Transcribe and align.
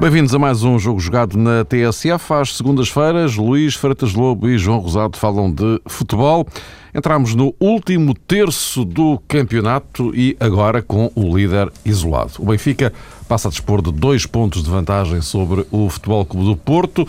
Bem-vindos 0.00 0.34
a 0.34 0.38
mais 0.38 0.62
um 0.62 0.78
jogo 0.78 0.98
jogado 0.98 1.36
na 1.36 1.62
TSF. 1.62 2.32
Às 2.32 2.56
segundas-feiras, 2.56 3.36
Luís 3.36 3.74
Freitas 3.74 4.14
Lobo 4.14 4.48
e 4.48 4.56
João 4.56 4.78
Rosado 4.78 5.18
falam 5.18 5.52
de 5.52 5.78
futebol. 5.86 6.46
Entramos 6.94 7.34
no 7.34 7.54
último 7.60 8.14
terço 8.14 8.82
do 8.82 9.20
campeonato 9.28 10.10
e 10.16 10.34
agora 10.40 10.80
com 10.80 11.12
o 11.14 11.36
líder 11.36 11.70
isolado. 11.84 12.32
O 12.38 12.46
Benfica 12.46 12.94
passa 13.28 13.48
a 13.48 13.50
dispor 13.50 13.82
de 13.82 13.92
dois 13.92 14.24
pontos 14.24 14.64
de 14.64 14.70
vantagem 14.70 15.20
sobre 15.20 15.66
o 15.70 15.90
Futebol 15.90 16.24
Clube 16.24 16.46
do 16.46 16.56
Porto. 16.56 17.06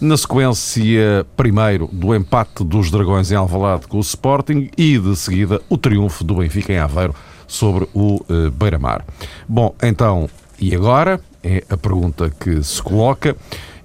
Na 0.00 0.16
sequência, 0.16 1.24
primeiro, 1.36 1.88
do 1.92 2.12
empate 2.16 2.64
dos 2.64 2.90
Dragões 2.90 3.30
em 3.30 3.36
Alvalade 3.36 3.86
com 3.86 3.98
o 3.98 4.00
Sporting 4.00 4.70
e, 4.76 4.98
de 4.98 5.14
seguida, 5.14 5.62
o 5.68 5.78
triunfo 5.78 6.24
do 6.24 6.34
Benfica 6.34 6.72
em 6.72 6.78
Aveiro 6.78 7.14
sobre 7.46 7.86
o 7.94 8.16
uh, 8.28 8.50
Beira-Mar. 8.50 9.04
Bom, 9.48 9.72
então, 9.80 10.28
e 10.60 10.74
agora? 10.74 11.20
É 11.42 11.62
a 11.68 11.76
pergunta 11.76 12.30
que 12.40 12.62
se 12.62 12.82
coloca. 12.82 13.36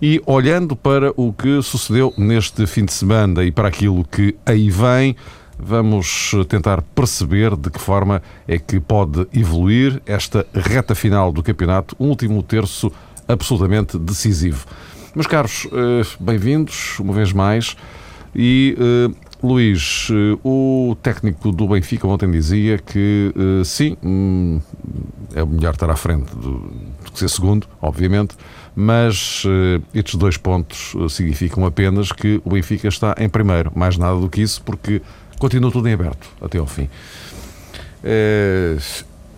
E 0.02 0.22
olhando 0.26 0.76
para 0.76 1.12
o 1.18 1.34
que 1.34 1.62
sucedeu 1.62 2.14
neste 2.18 2.66
fim 2.66 2.86
de 2.86 2.94
semana 2.94 3.44
e 3.44 3.52
para 3.52 3.68
aquilo 3.68 4.06
que 4.06 4.36
aí 4.46 4.70
vem, 4.70 5.16
vamos 5.58 6.32
tentar 6.48 6.82
perceber 6.82 7.56
de 7.58 7.70
que 7.70 7.80
forma 7.80 8.22
é 8.48 8.58
que 8.58 8.80
pode 8.80 9.28
evoluir 9.34 10.02
esta 10.06 10.46
reta 10.54 10.96
final 10.96 11.34
do 11.34 11.44
campeonato, 11.44 11.96
um 12.00 12.08
último 12.08 12.42
terço 12.42 12.90
absolutamente 13.28 13.98
decisivo. 13.98 14.66
Meus 15.14 15.28
caros, 15.28 15.68
eh, 15.72 16.06
bem-vindos 16.20 16.98
uma 17.00 17.14
vez 17.14 17.34
mais. 17.34 17.76
E 18.34 18.78
uh, 18.78 19.16
Luís, 19.42 20.10
uh, 20.10 20.40
o 20.44 20.96
técnico 20.96 21.52
do 21.52 21.68
Benfica 21.68 22.06
ontem 22.08 22.30
dizia 22.30 22.78
que 22.78 23.34
uh, 23.36 23.64
sim, 23.64 23.96
hum, 24.04 24.60
é 25.34 25.46
melhor 25.46 25.74
estar 25.74 25.90
à 25.90 25.96
frente 25.96 26.36
do, 26.36 26.72
que 27.14 27.20
ser 27.20 27.30
segundo, 27.30 27.66
obviamente, 27.82 28.36
mas 28.76 29.44
estes 29.94 30.16
dois 30.16 30.38
pontos 30.38 30.94
significam 31.10 31.66
apenas 31.66 32.12
que 32.12 32.40
o 32.46 32.52
Benfica 32.52 32.88
está 32.88 33.16
em 33.18 33.28
primeiro, 33.28 33.72
mais 33.76 33.98
nada 33.98 34.18
do 34.18 34.30
que 34.30 34.42
isso, 34.42 34.62
porque 34.62 35.02
continua 35.38 35.72
tudo 35.72 35.90
em 35.90 35.94
aberto 35.94 36.30
até 36.40 36.60
ao 36.60 36.68
fim. 36.68 36.88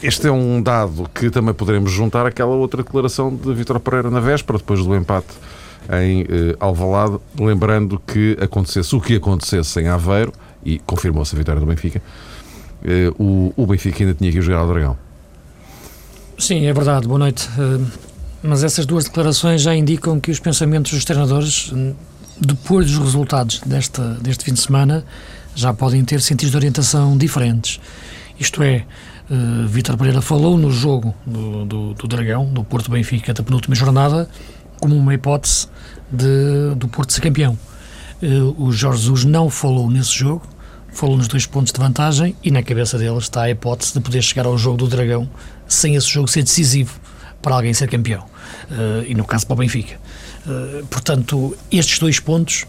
Este 0.04 0.28
é 0.28 0.32
um 0.32 0.62
dado 0.62 1.10
que 1.14 1.30
também 1.32 1.54
poderemos 1.54 1.92
juntar 1.92 2.26
àquela 2.26 2.52
outra 2.52 2.84
declaração 2.84 3.34
de 3.36 3.54
Vitor 3.54 3.80
Pereira 3.80 4.12
na 4.12 4.20
véspera, 4.20 4.60
depois 4.60 4.84
do 4.84 4.96
empate 4.96 5.34
em 5.90 6.22
eh, 6.22 6.56
Alvalade, 6.60 7.18
lembrando 7.40 8.02
que 8.06 8.38
acontecesse 8.40 8.96
o 8.96 9.02
que 9.02 9.16
acontecesse 9.16 9.80
em 9.80 9.88
Aveiro, 9.88 10.32
e 10.64 10.80
confirmou-se 10.80 11.36
a 11.36 11.38
vitória 11.38 11.60
do 11.60 11.66
Benfica, 11.66 12.02
eh, 12.84 13.12
o, 13.18 13.54
o 13.56 13.66
Benfica 13.66 14.04
ainda 14.04 14.14
tinha 14.14 14.32
que 14.32 14.42
jogar 14.42 14.60
ao 14.60 14.68
Dragão. 14.68 14.98
Sim, 16.38 16.66
é 16.66 16.74
verdade. 16.74 17.08
Boa 17.08 17.20
noite. 17.20 17.48
Uh, 17.50 17.86
mas 18.42 18.64
essas 18.64 18.88
duas 18.88 19.04
declarações 19.04 19.62
já 19.62 19.76
indicam 19.76 20.20
que 20.20 20.32
os 20.32 20.40
pensamentos 20.40 20.92
dos 20.92 21.06
treinadores, 21.06 21.72
depois 22.40 22.88
dos 22.88 22.98
resultados 22.98 23.62
desta, 23.64 24.16
deste 24.16 24.44
fim 24.44 24.54
de 24.54 24.60
semana, 24.60 25.06
já 25.54 25.72
podem 25.72 26.04
ter 26.04 26.20
sentidos 26.20 26.50
de 26.50 26.58
orientação 26.58 27.16
diferentes. 27.16 27.80
Isto 28.40 28.64
é, 28.64 28.86
uh, 29.30 29.68
Vítor 29.68 29.96
Pereira 29.98 30.20
falou 30.20 30.58
no 30.58 30.72
jogo 30.72 31.14
do, 31.24 31.66
do, 31.66 31.94
do 31.94 32.08
Dragão, 32.08 32.46
do 32.46 32.64
Porto 32.64 32.90
Benfica, 32.90 33.34
da 33.36 33.44
penúltima 33.44 33.76
jornada, 33.76 34.28
como 34.82 34.98
uma 34.98 35.14
hipótese 35.14 35.68
de, 36.12 36.76
do 36.76 36.90
Porto 36.90 37.14
ser 37.14 37.22
campeão. 37.22 37.58
Uh, 38.22 38.66
o 38.66 38.72
Jorge 38.72 39.04
Jesus 39.04 39.24
não 39.24 39.50
falou 39.50 39.90
nesse 39.90 40.12
jogo, 40.12 40.46
falou 40.92 41.16
nos 41.16 41.28
dois 41.28 41.46
pontos 41.46 41.72
de 41.72 41.80
vantagem 41.80 42.36
e 42.44 42.52
na 42.52 42.62
cabeça 42.62 42.98
dele 42.98 43.18
está 43.18 43.44
a 43.44 43.50
hipótese 43.50 43.94
de 43.94 44.02
poder 44.02 44.22
chegar 44.22 44.46
ao 44.46 44.58
jogo 44.58 44.78
do 44.78 44.88
Dragão 44.88 45.30
sem 45.68 45.96
esse 45.96 46.08
jogo 46.08 46.28
ser 46.28 46.44
decisivo 46.44 47.00
para 47.42 47.56
alguém 47.56 47.74
ser 47.74 47.88
campeão. 47.90 48.26
Uh, 48.70 49.06
e 49.08 49.16
no 49.16 49.24
caso 49.24 49.48
para 49.48 49.54
o 49.54 49.58
Benfica. 49.58 49.96
Uh, 50.46 50.86
portanto, 50.88 51.58
estes 51.72 52.00
dois 52.00 52.20
pontos 52.20 52.66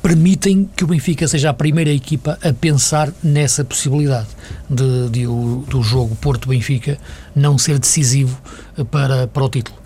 permitem 0.00 0.68
que 0.76 0.84
o 0.84 0.86
Benfica 0.86 1.26
seja 1.26 1.50
a 1.50 1.54
primeira 1.54 1.90
equipa 1.90 2.38
a 2.42 2.52
pensar 2.52 3.12
nessa 3.22 3.64
possibilidade 3.64 4.28
de, 4.70 5.08
de 5.10 5.26
o, 5.26 5.64
do 5.68 5.82
jogo 5.82 6.14
Porto-Benfica 6.16 6.98
não 7.34 7.58
ser 7.58 7.78
decisivo 7.78 8.40
para, 8.90 9.26
para 9.26 9.44
o 9.44 9.48
título. 9.48 9.76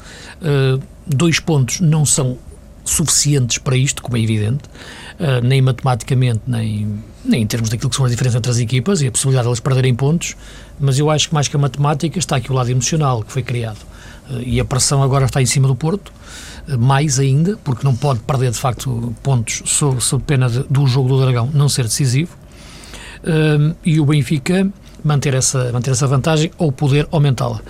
Dois 1.07 1.41
pontos 1.41 1.81
não 1.81 2.05
são 2.05 2.39
suficientes 2.87 3.59
para 3.59 3.77
isto, 3.77 4.03
como 4.03 4.17
é 4.17 4.21
evidente, 4.21 4.65
uh, 5.19 5.45
nem 5.45 5.61
matematicamente, 5.61 6.41
nem, 6.47 7.03
nem 7.25 7.43
em 7.43 7.47
termos 7.47 7.69
daquilo 7.69 7.91
que 7.91 7.97
são 7.97 8.05
as 8.05 8.11
diferenças 8.11 8.39
entre 8.39 8.51
as 8.51 8.59
equipas 8.59 9.03
e 9.03 9.09
a 9.09 9.11
possibilidade 9.11 9.45
de 9.45 9.49
elas 9.49 9.61
perderem 9.61 9.95
pontos, 9.95 10.37
mas 10.79 10.99
eu 10.99 11.11
acho 11.11 11.29
que 11.29 11.35
mais 11.35 11.49
que 11.49 11.57
a 11.57 11.59
matemática 11.59 12.19
está 12.19 12.37
aqui 12.37 12.51
o 12.51 12.55
lado 12.55 12.71
emocional 12.71 13.23
que 13.23 13.33
foi 13.33 13.43
criado. 13.43 13.79
Uh, 14.31 14.41
e 14.41 14.61
a 14.61 14.65
pressão 14.65 15.03
agora 15.03 15.27
está 15.27 15.43
em 15.43 15.47
cima 15.47 15.67
do 15.67 15.75
Porto, 15.75 16.13
uh, 16.69 16.79
mais 16.79 17.19
ainda, 17.19 17.59
porque 17.65 17.85
não 17.85 17.95
pode 17.95 18.21
perder 18.21 18.53
de 18.53 18.59
facto 18.59 19.15
pontos 19.23 19.63
sob, 19.67 20.01
sob 20.01 20.23
pena 20.25 20.49
de, 20.49 20.63
do 20.71 20.87
jogo 20.87 21.09
do 21.09 21.21
Dragão 21.21 21.51
não 21.53 21.69
ser 21.69 21.83
decisivo. 21.85 22.37
e 23.85 23.99
o 23.99 24.07
Benfica 24.07 24.71
manter 25.03 25.35
essa, 25.35 25.73
manter 25.73 25.91
essa 25.91 26.07
vantagem 26.07 26.51
ou 26.59 26.71
poder 26.71 27.09
aumentá-la. 27.11 27.61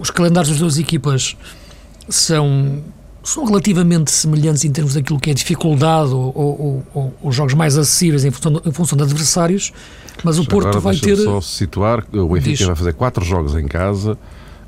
Os 0.00 0.10
calendários 0.10 0.50
das 0.50 0.58
duas 0.58 0.78
equipas 0.78 1.36
são, 2.08 2.82
são 3.22 3.44
relativamente 3.44 4.10
semelhantes 4.10 4.64
em 4.64 4.70
termos 4.70 4.94
daquilo 4.94 5.18
que 5.20 5.30
é 5.30 5.34
dificuldade 5.34 6.10
ou, 6.12 6.32
ou, 6.34 6.84
ou, 6.94 7.14
ou 7.22 7.32
jogos 7.32 7.54
mais 7.54 7.76
acessíveis 7.76 8.24
em 8.24 8.30
função, 8.30 8.60
em 8.64 8.72
função 8.72 8.96
de 8.96 9.04
adversários, 9.04 9.72
mas 10.24 10.38
o 10.38 10.44
Porto 10.44 10.80
vai 10.80 10.96
ter. 10.96 11.16
só 11.16 11.40
situar, 11.40 12.04
o 12.12 12.28
Benfica 12.28 12.56
Diz. 12.56 12.66
vai 12.66 12.76
fazer 12.76 12.94
quatro 12.94 13.24
jogos 13.24 13.54
em 13.54 13.66
casa. 13.66 14.18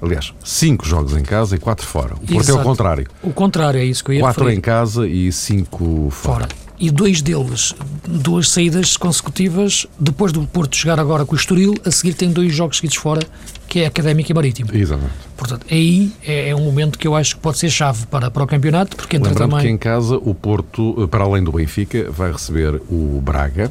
Aliás, 0.02 0.32
cinco 0.42 0.86
jogos 0.86 1.14
em 1.14 1.22
casa 1.22 1.56
e 1.56 1.58
quatro 1.58 1.86
fora. 1.86 2.14
O 2.14 2.18
Porto 2.20 2.32
Exato. 2.40 2.58
é 2.58 2.60
o 2.60 2.64
contrário. 2.64 3.06
O 3.22 3.32
contrário, 3.34 3.78
é 3.80 3.84
isso 3.84 4.02
que 4.02 4.10
eu 4.10 4.14
ia 4.14 4.20
Quatro 4.22 4.44
referir. 4.44 4.58
em 4.58 4.60
casa 4.62 5.06
e 5.06 5.30
cinco 5.30 6.08
fora. 6.10 6.48
fora 6.48 6.69
e 6.80 6.90
dois 6.90 7.20
deles, 7.20 7.74
duas 8.08 8.48
saídas 8.48 8.96
consecutivas, 8.96 9.86
depois 9.98 10.32
do 10.32 10.46
Porto 10.46 10.74
chegar 10.74 10.98
agora 10.98 11.26
com 11.26 11.34
o 11.34 11.36
Estoril, 11.36 11.74
a 11.84 11.90
seguir 11.90 12.14
tem 12.14 12.32
dois 12.32 12.54
jogos 12.54 12.78
seguidos 12.78 12.96
fora, 12.96 13.20
que 13.68 13.80
é 13.80 13.86
Académico 13.86 14.32
e 14.32 14.34
Marítimo. 14.34 14.70
Exatamente. 14.72 15.12
Portanto, 15.36 15.66
aí 15.70 16.10
é, 16.24 16.48
é, 16.48 16.56
um 16.56 16.64
momento 16.64 16.98
que 16.98 17.06
eu 17.06 17.14
acho 17.14 17.36
que 17.36 17.42
pode 17.42 17.58
ser 17.58 17.68
chave 17.68 18.06
para, 18.06 18.30
para 18.30 18.42
o 18.42 18.46
campeonato, 18.46 18.96
porque 18.96 19.16
entra 19.16 19.28
Lembrando 19.28 19.50
também... 19.50 19.66
que 19.66 19.72
em 19.72 19.76
casa 19.76 20.16
o 20.16 20.34
Porto, 20.34 21.06
para 21.10 21.22
além 21.22 21.44
do 21.44 21.52
Benfica, 21.52 22.10
vai 22.10 22.32
receber 22.32 22.80
o 22.90 23.20
Braga, 23.22 23.70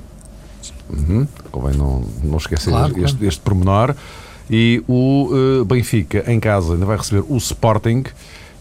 uhum. 0.88 1.28
convém 1.52 1.76
não, 1.76 2.06
não 2.24 2.38
esquecer 2.38 2.70
claro, 2.70 2.90
este, 2.90 3.02
claro. 3.02 3.28
este 3.28 3.42
pormenor, 3.42 3.96
e 4.52 4.84
o 4.88 5.32
uh, 5.32 5.66
Benfica 5.66 6.32
em 6.32 6.40
casa 6.40 6.74
ainda 6.74 6.86
vai 6.86 6.98
receber 6.98 7.24
o 7.28 7.38
Sporting, 7.38 8.04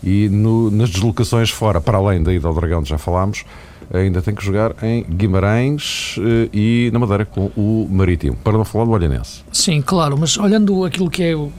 e 0.03 0.28
no, 0.30 0.70
nas 0.70 0.88
deslocações 0.88 1.50
fora, 1.50 1.80
para 1.82 1.98
além 1.98 2.22
da 2.22 2.32
ida 2.32 2.48
ao 2.48 2.54
Dragão, 2.54 2.82
já 2.82 2.97
falámos, 2.97 3.44
ainda 3.93 4.21
tem 4.21 4.34
que 4.34 4.44
jogar 4.44 4.75
em 4.82 5.04
Guimarães 5.04 6.16
eh, 6.19 6.49
e 6.53 6.91
na 6.93 6.99
Madeira 6.99 7.25
com 7.25 7.50
o 7.56 7.88
Marítimo, 7.91 8.37
para 8.37 8.53
não 8.53 8.65
falar 8.65 8.84
do 8.84 8.91
Olhanense. 8.91 9.43
Sim, 9.53 9.81
claro, 9.81 10.16
mas 10.19 10.37
olhando 10.37 10.84
aquilo 10.84 11.10
que 11.10 11.22
é 11.22 11.34
o 11.34 11.50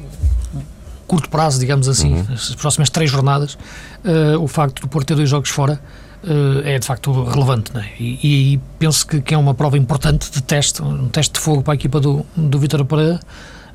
curto 1.07 1.27
prazo, 1.29 1.59
digamos 1.59 1.87
assim, 1.87 2.13
uhum. 2.13 2.25
as 2.33 2.53
próximas 2.53 2.89
três 2.89 3.09
jornadas, 3.09 3.55
uh, 3.55 4.39
o 4.39 4.47
facto 4.47 4.83
de 4.83 4.87
Porto 4.87 5.07
ter 5.07 5.15
dois 5.15 5.27
jogos 5.27 5.49
fora 5.49 5.81
uh, 6.23 6.59
é 6.63 6.77
de 6.77 6.85
facto 6.85 7.23
relevante, 7.23 7.71
é? 7.75 7.89
e, 7.99 8.53
e, 8.53 8.61
penso 8.77 9.07
que, 9.07 9.19
que, 9.19 9.33
é 9.33 9.37
uma 9.37 9.55
prova 9.55 9.75
importante 9.75 10.29
de 10.29 10.43
teste, 10.43 10.83
um 10.83 11.09
teste 11.09 11.33
de 11.33 11.39
fogo 11.39 11.63
para 11.63 11.73
a 11.73 11.75
equipa 11.75 11.99
do, 11.99 12.23
do 12.37 12.59
Vitor 12.59 12.85
Pereira, 12.85 13.19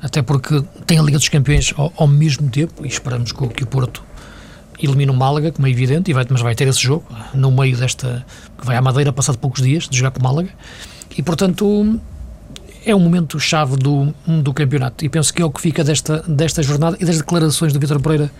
até 0.01 0.21
porque 0.21 0.63
tem 0.85 0.97
a 0.97 1.01
Liga 1.01 1.17
dos 1.17 1.27
Campeões 1.27 1.73
ao, 1.75 1.91
ao 1.97 2.07
mesmo 2.07 2.49
tempo, 2.49 2.85
e 2.85 2.87
esperamos 2.87 3.33
que, 3.33 3.47
que 3.49 3.63
o 3.63 3.67
Porto 3.67 4.01
elimina 4.81 5.11
o 5.11 5.15
Málaga, 5.15 5.51
como 5.51 5.67
é 5.67 5.69
evidente, 5.69 6.11
e 6.11 6.13
vai, 6.13 6.25
mas 6.29 6.41
vai 6.41 6.55
ter 6.55 6.67
esse 6.67 6.81
jogo 6.81 7.05
no 7.33 7.51
meio 7.51 7.77
desta. 7.77 8.25
que 8.57 8.65
vai 8.65 8.75
à 8.75 8.81
Madeira 8.81 9.11
passado 9.13 9.37
poucos 9.37 9.61
dias 9.61 9.87
de 9.87 9.97
jogar 9.97 10.11
com 10.11 10.19
o 10.19 10.23
Málaga, 10.23 10.49
e 11.17 11.23
portanto 11.23 11.99
é 12.85 12.95
um 12.95 12.99
momento 12.99 13.39
chave 13.39 13.75
do, 13.77 14.13
do 14.43 14.53
campeonato. 14.53 15.03
E 15.03 15.09
penso 15.09 15.33
que 15.33 15.41
é 15.41 15.45
o 15.45 15.49
que 15.49 15.59
fica 15.59 15.83
desta, 15.83 16.23
desta 16.27 16.61
jornada 16.61 16.95
e 16.99 17.05
das 17.05 17.17
declarações 17.17 17.73
do 17.73 17.79
Vitor 17.79 17.99
Pereira 17.99 18.31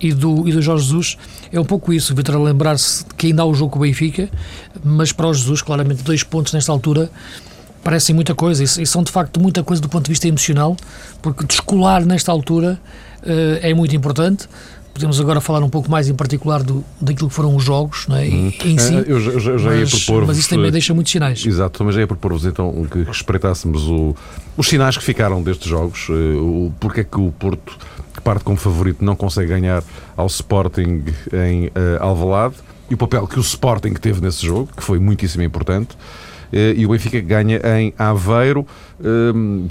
e 0.00 0.12
do, 0.12 0.48
e 0.48 0.52
do 0.52 0.62
Jorge 0.62 0.84
Jesus. 0.84 1.18
É 1.52 1.60
um 1.60 1.64
pouco 1.64 1.92
isso, 1.92 2.14
Vitor 2.14 2.40
lembrar-se 2.40 3.04
que 3.16 3.26
ainda 3.28 3.42
há 3.42 3.44
o 3.44 3.54
jogo 3.54 3.72
com 3.72 3.78
o 3.78 3.82
Benfica, 3.82 4.30
mas 4.82 5.12
para 5.12 5.28
o 5.28 5.34
Jesus, 5.34 5.60
claramente, 5.60 6.02
dois 6.02 6.22
pontos 6.22 6.52
nesta 6.54 6.72
altura 6.72 7.10
parecem 7.84 8.14
muita 8.14 8.34
coisa 8.34 8.62
e, 8.62 8.86
são 8.86 9.02
de 9.02 9.10
facto 9.10 9.40
muita 9.40 9.62
coisa 9.62 9.82
do 9.82 9.88
ponto 9.88 10.04
de 10.04 10.10
vista 10.10 10.26
emocional, 10.26 10.76
porque 11.20 11.44
descolar 11.44 12.04
nesta 12.04 12.32
altura 12.32 12.80
uh, 13.22 13.58
é 13.60 13.74
muito 13.74 13.94
importante 13.94 14.48
podemos 14.92 15.20
agora 15.20 15.40
falar 15.40 15.62
um 15.62 15.68
pouco 15.68 15.90
mais 15.90 16.08
em 16.08 16.14
particular 16.14 16.62
do, 16.62 16.84
daquilo 17.00 17.28
que 17.28 17.34
foram 17.34 17.56
os 17.56 17.64
jogos 17.64 18.06
não 18.06 18.16
é? 18.16 18.24
Hum. 18.24 18.52
em 18.64 18.78
si. 18.78 18.94
Eu, 18.94 19.04
eu, 19.04 19.32
eu 19.32 19.58
já 19.58 19.70
mas, 19.70 19.92
ia 19.92 19.98
propor 19.98 20.26
Mas 20.26 20.38
isso 20.38 20.50
também 20.50 20.70
deixa 20.70 20.94
muitos 20.94 21.12
sinais. 21.12 21.44
Exato, 21.44 21.84
mas 21.84 21.94
já 21.94 22.02
ia 22.02 22.06
propor-vos 22.06 22.44
então 22.44 22.86
que 22.90 23.10
espreitássemos 23.10 23.84
o, 23.88 24.14
os 24.56 24.68
sinais 24.68 24.96
que 24.96 25.04
ficaram 25.04 25.42
destes 25.42 25.68
jogos, 25.68 26.06
eh, 26.10 26.12
o, 26.12 26.72
porque 26.78 27.00
é 27.00 27.04
que 27.04 27.18
o 27.18 27.32
Porto, 27.32 27.76
que 28.14 28.20
parte 28.20 28.44
como 28.44 28.56
favorito, 28.56 29.04
não 29.04 29.16
consegue 29.16 29.48
ganhar 29.48 29.82
ao 30.16 30.26
Sporting 30.26 31.04
em 31.32 31.66
uh, 31.66 31.70
Alvalade 32.00 32.56
e 32.90 32.94
o 32.94 32.96
papel 32.96 33.26
que 33.26 33.38
o 33.38 33.40
Sporting 33.40 33.94
teve 33.94 34.20
nesse 34.20 34.44
jogo, 34.44 34.68
que 34.76 34.82
foi 34.82 34.98
muitíssimo 34.98 35.42
importante. 35.42 35.96
E 36.52 36.84
o 36.84 36.90
Benfica 36.90 37.20
ganha 37.20 37.60
em 37.78 37.94
Aveiro, 37.98 38.66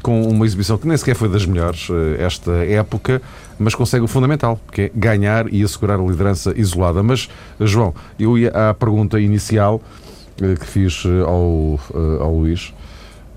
com 0.01 0.23
uma 0.23 0.45
exibição 0.45 0.77
que 0.77 0.87
nem 0.87 0.97
sequer 0.97 1.15
foi 1.15 1.29
das 1.29 1.45
melhores 1.45 1.87
esta 2.17 2.51
época, 2.65 3.21
mas 3.59 3.75
consegue 3.75 4.03
o 4.03 4.07
fundamental, 4.07 4.59
que 4.71 4.81
é 4.81 4.91
ganhar 4.93 5.51
e 5.53 5.63
assegurar 5.63 5.99
a 5.99 6.03
liderança 6.03 6.53
isolada. 6.55 7.03
Mas, 7.03 7.29
João, 7.59 7.93
eu 8.19 8.37
ia 8.37 8.49
à 8.49 8.73
pergunta 8.73 9.19
inicial 9.19 9.81
que 10.37 10.65
fiz 10.65 11.03
ao, 11.27 11.79
ao 12.19 12.35
Luís 12.35 12.73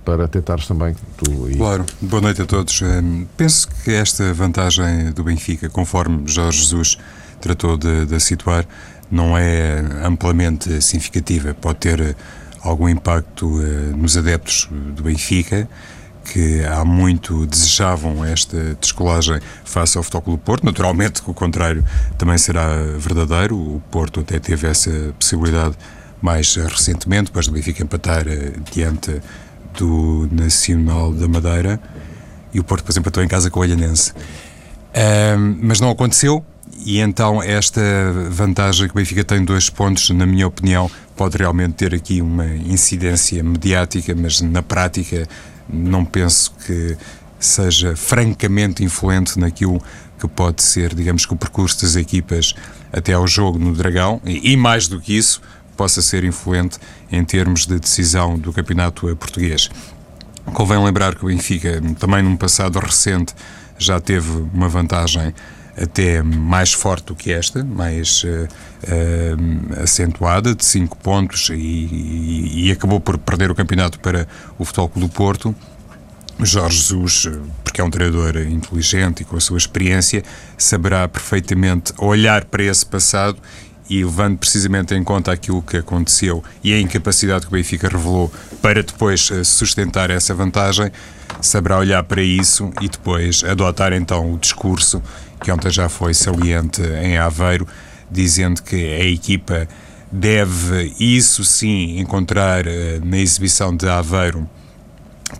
para 0.05 0.29
tentares 0.29 0.67
também 0.67 0.95
tu 1.17 1.49
e... 1.51 1.57
Claro, 1.57 1.85
boa 2.01 2.21
noite 2.21 2.43
a 2.43 2.47
todos. 2.47 2.83
Hum, 2.83 3.27
penso 3.37 3.69
que 3.83 3.91
esta 3.91 4.33
vantagem 4.35 5.11
do 5.13 5.25
Benfica, 5.25 5.69
conforme 5.69 6.23
Jorge 6.27 6.59
Jesus 6.61 6.99
tratou 7.41 7.77
de, 7.77 8.05
de 8.07 8.21
situar, 8.21 8.67
não 9.11 9.37
é 9.37 9.83
amplamente 10.03 10.83
significativa. 10.83 11.55
Pode 11.55 11.79
ter 11.79 12.17
algum 12.65 12.89
impacto 12.89 13.61
eh, 13.63 13.95
nos 13.95 14.17
adeptos 14.17 14.69
do 14.71 15.03
Benfica, 15.03 15.69
que 16.25 16.65
há 16.65 16.85
muito 16.85 17.47
desejavam 17.47 18.25
esta 18.25 18.75
descolagem 18.81 19.39
face 19.65 19.99
ao 19.99 20.03
Futebol 20.03 20.37
do 20.37 20.39
Porto. 20.39 20.65
Naturalmente 20.65 21.23
que 21.23 21.31
o 21.31 21.35
contrário 21.35 21.85
também 22.17 22.39
será 22.39 22.77
verdadeiro. 22.99 23.57
O 23.57 23.83
Porto 23.91 24.21
até 24.21 24.39
teve 24.41 24.67
essa 24.67 24.91
possibilidade 25.19 25.77
mais 26.23 26.57
recentemente, 26.57 27.25
depois 27.25 27.47
do 27.47 27.53
Benfica 27.53 27.83
empatar 27.83 28.27
eh, 28.27 28.53
diante 28.73 29.21
do 29.79 30.29
Nacional 30.33 31.13
da 31.13 31.29
Madeira 31.29 31.79
e 32.53 32.61
o 32.61 32.65
Porto, 32.65 32.85
por 32.85 32.93
exemplo, 32.93 33.09
empatou 33.09 33.23
em 33.23 33.29
casa 33.29 33.51
com 33.51 33.61
o 33.61 33.63
Olhanense. 33.63 34.13
Um, 35.37 35.59
mas 35.61 35.81
não 35.81 35.91
aconteceu 35.91 36.45
e 36.85 37.01
então 37.01 37.43
esta 37.43 37.81
vantagem 38.31 38.87
que 38.87 38.93
o 38.93 38.97
Benfica 38.97 39.25
tem 39.25 39.45
dois 39.45 39.69
pontos, 39.69 40.11
na 40.11 40.27
minha 40.27 40.47
opinião, 40.47 40.91
pode 41.17 41.37
realmente 41.37 41.75
ter 41.75 41.95
aqui 41.95 42.21
uma 42.21 42.47
incidência 42.47 43.43
mediática, 43.43 44.15
mas 44.15 44.41
na 44.41 44.63
prática 44.63 45.29
não 45.69 46.05
penso 46.05 46.53
que 46.67 46.97
seja 47.39 47.95
francamente 47.97 48.83
influente 48.83 49.39
naquilo 49.39 49.81
que 50.19 50.27
pode 50.29 50.63
ser, 50.63 50.95
digamos 50.95 51.27
que 51.27 51.33
o 51.33 51.37
percurso 51.37 51.83
das 51.83 51.97
equipas 51.97 52.55
até 52.93 53.13
ao 53.13 53.27
jogo 53.27 53.59
no 53.59 53.75
Dragão 53.75 54.21
e, 54.25 54.57
mais 54.57 54.89
do 54.89 55.01
que 55.01 55.17
isso, 55.17 55.43
possa 55.77 56.01
ser 56.01 56.25
influente 56.25 56.79
em 57.11 57.25
termos 57.25 57.67
de 57.67 57.79
decisão 57.79 58.39
do 58.39 58.53
campeonato 58.53 59.15
português. 59.17 59.69
Convém 60.53 60.83
lembrar 60.83 61.15
que 61.15 61.25
o 61.25 61.29
Benfica, 61.29 61.81
também 61.99 62.23
num 62.23 62.37
passado 62.37 62.79
recente, 62.79 63.35
já 63.79 64.01
teve 64.01 64.31
uma 64.53 64.69
vantagem 64.69 65.35
até 65.81 66.23
mais 66.23 66.73
forte 66.73 67.07
do 67.07 67.15
que 67.15 67.33
esta, 67.33 67.65
mais 67.65 68.23
uh, 68.25 68.29
uh, 68.29 69.83
acentuada, 69.83 70.55
de 70.55 70.65
5 70.65 70.97
pontos, 70.99 71.51
e, 71.51 71.55
e, 71.55 72.67
e, 72.67 72.73
acabou 72.73 73.01
por 73.01 73.19
perder 73.19 73.51
o 73.51 73.55
campeonato 73.55 73.99
para 74.01 74.29
o 74.59 74.65
Futebol 74.65 74.89
Clube 74.89 75.09
do 75.09 75.13
Porto. 75.13 75.55
Jorge 76.41 76.79
Jesus, 76.79 77.29
porque 77.63 77.81
é 77.81 77.85
um 77.85 77.91
treinador 77.91 78.37
inteligente 78.39 79.21
e 79.21 79.25
com 79.25 79.37
a 79.37 79.41
sua 79.41 79.57
experiência, 79.57 80.23
saberá 80.59 81.07
perfeitamente 81.07 81.93
olhar 81.99 82.45
para 82.45 82.65
esse 82.65 82.85
passado 82.85 83.39
e 83.89 84.03
levando 84.03 84.39
precisamente 84.39 84.95
em 84.95 85.05
conta 85.05 85.33
aquilo 85.33 85.63
que 85.63 85.77
aconteceu 85.77 86.43
e 86.63 86.73
a 86.73 86.81
incapacidade 86.81 87.47
que 87.47 87.49
o 87.49 87.57
Benfica 87.57 87.89
revelou 87.89 88.33
para 88.63 88.83
depois 88.83 89.31
eh, 89.31 89.45
sustentar 89.45 90.11
essa 90.11 90.35
vantagem, 90.35 90.91
saberá 91.41 91.79
olhar 91.79 92.03
para 92.05 92.23
isso 92.23 92.71
e 92.81 92.89
depois 92.89 93.45
adotar 93.45 93.93
então 93.93 94.33
o 94.33 94.39
discurso 94.39 95.03
que 95.45 95.53
ontem 95.53 95.71
já 95.71 95.91
foi 95.91 96.15
saliente 96.15 96.81
em 96.81 97.19
Aveiro, 97.19 97.69
dizendo 98.11 98.63
que 98.63 98.77
a 98.77 99.05
equipa 99.05 99.69
deve, 100.11 100.95
isso 100.99 101.45
sim, 101.45 101.99
encontrar 101.99 102.67
eh, 102.67 102.99
na 103.05 103.19
exibição 103.19 103.77
de 103.77 103.87
Aveiro 103.87 104.49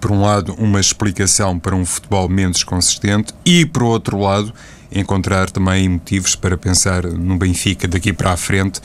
por 0.01 0.11
um 0.11 0.21
lado, 0.21 0.53
uma 0.59 0.79
explicação 0.79 1.59
para 1.59 1.75
um 1.75 1.87
futebol 1.87 2.29
menos 2.29 2.63
consistente 2.63 3.33
e, 3.47 3.65
por 3.65 3.85
outro 3.85 4.19
lado, 4.19 4.53
encontrar 4.93 5.51
também 5.51 5.89
motivos 5.89 6.37
para 6.37 6.59
pensar 6.59 7.05
no 7.05 7.39
Benfica 7.39 7.89
daqui 7.89 8.13
para 8.13 8.33
a 8.33 8.37
frente, 8.37 8.81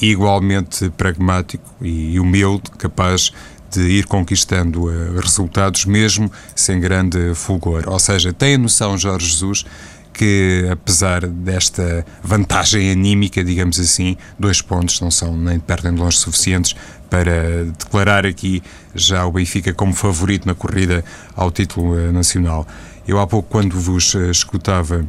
igualmente 0.00 0.90
pragmático 0.90 1.64
e 1.80 2.20
humilde, 2.20 2.70
capaz 2.78 3.32
de 3.68 3.80
ir 3.80 4.06
conquistando 4.06 4.84
uh, 4.84 5.18
resultados 5.18 5.86
mesmo 5.86 6.30
sem 6.54 6.78
grande 6.78 7.34
fulgor. 7.34 7.84
Ou 7.86 7.98
seja, 7.98 8.32
tem 8.32 8.54
a 8.54 8.58
noção 8.58 8.96
Jorge 8.96 9.26
Jesus 9.26 9.64
que 10.12 10.68
apesar 10.70 11.26
desta 11.26 12.04
vantagem 12.22 12.90
anímica, 12.90 13.42
digamos 13.42 13.80
assim, 13.80 14.16
dois 14.38 14.60
pontos 14.60 15.00
não 15.00 15.10
são 15.10 15.36
nem 15.36 15.54
de 15.58 15.64
perto 15.64 15.84
nem 15.84 15.94
de 15.94 16.00
longe 16.00 16.18
suficientes 16.18 16.76
para 17.08 17.64
declarar 17.78 18.24
aqui 18.24 18.62
já 18.94 19.26
o 19.26 19.32
Benfica 19.32 19.74
como 19.74 19.92
favorito 19.92 20.46
na 20.46 20.54
corrida 20.54 21.04
ao 21.36 21.50
título 21.50 21.94
uh, 21.94 22.12
nacional. 22.12 22.66
Eu 23.06 23.18
há 23.18 23.26
pouco, 23.26 23.48
quando 23.50 23.78
vos 23.78 24.14
uh, 24.14 24.30
escutava 24.30 25.04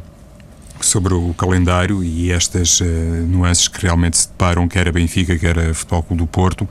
sobre 0.80 1.14
o 1.14 1.32
calendário 1.34 2.04
e 2.04 2.30
estas 2.30 2.80
uh, 2.80 2.84
nuances 2.84 3.68
que 3.68 3.80
realmente 3.80 4.18
se 4.18 4.28
deparam, 4.28 4.68
quer 4.68 4.88
a 4.88 4.92
Benfica, 4.92 5.38
quer 5.38 5.58
a 5.58 5.72
Futebol 5.72 6.02
Clube 6.02 6.22
do 6.22 6.26
Porto. 6.26 6.68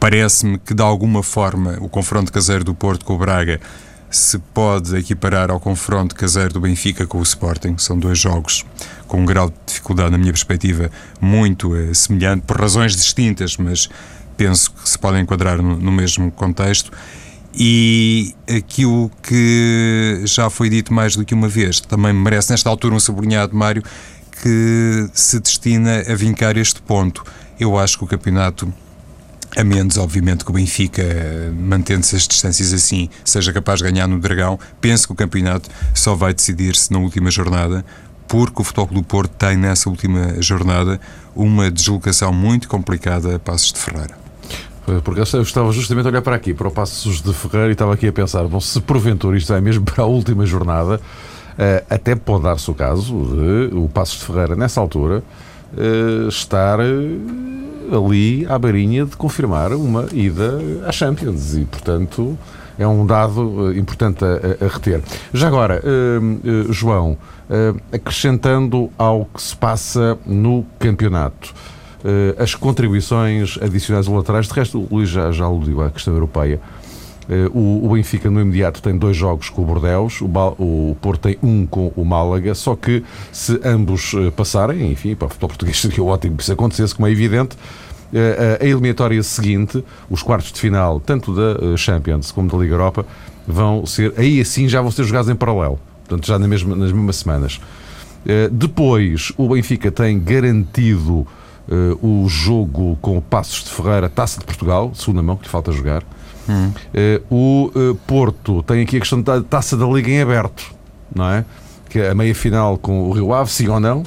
Parece-me 0.00 0.58
que, 0.58 0.72
de 0.72 0.82
alguma 0.82 1.22
forma, 1.22 1.76
o 1.80 1.88
confronto 1.88 2.32
caseiro 2.32 2.64
do 2.64 2.74
Porto 2.74 3.04
com 3.04 3.14
o 3.14 3.18
Braga 3.18 3.60
se 4.12 4.38
pode 4.38 4.94
equiparar 4.96 5.50
ao 5.50 5.58
confronto 5.58 6.14
caseiro 6.14 6.52
do 6.52 6.60
Benfica 6.60 7.06
com 7.06 7.18
o 7.18 7.22
Sporting. 7.22 7.76
São 7.78 7.98
dois 7.98 8.18
jogos 8.18 8.64
com 9.08 9.22
um 9.22 9.24
grau 9.24 9.48
de 9.48 9.56
dificuldade, 9.66 10.10
na 10.10 10.18
minha 10.18 10.32
perspectiva, 10.32 10.90
muito 11.20 11.74
uh, 11.74 11.94
semelhante, 11.94 12.42
por 12.42 12.60
razões 12.60 12.94
distintas, 12.94 13.56
mas 13.56 13.88
penso 14.36 14.70
que 14.70 14.88
se 14.88 14.98
podem 14.98 15.22
enquadrar 15.22 15.62
no, 15.62 15.76
no 15.76 15.90
mesmo 15.90 16.30
contexto 16.30 16.92
e 17.54 18.34
aquilo 18.48 19.10
que 19.22 20.22
já 20.24 20.48
foi 20.48 20.70
dito 20.70 20.92
mais 20.92 21.16
do 21.16 21.24
que 21.24 21.34
uma 21.34 21.48
vez, 21.48 21.80
também 21.80 22.12
merece 22.12 22.50
nesta 22.50 22.68
altura 22.68 22.94
um 22.94 23.00
sublinhado, 23.00 23.54
Mário, 23.54 23.82
que 24.42 25.08
se 25.12 25.38
destina 25.38 26.02
a 26.10 26.14
vincar 26.14 26.56
este 26.56 26.80
ponto. 26.82 27.24
Eu 27.60 27.78
acho 27.78 27.98
que 27.98 28.04
o 28.04 28.06
campeonato, 28.06 28.72
a 29.56 29.62
menos, 29.62 29.98
obviamente, 29.98 30.44
que 30.44 30.50
o 30.50 30.54
Benfica, 30.54 31.02
mantendo-se 31.54 32.16
as 32.16 32.26
distâncias 32.26 32.72
assim, 32.72 33.08
seja 33.24 33.52
capaz 33.52 33.80
de 33.80 33.90
ganhar 33.90 34.06
no 34.06 34.18
Dragão, 34.18 34.58
penso 34.80 35.06
que 35.06 35.12
o 35.12 35.16
campeonato 35.16 35.68
só 35.94 36.14
vai 36.14 36.32
decidir-se 36.32 36.92
na 36.92 36.98
última 36.98 37.30
jornada, 37.30 37.84
porque 38.26 38.62
o 38.62 38.64
Futebol 38.64 38.86
do 38.86 39.02
Porto 39.02 39.32
tem 39.32 39.56
nessa 39.56 39.90
última 39.90 40.40
jornada 40.40 40.98
uma 41.36 41.70
deslocação 41.70 42.32
muito 42.32 42.66
complicada 42.66 43.36
a 43.36 43.38
Passos 43.38 43.72
de 43.72 43.78
Ferreira. 43.78 44.22
Porque 45.04 45.20
eu 45.20 45.42
estava 45.42 45.70
justamente 45.70 46.06
a 46.06 46.08
olhar 46.08 46.22
para 46.22 46.34
aqui, 46.34 46.52
para 46.52 46.66
o 46.66 46.70
Passos 46.70 47.22
de 47.22 47.32
Ferreira, 47.32 47.68
e 47.68 47.72
estava 47.72 47.94
aqui 47.94 48.08
a 48.08 48.12
pensar: 48.12 48.42
bom, 48.44 48.58
se 48.58 48.80
porventura 48.80 49.36
isto 49.36 49.52
é 49.52 49.60
mesmo 49.60 49.84
para 49.86 50.02
a 50.02 50.06
última 50.06 50.44
jornada, 50.44 51.00
eh, 51.56 51.84
até 51.88 52.16
pode 52.16 52.44
dar-se 52.44 52.70
o 52.70 52.74
caso 52.74 53.14
de 53.14 53.76
o 53.76 53.88
Passos 53.88 54.18
de 54.18 54.24
Ferreira, 54.24 54.56
nessa 54.56 54.80
altura, 54.80 55.22
eh, 55.76 56.26
estar 56.28 56.80
eh, 56.80 57.61
ali 57.94 58.46
à 58.48 58.58
beirinha 58.58 59.04
de 59.04 59.16
confirmar 59.16 59.72
uma 59.72 60.06
ida 60.12 60.58
à 60.86 60.92
Champions, 60.92 61.54
e 61.54 61.64
portanto 61.64 62.38
é 62.78 62.86
um 62.86 63.04
dado 63.04 63.72
importante 63.76 64.24
a, 64.24 64.64
a 64.64 64.68
reter. 64.68 65.02
Já 65.32 65.48
agora, 65.48 65.82
João, 66.70 67.18
acrescentando 67.92 68.90
ao 68.96 69.26
que 69.26 69.42
se 69.42 69.54
passa 69.54 70.18
no 70.26 70.64
campeonato. 70.78 71.54
Eh, 72.04 72.34
as 72.42 72.54
contribuições 72.54 73.58
adicionais 73.62 74.06
laterais, 74.06 74.46
de 74.48 74.52
resto, 74.52 74.80
o 74.80 74.96
Luís 74.96 75.08
já, 75.08 75.30
já 75.30 75.44
aludiu 75.44 75.82
à 75.82 75.90
questão 75.90 76.12
europeia. 76.12 76.60
Eh, 77.28 77.48
o, 77.52 77.86
o, 77.86 77.94
Benfica, 77.94 78.30
no 78.30 78.40
imediato, 78.40 78.82
tem 78.82 78.96
dois 78.96 79.16
jogos 79.16 79.48
com 79.48 79.62
o 79.62 79.64
Bordeus, 79.64 80.20
o, 80.20 80.26
o 80.58 80.96
Porto 81.00 81.20
tem 81.22 81.38
um 81.42 81.66
com 81.66 81.92
o 81.94 82.04
Málaga, 82.04 82.54
só 82.54 82.74
que 82.74 83.02
se 83.30 83.60
ambos 83.64 84.12
eh, 84.14 84.30
passarem, 84.30 84.90
enfim, 84.90 85.14
para 85.14 85.26
o 85.26 85.28
futebol 85.28 85.48
português 85.48 85.78
seria 85.80 86.02
ótimo 86.02 86.36
que 86.36 86.42
isso 86.42 86.52
acontecesse, 86.52 86.94
como 86.94 87.06
é 87.06 87.10
evidente, 87.10 87.56
a 88.60 88.62
eliminatória 88.62 89.22
seguinte, 89.22 89.82
os 90.10 90.22
quartos 90.22 90.52
de 90.52 90.60
final, 90.60 91.00
tanto 91.00 91.34
da 91.34 91.74
Champions 91.78 92.30
como 92.30 92.46
da 92.46 92.58
Liga 92.58 92.74
Europa, 92.74 93.06
vão 93.48 93.86
ser, 93.86 94.12
aí 94.18 94.38
assim 94.38 94.68
já 94.68 94.82
vão 94.82 94.90
ser 94.90 95.04
jogados 95.04 95.30
em 95.30 95.34
paralelo, 95.34 95.80
portanto, 96.00 96.26
já 96.26 96.38
na 96.38 96.46
mesma, 96.46 96.76
nas 96.76 96.92
mesmas 96.92 97.16
semanas. 97.16 97.58
Depois, 98.50 99.32
o 99.38 99.48
Benfica 99.48 99.90
tem 99.90 100.20
garantido 100.20 101.26
o 102.02 102.28
jogo 102.28 102.98
com 103.00 103.16
o 103.16 103.22
Passos 103.22 103.64
de 103.64 103.70
Ferreira, 103.70 104.10
Taça 104.10 104.40
de 104.40 104.44
Portugal, 104.44 104.92
segunda 104.94 105.22
mão, 105.22 105.38
que 105.38 105.44
lhe 105.44 105.48
falta 105.48 105.72
jogar. 105.72 106.04
Hum. 106.48 106.72
Uh, 107.30 107.34
o 107.34 107.72
uh, 107.74 107.94
Porto 108.06 108.62
tem 108.62 108.82
aqui 108.82 108.96
a 108.96 109.00
questão 109.00 109.20
da 109.22 109.42
Taça 109.42 109.76
da 109.76 109.86
Liga 109.86 110.10
em 110.10 110.20
aberto, 110.20 110.74
não 111.14 111.28
é? 111.30 111.44
Que 111.88 112.00
é 112.00 112.10
a 112.10 112.14
meia 112.14 112.34
final 112.34 112.78
com 112.78 113.02
o 113.02 113.12
Rio 113.12 113.32
Ave, 113.32 113.50
sim 113.50 113.68
ou 113.68 113.78
não. 113.78 114.02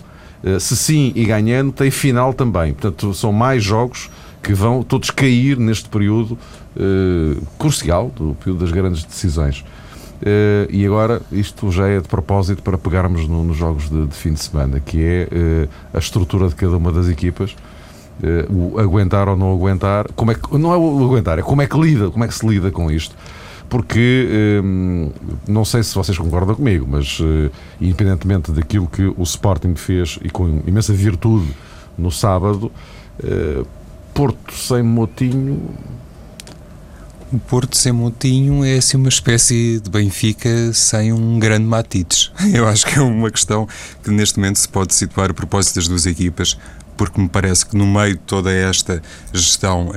se 0.60 0.76
sim 0.76 1.12
e 1.16 1.24
ganhando, 1.26 1.72
tem 1.72 1.92
final 1.92 2.34
também. 2.34 2.74
Portanto, 2.74 3.14
são 3.14 3.32
mais 3.32 3.64
jogos 3.64 4.10
que 4.42 4.54
vão 4.54 4.82
todos 4.82 5.12
cair 5.12 5.58
neste 5.58 5.88
período 5.88 6.38
crucial, 7.60 8.12
do 8.16 8.36
período 8.40 8.62
das 8.62 8.72
grandes 8.72 9.04
decisões. 9.04 9.64
Uh, 10.22 10.66
e 10.70 10.86
agora, 10.86 11.22
isto 11.32 11.70
já 11.72 11.88
é 11.88 12.00
de 12.00 12.08
propósito 12.08 12.64
para 12.64 12.78
pegarmos 12.78 13.28
no, 13.28 13.44
nos 13.44 13.58
jogos 13.58 13.90
de, 13.90 14.08
de, 14.08 14.16
fim 14.16 14.34
de 14.34 14.40
semana, 14.40 14.80
que 14.80 15.04
é 15.04 15.28
uh, 15.32 15.70
a 15.94 16.00
estrutura 16.00 16.48
de 16.48 16.56
cada 16.56 16.78
uma 16.78 16.92
das 16.92 17.10
equipas. 17.10 17.56
O 18.50 18.80
aguentar 18.80 19.28
ou 19.28 19.36
não 19.36 19.52
aguentar, 19.52 20.08
como 20.16 20.32
é 20.32 20.36
que, 20.36 20.58
não 20.58 20.74
é 20.74 20.78
o 20.78 21.04
aguentar, 21.04 21.40
é 21.40 21.42
como 21.42 21.62
é 21.62 21.68
que 21.68 21.78
lida, 21.80 22.10
como 22.10 22.24
é 22.24 22.28
que 22.28 22.34
se 22.34 22.48
lida 22.48 22.72
com 22.72 22.90
isto 22.90 23.16
porque 23.70 24.62
hum, 24.64 25.12
não 25.48 25.66
sei 25.66 25.84
se 25.84 25.94
vocês 25.96 26.18
concordam 26.18 26.56
comigo, 26.56 26.86
mas 26.88 27.20
uh, 27.20 27.52
independentemente 27.82 28.52
daquilo 28.52 28.88
que 28.88 29.04
o 29.04 29.24
Sporting 29.24 29.76
fez 29.76 30.20
e 30.22 30.30
com 30.30 30.62
imensa 30.66 30.94
virtude 30.94 31.48
no 31.98 32.12
sábado, 32.12 32.72
uh, 33.24 33.68
Porto 34.14 34.54
sem 34.54 34.84
Motinho. 34.84 35.76
O 37.34 37.40
Porto 37.40 37.76
sem 37.76 37.92
Motinho 37.92 38.64
é 38.64 38.78
assim 38.78 38.98
uma 38.98 39.10
espécie 39.10 39.82
de 39.82 39.90
Benfica 39.90 40.72
sem 40.72 41.12
um 41.12 41.40
grande 41.40 41.66
Matites. 41.66 42.32
Eu 42.54 42.68
acho 42.68 42.86
que 42.86 42.98
é 42.98 43.02
uma 43.02 43.32
questão 43.32 43.68
que 44.04 44.12
neste 44.12 44.38
momento 44.38 44.58
se 44.58 44.70
pode 44.70 44.94
situar 44.94 45.32
a 45.32 45.34
propósito 45.34 45.76
das 45.76 45.88
duas 45.88 46.06
equipas 46.06 46.58
porque 46.98 47.20
me 47.20 47.28
parece 47.28 47.66
que 47.66 47.76
no 47.76 47.86
meio 47.86 48.14
de 48.14 48.22
toda 48.22 48.52
esta 48.52 49.02
gestão 49.34 49.90
uh, 49.90 49.94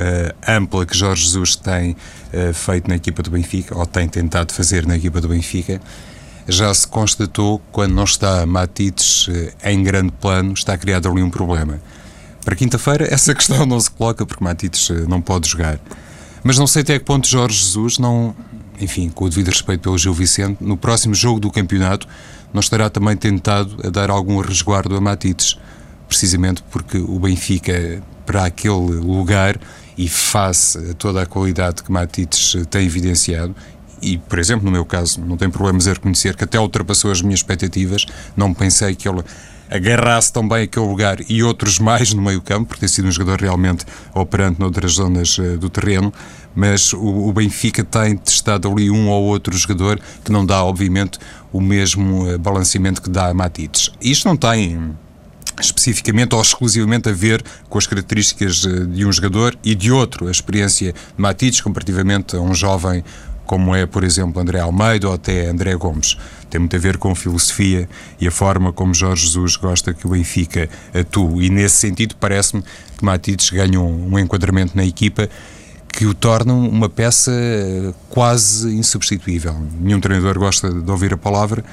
ampla 0.46 0.84
que 0.84 0.96
Jorge 0.96 1.24
Jesus 1.24 1.56
tem 1.56 1.92
uh, 1.92 2.52
feito 2.52 2.88
na 2.88 2.96
equipa 2.96 3.22
do 3.22 3.30
Benfica, 3.30 3.76
ou 3.76 3.86
tem 3.86 4.08
tentado 4.08 4.52
fazer 4.52 4.86
na 4.86 4.96
equipa 4.96 5.20
do 5.20 5.28
Benfica, 5.28 5.80
já 6.46 6.72
se 6.72 6.86
constatou 6.86 7.60
quando 7.70 7.94
não 7.94 8.04
está 8.04 8.44
Matites 8.46 9.28
uh, 9.28 9.52
em 9.64 9.82
grande 9.82 10.12
plano, 10.12 10.52
está 10.52 10.76
criado 10.76 11.08
ali 11.08 11.22
um 11.22 11.30
problema. 11.30 11.80
Para 12.44 12.56
quinta-feira, 12.56 13.06
essa 13.12 13.34
questão 13.34 13.64
não 13.66 13.78
se 13.78 13.90
coloca 13.90 14.26
porque 14.26 14.42
Matites 14.42 14.90
não 15.08 15.20
pode 15.20 15.48
jogar. 15.48 15.78
Mas 16.42 16.58
não 16.58 16.66
sei 16.66 16.82
até 16.82 16.98
que 16.98 17.04
ponto 17.04 17.28
Jorge 17.28 17.58
Jesus 17.58 17.98
não, 17.98 18.34
enfim, 18.80 19.08
com 19.10 19.24
o 19.24 19.28
devido 19.28 19.48
respeito 19.48 19.82
pelo 19.82 19.98
Gil 19.98 20.14
Vicente, 20.14 20.58
no 20.60 20.76
próximo 20.76 21.14
jogo 21.14 21.40
do 21.40 21.50
campeonato, 21.50 22.08
não 22.52 22.60
estará 22.60 22.88
também 22.88 23.16
tentado 23.16 23.76
a 23.84 23.90
dar 23.90 24.10
algum 24.10 24.40
resguardo 24.40 24.96
a 24.96 25.00
Matites 25.00 25.58
precisamente 26.08 26.62
porque 26.70 26.98
o 26.98 27.18
Benfica, 27.18 28.02
para 28.24 28.46
aquele 28.46 28.74
lugar 28.74 29.58
e 29.96 30.08
face 30.08 30.90
a 30.90 30.94
toda 30.94 31.22
a 31.22 31.26
qualidade 31.26 31.82
que 31.82 31.92
Matites 31.92 32.56
tem 32.70 32.86
evidenciado, 32.86 33.54
e, 34.00 34.16
por 34.16 34.38
exemplo, 34.38 34.64
no 34.64 34.70
meu 34.70 34.84
caso, 34.84 35.20
não 35.20 35.36
tem 35.36 35.50
problemas 35.50 35.88
a 35.88 35.92
reconhecer 35.92 36.36
que 36.36 36.44
até 36.44 36.58
ultrapassou 36.58 37.10
as 37.10 37.20
minhas 37.20 37.40
expectativas, 37.40 38.06
não 38.36 38.54
pensei 38.54 38.94
que 38.94 39.08
ele 39.08 39.22
agarrasse 39.70 40.32
bem 40.48 40.62
aquele 40.62 40.86
lugar 40.86 41.18
e 41.28 41.42
outros 41.42 41.78
mais 41.78 42.12
no 42.14 42.22
meio 42.22 42.40
campo, 42.40 42.68
porque 42.68 42.80
tem 42.80 42.88
sido 42.88 43.08
um 43.08 43.12
jogador 43.12 43.40
realmente 43.40 43.84
operante 44.14 44.58
noutras 44.58 44.92
zonas 44.92 45.36
uh, 45.38 45.58
do 45.58 45.68
terreno, 45.68 46.12
mas 46.54 46.92
o, 46.92 47.28
o, 47.28 47.32
Benfica 47.32 47.84
tem 47.84 48.16
testado 48.16 48.70
ali 48.70 48.90
um 48.90 49.08
ou 49.08 49.24
outro 49.24 49.56
jogador 49.56 50.00
que 50.24 50.32
não 50.32 50.44
dá, 50.44 50.64
obviamente, 50.64 51.18
o 51.52 51.60
mesmo 51.60 52.32
uh, 52.32 52.38
balanceamento 52.38 53.02
que 53.02 53.10
dá 53.10 53.28
a 53.28 53.34
Matites. 53.34 53.90
Isto 54.00 54.28
não 54.28 54.36
tem 54.36 54.96
especificamente 55.60 56.34
ou 56.34 56.40
exclusivamente 56.40 57.08
a 57.08 57.12
ver 57.12 57.42
com 57.68 57.78
as 57.78 57.86
características 57.86 58.64
eh, 58.64 58.84
de 58.86 59.04
um 59.04 59.12
jogador 59.12 59.56
e 59.64 59.74
de 59.74 59.90
outro, 59.90 60.28
a 60.28 60.30
experiência 60.30 60.92
de 60.92 60.98
Matites 61.16 61.60
comparativamente 61.60 62.36
a 62.36 62.40
um 62.40 62.54
jovem 62.54 63.04
como 63.48 63.74
é, 63.74 63.86
por 63.86 64.04
exemplo, 64.04 64.42
André 64.42 64.60
Almeida 64.60 65.08
ou 65.08 65.14
até 65.14 65.48
André 65.48 65.74
Gomes. 65.74 66.18
Tem 66.50 66.58
muito 66.58 66.76
a 66.76 66.78
ver 66.78 66.98
com 66.98 67.14
filosofia 67.14 67.88
e 68.20 68.28
a 68.28 68.30
forma 68.30 68.74
como 68.74 68.92
Jorge 68.92 69.24
Jesus 69.24 69.56
gosta 69.56 69.94
que 69.94 70.06
o 70.06 70.10
Benfica 70.10 70.68
atue. 70.92 71.46
E 71.46 71.50
nesse 71.50 71.76
sentido, 71.76 72.14
parece-me 72.20 72.62
que 72.62 73.02
Matites 73.02 73.48
ganha 73.48 73.80
um, 73.80 74.12
um 74.12 74.18
enquadramento 74.18 74.76
na 74.76 74.84
equipa 74.84 75.30
que 75.90 76.04
o 76.04 76.12
tornam 76.12 76.68
uma 76.68 76.90
peça 76.90 77.32
eh, 77.32 77.92
quase 78.10 78.76
insubstituível. 78.76 79.56
Nenhum 79.80 79.98
treinador 79.98 80.38
gosta 80.38 80.70
de 80.70 80.90
ouvir 80.90 81.14
a 81.14 81.16
palavra, 81.16 81.64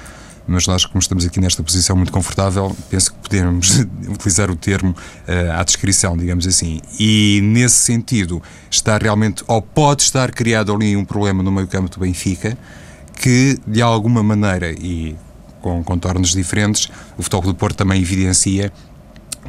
mas 0.47 0.67
nós, 0.67 0.85
como 0.85 0.99
estamos 0.99 1.25
aqui 1.25 1.39
nesta 1.39 1.63
posição 1.63 1.95
muito 1.95 2.11
confortável, 2.11 2.75
penso 2.89 3.13
que 3.13 3.19
podemos 3.19 3.79
utilizar 4.07 4.49
o 4.51 4.55
termo 4.55 4.91
uh, 4.91 5.59
à 5.59 5.63
descrição, 5.63 6.15
digamos 6.15 6.45
assim. 6.45 6.79
E 6.99 7.39
nesse 7.43 7.77
sentido, 7.77 8.41
está 8.69 8.97
realmente, 8.97 9.43
ou 9.47 9.61
pode 9.61 10.03
estar 10.03 10.31
criado 10.31 10.73
ali 10.73 10.95
um 10.95 11.05
problema 11.05 11.41
no 11.41 11.51
meio-campo 11.51 11.89
do 11.89 11.99
Benfica, 11.99 12.57
que 13.19 13.57
de 13.65 13.81
alguma 13.81 14.21
maneira, 14.21 14.71
e 14.71 15.15
com 15.61 15.83
contornos 15.83 16.33
diferentes, 16.33 16.91
o 17.17 17.23
Futebol 17.23 17.53
do 17.53 17.55
Porto 17.55 17.77
também 17.77 17.99
evidencia 17.99 18.71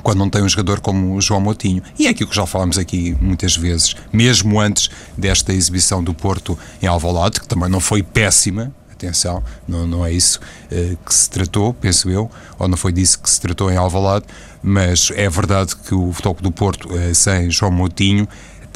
quando 0.02 0.18
não 0.18 0.30
tem 0.30 0.42
um 0.42 0.48
jogador 0.48 0.80
como 0.80 1.14
o 1.14 1.20
João 1.20 1.40
Moutinho. 1.40 1.82
E 1.98 2.06
é 2.06 2.10
aquilo 2.10 2.30
que 2.30 2.36
já 2.36 2.46
falámos 2.46 2.78
aqui 2.78 3.16
muitas 3.20 3.56
vezes, 3.56 3.96
mesmo 4.12 4.60
antes 4.60 4.88
desta 5.16 5.52
exibição 5.52 6.02
do 6.02 6.14
Porto 6.14 6.58
em 6.80 6.86
Alvalade, 6.86 7.40
que 7.40 7.48
também 7.48 7.68
não 7.68 7.80
foi 7.80 8.02
péssima, 8.02 8.72
atenção, 8.96 9.42
não, 9.66 9.86
não 9.86 10.04
é 10.04 10.12
isso 10.12 10.40
uh, 10.40 10.96
que 11.04 11.14
se 11.14 11.28
tratou, 11.30 11.72
penso 11.74 12.10
eu, 12.10 12.30
ou 12.58 12.68
não 12.68 12.76
foi 12.76 12.92
disso 12.92 13.20
que 13.20 13.30
se 13.30 13.40
tratou 13.40 13.70
em 13.70 13.76
Alvalade, 13.76 14.26
mas 14.62 15.12
é 15.14 15.28
verdade 15.28 15.76
que 15.76 15.94
o 15.94 16.12
Futebol 16.12 16.36
do 16.40 16.50
Porto, 16.50 16.88
uh, 16.88 17.14
sem 17.14 17.50
João 17.50 17.70
Moutinho, 17.70 18.26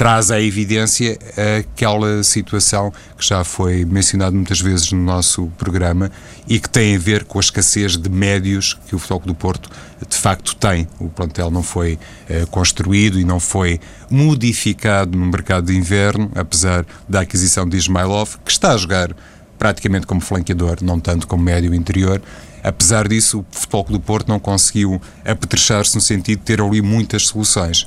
traz 0.00 0.31
à 0.31 0.41
evidência 0.41 1.19
aquela 1.59 2.25
situação 2.25 2.91
que 3.19 3.27
já 3.27 3.45
foi 3.45 3.85
mencionada 3.85 4.35
muitas 4.35 4.59
vezes 4.59 4.91
no 4.93 5.03
nosso 5.03 5.49
programa 5.59 6.11
e 6.49 6.59
que 6.59 6.71
tem 6.71 6.97
a 6.97 6.99
ver 6.99 7.25
com 7.25 7.39
a 7.39 7.41
escassez 7.41 7.99
de 7.99 8.09
médios 8.09 8.79
que 8.87 8.95
o 8.95 8.99
Futebol 8.99 9.27
do 9.27 9.35
Porto 9.35 9.69
de 10.09 10.17
facto 10.17 10.57
tem. 10.57 10.89
O 10.99 11.11
plantel 11.11 11.50
não 11.50 11.62
foi 11.62 11.99
uh, 12.31 12.47
construído 12.47 13.21
e 13.21 13.25
não 13.25 13.39
foi 13.39 13.79
modificado 14.11 15.19
no 15.19 15.27
mercado 15.27 15.67
de 15.67 15.77
inverno, 15.77 16.33
apesar 16.35 16.87
da 17.07 17.21
aquisição 17.21 17.69
de 17.69 17.77
Ismailov, 17.77 18.37
que 18.43 18.50
está 18.50 18.73
a 18.73 18.79
jogar 18.79 19.15
praticamente 19.61 20.07
como 20.07 20.23
flanqueador, 20.23 20.79
não 20.81 20.99
tanto 20.99 21.29
como 21.29 21.45
médio 21.45 21.75
interior. 21.75 22.21
Apesar 22.64 23.07
disso, 23.07 23.40
o 23.40 23.47
Futebol 23.50 23.85
do 23.90 24.00
Porto 24.00 24.29
não 24.29 24.40
conseguiu 24.40 25.00
apetrechar-se 25.23 25.95
no 25.95 26.00
sentido 26.00 26.38
de 26.38 26.45
ter 26.45 26.62
ali 26.62 26.81
muitas 26.81 27.26
soluções. 27.26 27.87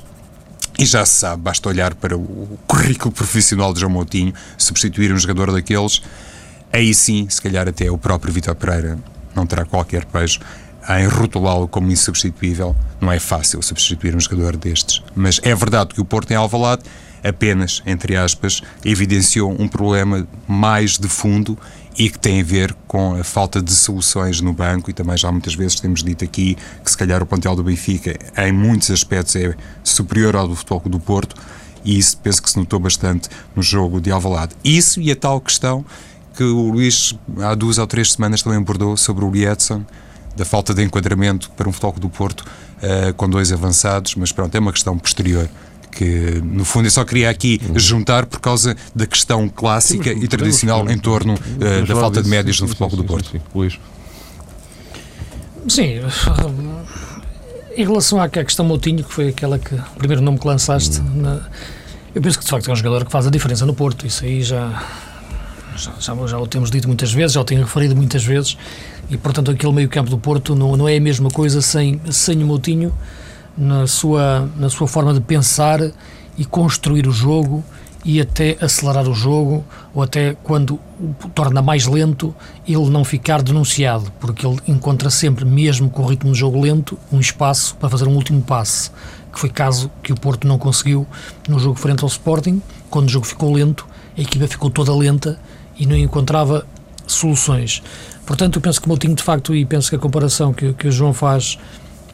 E 0.78 0.86
já 0.86 1.04
se 1.04 1.14
sabe, 1.14 1.42
basta 1.42 1.68
olhar 1.68 1.92
para 1.96 2.16
o 2.16 2.58
currículo 2.68 3.10
profissional 3.12 3.74
de 3.74 3.80
João 3.80 3.92
Moutinho, 3.92 4.32
substituir 4.56 5.12
um 5.12 5.18
jogador 5.18 5.50
daqueles, 5.50 6.00
aí 6.72 6.94
sim, 6.94 7.26
se 7.28 7.42
calhar 7.42 7.68
até 7.68 7.90
o 7.90 7.98
próprio 7.98 8.32
Vitor 8.32 8.54
Pereira 8.54 8.96
não 9.34 9.44
terá 9.44 9.64
qualquer 9.64 10.04
pejo 10.04 10.38
em 10.88 11.06
rotulá-lo 11.08 11.66
como 11.66 11.90
insubstituível. 11.90 12.76
Não 13.00 13.10
é 13.10 13.18
fácil 13.18 13.60
substituir 13.62 14.14
um 14.14 14.20
jogador 14.20 14.56
destes. 14.56 15.02
Mas 15.14 15.40
é 15.42 15.54
verdade 15.54 15.92
que 15.92 16.00
o 16.00 16.04
Porto 16.04 16.30
em 16.30 16.34
Alvalade 16.34 16.84
apenas, 17.24 17.82
entre 17.86 18.16
aspas, 18.16 18.60
evidenciou 18.84 19.56
um 19.58 19.66
problema 19.66 20.28
mais 20.46 20.98
de 20.98 21.08
fundo 21.08 21.58
e 21.96 22.10
que 22.10 22.18
tem 22.18 22.40
a 22.40 22.44
ver 22.44 22.74
com 22.86 23.14
a 23.14 23.24
falta 23.24 23.62
de 23.62 23.72
soluções 23.72 24.40
no 24.40 24.52
banco 24.52 24.90
e 24.90 24.92
também 24.92 25.16
já 25.16 25.30
muitas 25.32 25.54
vezes 25.54 25.80
temos 25.80 26.02
dito 26.02 26.24
aqui 26.24 26.56
que 26.84 26.90
se 26.90 26.96
calhar 26.96 27.22
o 27.22 27.26
plantel 27.26 27.54
do 27.56 27.62
Benfica 27.62 28.16
em 28.36 28.52
muitos 28.52 28.90
aspectos 28.90 29.36
é 29.36 29.54
superior 29.82 30.36
ao 30.36 30.48
do 30.48 30.56
futebol 30.56 30.82
do 30.86 31.00
Porto 31.00 31.36
e 31.84 31.98
isso 31.98 32.16
penso 32.18 32.42
que 32.42 32.50
se 32.50 32.56
notou 32.56 32.80
bastante 32.80 33.28
no 33.54 33.62
jogo 33.62 34.00
de 34.00 34.10
Alvalade. 34.10 34.54
Isso 34.64 35.00
e 35.00 35.10
a 35.10 35.16
tal 35.16 35.40
questão 35.40 35.84
que 36.36 36.42
o 36.42 36.70
Luís 36.70 37.14
há 37.38 37.54
duas 37.54 37.78
ou 37.78 37.86
três 37.86 38.12
semanas 38.12 38.42
também 38.42 38.58
abordou 38.58 38.96
sobre 38.96 39.24
o 39.24 39.30
Lietzson, 39.30 39.84
da 40.36 40.44
falta 40.44 40.74
de 40.74 40.82
enquadramento 40.82 41.50
para 41.52 41.68
um 41.68 41.72
futebol 41.72 41.94
do 42.00 42.08
Porto 42.08 42.40
uh, 42.40 43.14
com 43.14 43.28
dois 43.28 43.52
avançados, 43.52 44.16
mas 44.16 44.32
pronto, 44.32 44.52
é 44.54 44.58
uma 44.58 44.72
questão 44.72 44.98
posterior 44.98 45.48
que 45.94 46.40
no 46.42 46.64
fundo 46.64 46.86
eu 46.86 46.90
só 46.90 47.04
queria 47.04 47.30
aqui 47.30 47.60
juntar 47.76 48.26
por 48.26 48.40
causa 48.40 48.76
da 48.94 49.06
questão 49.06 49.48
clássica 49.48 50.12
sim, 50.12 50.20
e 50.22 50.28
tradicional 50.28 50.88
em 50.90 50.98
torno 50.98 51.34
uh, 51.34 51.86
da 51.86 51.94
falta 51.94 52.22
de 52.22 52.28
médios 52.28 52.60
no 52.60 52.68
futebol 52.68 52.90
sim, 52.90 52.96
do 52.96 53.04
Porto. 53.04 53.30
Sim, 53.30 53.40
Luís. 53.54 53.78
Sim, 55.68 56.00
em 57.76 57.84
relação 57.84 58.20
à 58.20 58.28
questão 58.28 58.64
Moutinho, 58.64 59.02
que 59.02 59.12
foi 59.12 59.28
aquela 59.28 59.58
que 59.58 59.74
o 59.74 59.96
primeiro 59.96 60.22
nome 60.22 60.38
que 60.38 60.46
lançaste, 60.46 61.00
hum. 61.00 61.22
na, 61.22 61.40
eu 62.14 62.22
penso 62.22 62.38
que 62.38 62.44
de 62.44 62.50
facto 62.50 62.68
é 62.68 62.72
um 62.72 62.76
jogador 62.76 63.04
que 63.04 63.10
faz 63.10 63.26
a 63.26 63.30
diferença 63.30 63.64
no 63.64 63.74
Porto. 63.74 64.06
Isso 64.06 64.24
aí 64.24 64.42
já, 64.42 64.82
já, 65.76 65.92
já, 65.98 66.26
já 66.26 66.38
o 66.38 66.46
temos 66.46 66.70
dito 66.70 66.86
muitas 66.86 67.12
vezes, 67.12 67.32
já 67.32 67.40
o 67.40 67.44
tenho 67.44 67.62
referido 67.62 67.96
muitas 67.96 68.24
vezes, 68.24 68.56
e 69.10 69.16
portanto 69.16 69.50
aquele 69.50 69.72
meio-campo 69.72 70.10
do 70.10 70.18
Porto 70.18 70.54
não, 70.54 70.76
não 70.76 70.88
é 70.88 70.96
a 70.96 71.00
mesma 71.00 71.30
coisa 71.30 71.60
sem, 71.62 72.00
sem 72.10 72.42
o 72.42 72.46
Moutinho 72.46 72.92
na 73.56 73.86
sua, 73.86 74.48
na 74.56 74.68
sua 74.68 74.88
forma 74.88 75.14
de 75.14 75.20
pensar 75.20 75.80
e 76.36 76.44
construir 76.44 77.06
o 77.06 77.12
jogo 77.12 77.64
e 78.04 78.20
até 78.20 78.56
acelerar 78.60 79.08
o 79.08 79.14
jogo 79.14 79.64
ou 79.94 80.02
até 80.02 80.36
quando 80.42 80.78
o 81.00 81.28
torna 81.34 81.62
mais 81.62 81.86
lento 81.86 82.34
ele 82.68 82.90
não 82.90 83.02
ficar 83.02 83.42
denunciado 83.42 84.12
porque 84.20 84.46
ele 84.46 84.58
encontra 84.68 85.08
sempre 85.08 85.44
mesmo 85.44 85.88
com 85.88 86.02
o 86.02 86.06
ritmo 86.06 86.32
de 86.32 86.38
jogo 86.38 86.60
lento 86.60 86.98
um 87.10 87.18
espaço 87.18 87.74
para 87.76 87.88
fazer 87.88 88.06
um 88.06 88.14
último 88.14 88.42
passe 88.42 88.90
que 89.32 89.40
foi 89.40 89.48
caso 89.48 89.90
que 90.02 90.12
o 90.12 90.16
Porto 90.16 90.46
não 90.46 90.58
conseguiu 90.58 91.06
no 91.48 91.58
jogo 91.58 91.74
frente 91.74 92.04
ao 92.04 92.08
Sporting. 92.08 92.62
Quando 92.88 93.08
o 93.08 93.10
jogo 93.10 93.26
ficou 93.26 93.52
lento 93.52 93.86
a 94.16 94.20
equipa 94.20 94.46
ficou 94.46 94.70
toda 94.70 94.94
lenta 94.94 95.38
e 95.76 95.86
não 95.86 95.96
encontrava 95.96 96.64
soluções. 97.06 97.82
Portanto 98.24 98.56
eu 98.56 98.62
penso 98.62 98.80
que 98.80 98.86
o 98.86 98.88
Moutinho 98.88 99.14
de 99.14 99.22
facto 99.22 99.54
e 99.54 99.64
penso 99.64 99.90
que 99.90 99.96
a 99.96 99.98
comparação 99.98 100.52
que, 100.52 100.72
que 100.74 100.88
o 100.88 100.92
João 100.92 101.12
faz 101.12 101.58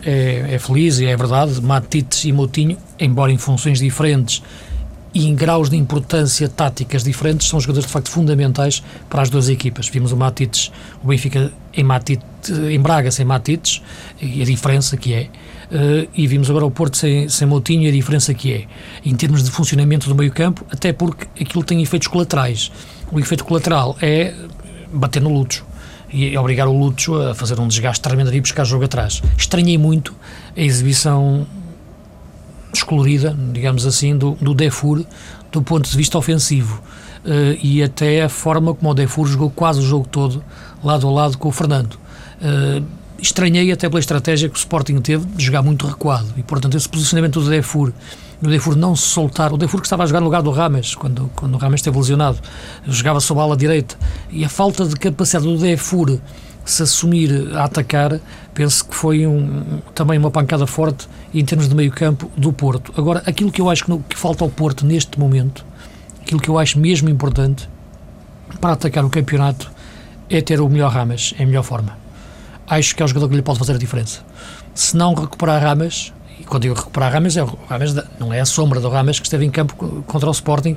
é, 0.04 0.54
é 0.54 0.58
feliz 0.58 0.98
e 0.98 1.06
é 1.06 1.16
verdade. 1.16 1.60
Matites 1.60 2.24
e 2.24 2.32
Moutinho, 2.32 2.76
embora 2.98 3.32
em 3.32 3.38
funções 3.38 3.78
diferentes, 3.78 4.42
e 5.12 5.26
em 5.26 5.34
graus 5.34 5.68
de 5.68 5.76
importância 5.76 6.48
táticas 6.48 7.02
diferentes, 7.02 7.48
são 7.48 7.60
jogadores 7.60 7.86
de 7.86 7.92
facto 7.92 8.10
fundamentais 8.10 8.82
para 9.08 9.22
as 9.22 9.30
duas 9.30 9.48
equipas. 9.48 9.88
Vimos 9.88 10.12
o 10.12 10.16
Matites, 10.16 10.70
o 11.02 11.08
Benfica 11.08 11.52
em, 11.74 11.82
Matite, 11.82 12.24
em 12.70 12.78
Braga 12.80 13.10
sem 13.10 13.24
Matites, 13.24 13.82
e 14.20 14.40
a 14.40 14.44
diferença 14.44 14.96
que 14.96 15.12
é. 15.12 15.28
Uh, 15.70 16.08
e 16.14 16.26
vimos 16.26 16.50
agora 16.50 16.66
o 16.66 16.70
Porto 16.70 16.96
sem, 16.96 17.28
sem 17.28 17.46
Moutinho 17.46 17.84
e 17.84 17.88
a 17.88 17.92
diferença 17.92 18.34
que 18.34 18.52
é, 18.52 18.64
em 19.04 19.14
termos 19.14 19.42
de 19.42 19.50
funcionamento 19.50 20.08
do 20.08 20.14
meio 20.14 20.32
campo, 20.32 20.64
até 20.70 20.92
porque 20.92 21.26
aquilo 21.40 21.64
tem 21.64 21.80
efeitos 21.80 22.08
colaterais. 22.08 22.70
O 23.10 23.18
efeito 23.18 23.44
colateral 23.44 23.96
é 24.00 24.34
bater 24.92 25.22
no 25.22 25.32
Lucho 25.32 25.69
e 26.12 26.36
obrigar 26.36 26.68
o 26.68 26.76
Lucho 26.76 27.14
a 27.16 27.34
fazer 27.34 27.58
um 27.60 27.68
desgaste 27.68 28.02
tremendo 28.02 28.34
e 28.34 28.40
buscar 28.40 28.64
jogo 28.64 28.84
atrás. 28.84 29.22
Estranhei 29.36 29.78
muito 29.78 30.14
a 30.56 30.60
exibição 30.60 31.46
descolorida, 32.72 33.36
digamos 33.52 33.86
assim, 33.86 34.16
do, 34.16 34.32
do 34.40 34.54
Defur 34.54 35.04
do 35.50 35.62
ponto 35.62 35.88
de 35.88 35.96
vista 35.96 36.16
ofensivo. 36.16 36.82
Uh, 37.24 37.58
e 37.62 37.82
até 37.82 38.22
a 38.22 38.28
forma 38.28 38.72
como 38.72 38.90
o 38.90 38.94
Defur 38.94 39.26
jogou 39.26 39.50
quase 39.50 39.80
o 39.80 39.82
jogo 39.82 40.06
todo, 40.08 40.42
lado 40.82 41.06
a 41.06 41.10
lado 41.10 41.36
com 41.36 41.48
o 41.48 41.52
Fernando. 41.52 41.94
Uh, 42.40 42.84
estranhei 43.20 43.70
até 43.70 43.88
pela 43.88 44.00
estratégia 44.00 44.48
que 44.48 44.56
o 44.56 44.58
Sporting 44.58 45.00
teve 45.00 45.26
de 45.26 45.44
jogar 45.44 45.62
muito 45.62 45.86
recuado 45.86 46.28
e, 46.36 46.42
portanto, 46.42 46.76
esse 46.76 46.88
posicionamento 46.88 47.40
do 47.40 47.50
Defur, 47.50 47.92
o 48.42 48.48
Defur 48.48 48.76
não 48.76 48.96
se 48.96 49.02
soltar, 49.02 49.52
o 49.52 49.56
Defur 49.56 49.80
que 49.80 49.86
estava 49.86 50.04
a 50.04 50.06
jogar 50.06 50.20
no 50.20 50.26
lugar 50.26 50.42
do 50.42 50.50
Rames, 50.50 50.94
quando, 50.94 51.30
quando 51.36 51.54
o 51.54 51.58
Rames 51.58 51.80
esteve 51.80 51.96
lesionado, 51.98 52.38
jogava 52.86 53.20
sob 53.20 53.40
a 53.40 53.44
ala 53.44 53.56
direita, 53.56 53.96
e 54.30 54.44
a 54.44 54.48
falta 54.48 54.86
de 54.86 54.96
capacidade 54.96 55.44
do 55.44 55.58
Defur 55.58 56.18
se 56.64 56.82
assumir 56.82 57.54
a 57.54 57.64
atacar, 57.64 58.20
penso 58.54 58.84
que 58.86 58.94
foi 58.94 59.26
um, 59.26 59.80
também 59.94 60.18
uma 60.18 60.30
pancada 60.30 60.66
forte 60.66 61.08
em 61.34 61.44
termos 61.44 61.68
de 61.68 61.74
meio 61.74 61.90
campo 61.90 62.30
do 62.36 62.52
Porto. 62.52 62.92
Agora, 62.96 63.22
aquilo 63.26 63.50
que 63.50 63.60
eu 63.60 63.68
acho 63.68 63.84
que, 63.84 63.90
no, 63.90 64.00
que 64.00 64.16
falta 64.16 64.44
ao 64.44 64.50
Porto 64.50 64.86
neste 64.86 65.18
momento, 65.18 65.64
aquilo 66.20 66.40
que 66.40 66.48
eu 66.48 66.58
acho 66.58 66.78
mesmo 66.78 67.08
importante 67.08 67.68
para 68.60 68.74
atacar 68.74 69.04
o 69.04 69.10
campeonato 69.10 69.70
é 70.28 70.40
ter 70.40 70.60
o 70.60 70.68
melhor 70.68 70.92
Ramas, 70.92 71.34
em 71.38 71.46
melhor 71.46 71.64
forma 71.64 72.00
acho 72.70 72.94
que 72.94 73.02
é 73.02 73.04
o 73.04 73.08
jogador 73.08 73.28
que 73.28 73.34
lhe 73.34 73.42
pode 73.42 73.58
fazer 73.58 73.74
a 73.74 73.78
diferença. 73.78 74.20
Se 74.72 74.96
não 74.96 75.12
recuperar 75.12 75.60
Ramas, 75.60 76.12
quando 76.50 76.64
digo 76.64 76.74
recuperar 76.74 77.12
Ramas, 77.12 77.36
é 77.36 77.44
o 77.44 77.58
Ramas 77.68 77.94
da, 77.94 78.04
não 78.18 78.32
é 78.32 78.40
a 78.40 78.44
sombra 78.44 78.80
do 78.80 78.88
Ramas 78.88 79.20
que 79.20 79.26
esteve 79.26 79.44
em 79.46 79.50
campo 79.50 80.02
contra 80.02 80.28
o 80.28 80.32
Sporting, 80.32 80.76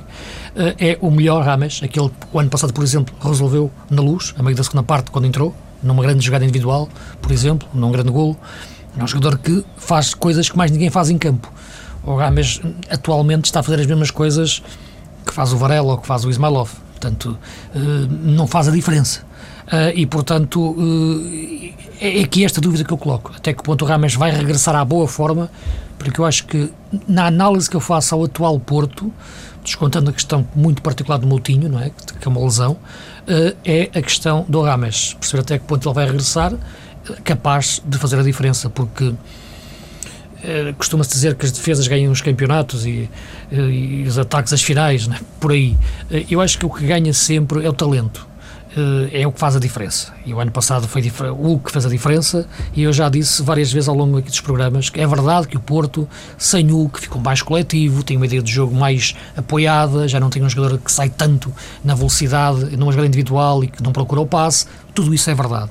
eh, 0.54 0.76
é 0.78 0.98
o 1.00 1.10
melhor 1.10 1.44
Ramas, 1.44 1.80
aquele 1.82 2.08
que 2.08 2.14
o 2.32 2.38
ano 2.38 2.48
passado, 2.48 2.72
por 2.72 2.84
exemplo, 2.84 3.14
resolveu 3.20 3.70
na 3.90 4.00
luz, 4.00 4.32
a 4.38 4.42
meio 4.42 4.56
da 4.56 4.62
segunda 4.62 4.84
parte, 4.84 5.10
quando 5.10 5.26
entrou, 5.26 5.54
numa 5.82 6.00
grande 6.00 6.24
jogada 6.24 6.44
individual, 6.44 6.88
por 7.20 7.32
exemplo, 7.32 7.68
num 7.74 7.90
grande 7.90 8.10
golo. 8.10 8.36
É 8.96 9.02
um 9.02 9.06
jogador 9.06 9.36
que 9.38 9.64
faz 9.76 10.14
coisas 10.14 10.48
que 10.48 10.56
mais 10.56 10.70
ninguém 10.70 10.88
faz 10.88 11.10
em 11.10 11.18
campo. 11.18 11.52
O 12.04 12.14
Rames 12.14 12.60
atualmente 12.88 13.46
está 13.46 13.58
a 13.58 13.62
fazer 13.62 13.80
as 13.80 13.86
mesmas 13.86 14.12
coisas 14.12 14.62
que 15.26 15.34
faz 15.34 15.52
o 15.52 15.56
Varela 15.56 15.92
ou 15.92 15.98
que 15.98 16.06
faz 16.06 16.24
o 16.24 16.30
Ismailov. 16.30 16.70
Portanto, 16.92 17.36
eh, 17.74 17.78
não 18.08 18.46
faz 18.46 18.68
a 18.68 18.70
diferença. 18.70 19.22
Eh, 19.66 19.94
e, 19.96 20.06
portanto, 20.06 20.76
é, 22.00 22.20
é 22.20 22.22
aqui 22.22 22.44
esta 22.44 22.60
dúvida 22.60 22.84
que 22.84 22.92
eu 22.92 22.98
coloco. 22.98 23.32
Até 23.36 23.52
que 23.52 23.62
ponto 23.62 23.84
o 23.84 23.88
Rames 23.88 24.14
vai 24.14 24.30
regressar 24.30 24.74
à 24.74 24.84
boa 24.84 25.06
forma, 25.06 25.50
porque 25.98 26.20
eu 26.20 26.24
acho 26.24 26.46
que 26.46 26.70
na 27.08 27.26
análise 27.26 27.68
que 27.68 27.76
eu 27.76 27.80
faço 27.80 28.14
ao 28.14 28.24
atual 28.24 28.58
Porto, 28.58 29.12
descontando 29.64 30.10
a 30.10 30.12
questão 30.12 30.46
muito 30.54 30.82
particular 30.82 31.18
do 31.18 31.26
Moutinho, 31.26 31.68
não 31.68 31.80
é? 31.80 31.90
que 32.20 32.26
é 32.26 32.28
uma 32.28 32.44
lesão, 32.44 32.76
eh, 33.26 33.54
é 33.64 33.98
a 33.98 34.02
questão 34.02 34.44
do 34.48 34.60
Rames. 34.60 35.14
Perceber 35.14 35.40
até 35.40 35.58
que 35.58 35.64
ponto 35.64 35.88
ele 35.88 35.94
vai 35.94 36.04
regressar, 36.06 36.52
capaz 37.24 37.82
de 37.84 37.98
fazer 37.98 38.18
a 38.18 38.22
diferença, 38.22 38.68
porque 38.68 39.14
eh, 40.42 40.74
costuma-se 40.76 41.10
dizer 41.10 41.34
que 41.34 41.46
as 41.46 41.52
defesas 41.52 41.88
ganham 41.88 42.12
os 42.12 42.20
campeonatos 42.20 42.84
e, 42.84 43.08
eh, 43.50 43.56
e 43.56 44.04
os 44.06 44.18
ataques 44.18 44.52
as 44.52 44.62
finais, 44.62 45.08
é? 45.08 45.18
por 45.40 45.52
aí. 45.52 45.76
Eu 46.30 46.40
acho 46.40 46.58
que 46.58 46.66
o 46.66 46.70
que 46.70 46.86
ganha 46.86 47.12
sempre 47.14 47.64
é 47.64 47.68
o 47.68 47.72
talento. 47.72 48.26
Eh, 48.76 49.22
é 49.22 49.26
o 49.26 49.30
que 49.30 49.38
faz 49.38 49.54
a 49.54 49.60
diferença. 49.60 50.12
E 50.26 50.34
o 50.34 50.40
ano 50.40 50.50
passado 50.50 50.88
foi 50.88 51.00
o 51.38 51.58
que 51.60 51.70
fez 51.70 51.86
a 51.86 51.88
diferença, 51.88 52.46
e 52.74 52.82
eu 52.82 52.92
já 52.92 53.08
disse 53.08 53.40
várias 53.40 53.72
vezes 53.72 53.88
ao 53.88 53.94
longo 53.94 54.18
aqui 54.18 54.28
dos 54.28 54.40
programas 54.40 54.90
que 54.90 55.00
é 55.00 55.06
verdade 55.06 55.46
que 55.46 55.56
o 55.56 55.60
Porto, 55.60 56.08
sem 56.36 56.72
o 56.72 56.88
que 56.88 57.00
ficou 57.00 57.22
mais 57.22 57.40
coletivo, 57.40 58.02
tem 58.02 58.16
uma 58.16 58.26
ideia 58.26 58.42
de 58.42 58.50
jogo 58.50 58.74
mais 58.74 59.14
apoiada, 59.36 60.08
já 60.08 60.18
não 60.18 60.28
tem 60.28 60.42
um 60.42 60.48
jogador 60.48 60.78
que 60.78 60.90
sai 60.90 61.08
tanto 61.08 61.52
na 61.84 61.94
velocidade, 61.94 62.76
numa 62.76 62.90
jogada 62.90 63.06
individual 63.06 63.62
e 63.62 63.68
que 63.68 63.80
não 63.80 63.92
procura 63.92 64.20
o 64.20 64.26
passe, 64.26 64.66
tudo 64.92 65.14
isso 65.14 65.30
é 65.30 65.34
verdade. 65.34 65.70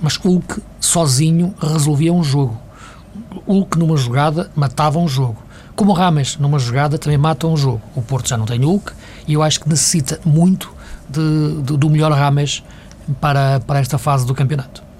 Mas 0.00 0.16
Hulk 0.16 0.60
sozinho 0.80 1.54
resolvia 1.60 2.12
um 2.12 2.24
jogo. 2.24 2.60
Hulk 3.46 3.78
numa 3.78 3.96
jogada 3.96 4.50
matava 4.56 4.98
um 4.98 5.06
jogo. 5.06 5.36
Como 5.76 5.92
o 5.92 5.94
Rames 5.94 6.36
numa 6.36 6.58
jogada 6.58 6.98
também 6.98 7.18
mata 7.18 7.46
um 7.46 7.56
jogo. 7.56 7.80
O 7.94 8.02
Porto 8.02 8.28
já 8.28 8.36
não 8.36 8.44
tem 8.44 8.64
Hulk 8.64 8.92
e 9.28 9.34
eu 9.34 9.42
acho 9.42 9.60
que 9.60 9.68
necessita 9.68 10.18
muito 10.24 10.79
de, 11.10 11.62
de, 11.62 11.76
do 11.76 11.90
melhor 11.90 12.12
Rames 12.12 12.62
para, 13.20 13.60
para 13.60 13.80
esta 13.80 13.98
fase 13.98 14.26
do 14.26 14.34
campeonato. 14.34 14.90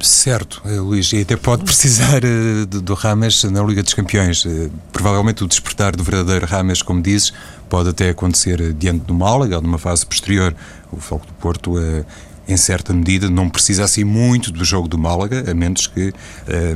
Certo, 0.00 0.60
eh, 0.64 0.80
Luís, 0.80 1.12
e 1.12 1.20
até 1.20 1.36
pode 1.36 1.62
precisar 1.62 2.22
uh, 2.24 2.66
do 2.66 2.94
Rames 2.94 3.44
na 3.44 3.62
Liga 3.62 3.84
dos 3.84 3.94
Campeões. 3.94 4.44
Uh, 4.44 4.68
provavelmente 4.92 5.44
o 5.44 5.46
despertar 5.46 5.94
do 5.94 6.02
verdadeiro 6.02 6.44
Rames, 6.44 6.82
como 6.82 7.00
dizes, 7.00 7.32
pode 7.68 7.88
até 7.88 8.10
acontecer 8.10 8.60
uh, 8.60 8.72
diante 8.72 9.04
do 9.04 9.14
Málaga 9.14 9.56
ou 9.56 9.62
numa 9.62 9.78
fase 9.78 10.04
posterior. 10.04 10.56
O 10.90 10.96
Foco 10.96 11.24
do 11.24 11.32
Porto 11.34 11.74
em 12.46 12.56
certa 12.56 12.92
medida, 12.92 13.30
não 13.30 13.48
precisa 13.48 13.84
assim 13.84 14.04
muito 14.04 14.50
do 14.50 14.64
jogo 14.64 14.88
do 14.88 14.98
Málaga, 14.98 15.50
a 15.50 15.54
menos 15.54 15.86
que 15.86 16.08
uh, 16.08 16.14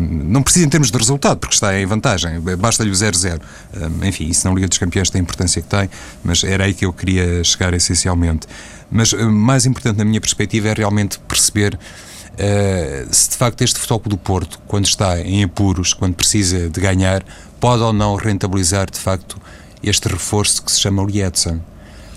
não 0.01 0.43
precisa 0.43 0.65
em 0.65 0.69
termos 0.69 0.91
de 0.91 0.99
resultado, 0.99 1.39
porque 1.39 1.55
está 1.55 1.79
em 1.79 1.85
vantagem, 1.87 2.41
basta-lhe 2.59 2.91
o 2.91 2.95
0-0. 2.95 3.39
Uh, 3.39 4.07
enfim, 4.07 4.29
isso 4.29 4.47
na 4.49 4.55
Liga 4.55 4.69
dos 4.69 4.79
Campeões 4.79 5.11
tem 5.11 5.21
a 5.21 5.23
importância 5.23 5.61
que 5.61 5.69
tem, 5.69 5.91
mas 6.23 6.45
era 6.45 6.65
aí 6.65 6.75
que 6.75 6.85
eu 6.85 6.93
queria 6.93 7.43
chegar 7.43 7.75
essencialmente. 7.75 8.47
Mas 8.91 9.13
uh, 9.13 9.31
mais 9.31 9.67
importante 9.67 9.97
na 9.97 10.05
minha 10.05 10.21
perspectiva 10.21 10.69
é 10.69 10.73
realmente 10.73 11.19
perceber 11.21 11.79
se 13.11 13.31
de 13.31 13.37
facto 13.37 13.63
este 13.63 13.79
Futebol 13.79 14.11
do 14.11 14.19
Porto, 14.19 14.61
quando 14.67 14.85
está 14.85 15.19
em 15.19 15.43
apuros, 15.43 15.95
quando 15.95 16.15
precisa 16.15 16.69
de 16.69 16.81
ganhar, 16.83 17.25
pode 17.59 17.83
ou 17.83 17.95
não 17.95 18.15
rentabilizar 18.15 18.91
de 18.91 19.01
facto 19.01 19.41
este 19.83 20.07
reforço 20.07 20.63
que 20.63 20.71
se 20.71 20.79
chama 20.79 21.03
Lietzen 21.03 21.63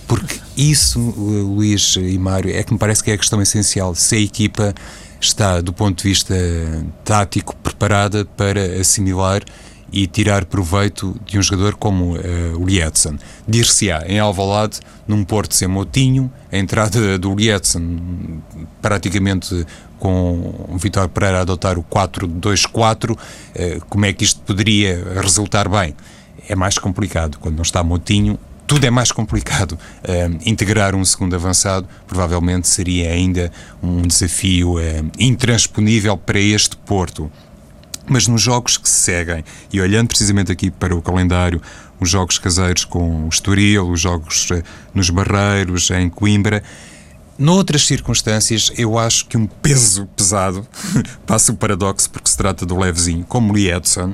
porque 0.10 0.40
isso, 0.58 1.00
Luís 1.00 1.96
e 1.96 2.18
Mário, 2.18 2.52
é 2.54 2.64
que 2.64 2.74
me 2.74 2.80
parece 2.80 3.04
que 3.04 3.12
é 3.12 3.14
a 3.14 3.18
questão 3.18 3.40
essencial. 3.40 3.94
Se 3.94 4.16
a 4.16 4.20
equipa 4.20 4.74
está, 5.22 5.62
do 5.62 5.72
ponto 5.72 6.02
de 6.02 6.10
vista 6.10 6.34
tático, 7.06 7.56
preparada 7.58 8.26
para 8.26 8.60
assimilar 8.82 9.44
e 9.94 10.08
tirar 10.08 10.46
proveito 10.46 11.16
de 11.28 11.38
um 11.38 11.44
jogador 11.44 11.76
como 11.76 12.16
uh, 12.16 12.60
o 12.60 12.66
Lietzen. 12.66 13.20
Dir-se-á, 13.48 14.04
em 14.08 14.18
Alvalade, 14.18 14.80
num 15.08 15.24
Porto 15.24 15.54
sem 15.54 15.68
Motinho, 15.68 16.32
a 16.52 16.58
entrada 16.58 17.20
do 17.20 17.36
Lietzen 17.36 18.42
praticamente 18.82 19.64
com 20.00 20.66
o 20.70 20.78
Vitor 20.80 21.08
Pereira 21.10 21.38
a 21.38 21.42
adotar 21.42 21.78
o 21.78 21.84
4-2-4, 21.84 23.12
uh, 23.12 23.18
eh, 23.54 23.80
como 23.88 24.06
é 24.06 24.14
que 24.14 24.24
isto 24.24 24.42
poderia 24.42 25.22
resultar 25.22 25.70
bem? 25.70 25.96
É 26.48 26.56
mais 26.56 26.80
complicado. 26.80 27.38
Quando 27.40 27.58
não 27.58 27.64
está 27.64 27.84
Motinho, 27.84 28.40
tudo 28.70 28.86
é 28.86 28.92
mais 28.92 29.12
complicado. 29.12 29.72
Uh, 29.72 30.38
integrar 30.46 30.94
um 30.94 31.04
segundo 31.04 31.36
avançado 31.36 31.88
provavelmente 32.08 32.68
seria 32.68 33.12
ainda 33.12 33.52
um 33.82 34.04
desafio 34.04 34.76
uh, 34.76 35.12
intransponível 35.18 36.16
para 36.16 36.40
este 36.40 36.78
Porto. 36.78 37.32
Mas 38.08 38.28
nos 38.28 38.44
jogos 38.44 38.78
que 38.78 38.88
se 38.88 39.00
seguem, 39.00 39.44
e 39.74 39.82
olhando 39.82 40.10
precisamente 40.10 40.52
aqui 40.52 40.70
para 40.70 40.96
o 40.96 41.02
calendário, 41.02 41.60
os 42.00 42.12
jogos 42.12 42.38
caseiros 42.38 42.86
com 42.86 43.26
o 43.26 43.30
Estoril, 43.30 43.90
os 43.90 44.00
jogos 44.00 44.48
uh, 44.52 44.62
nos 44.94 45.10
Barreiros, 45.10 45.90
em 45.90 46.08
Coimbra, 46.08 46.62
Noutras 47.40 47.88
circunstâncias, 47.88 48.72
eu 48.78 49.00
acho 49.00 49.26
que 49.26 49.38
um 49.38 49.48
peso 49.48 50.06
pesado, 50.16 50.68
passa 51.26 51.54
o 51.54 51.56
paradoxo 51.56 52.10
porque 52.10 52.30
se 52.30 52.38
trata 52.38 52.66
do 52.66 52.78
levezinho, 52.78 53.26
como 53.28 53.54
Lee 53.54 53.72
Edson, 53.72 54.14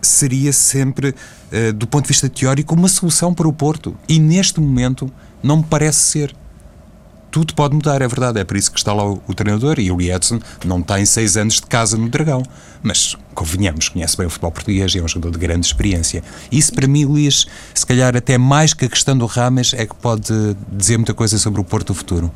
seria 0.00 0.52
sempre, 0.52 1.10
uh, 1.10 1.72
do 1.72 1.86
ponto 1.86 2.04
de 2.04 2.08
vista 2.08 2.28
teórico, 2.28 2.74
uma 2.74 2.88
solução 2.88 3.34
para 3.34 3.48
o 3.48 3.52
Porto. 3.52 3.96
E 4.08 4.18
neste 4.18 4.60
momento 4.60 5.10
não 5.42 5.58
me 5.58 5.64
parece 5.64 5.98
ser. 5.98 6.34
Tudo 7.30 7.54
pode 7.54 7.74
mudar, 7.74 8.00
é 8.00 8.08
verdade. 8.08 8.40
É 8.40 8.44
por 8.44 8.56
isso 8.56 8.70
que 8.70 8.78
está 8.78 8.92
lá 8.92 9.04
o, 9.04 9.22
o 9.26 9.34
treinador 9.34 9.78
e 9.78 9.90
o 9.90 10.00
Edson 10.00 10.40
não 10.64 10.82
tem 10.82 11.04
seis 11.04 11.36
anos 11.36 11.56
de 11.56 11.66
casa 11.66 11.96
no 11.96 12.08
Dragão. 12.08 12.42
Mas, 12.82 13.16
convenhamos, 13.34 13.88
conhece 13.88 14.16
bem 14.16 14.26
o 14.26 14.30
futebol 14.30 14.52
português 14.52 14.94
e 14.94 14.98
é 14.98 15.02
um 15.02 15.08
jogador 15.08 15.32
de 15.32 15.38
grande 15.38 15.66
experiência. 15.66 16.22
Isso, 16.50 16.72
para 16.72 16.86
mim, 16.86 17.04
Luís, 17.04 17.46
se 17.74 17.84
calhar 17.84 18.16
até 18.16 18.38
mais 18.38 18.72
que 18.72 18.86
a 18.86 18.88
questão 18.88 19.16
do 19.16 19.26
Rames, 19.26 19.74
é 19.74 19.84
que 19.84 19.94
pode 19.94 20.32
dizer 20.72 20.96
muita 20.96 21.12
coisa 21.12 21.38
sobre 21.38 21.60
o 21.60 21.64
Porto 21.64 21.88
do 21.88 21.94
futuro. 21.94 22.32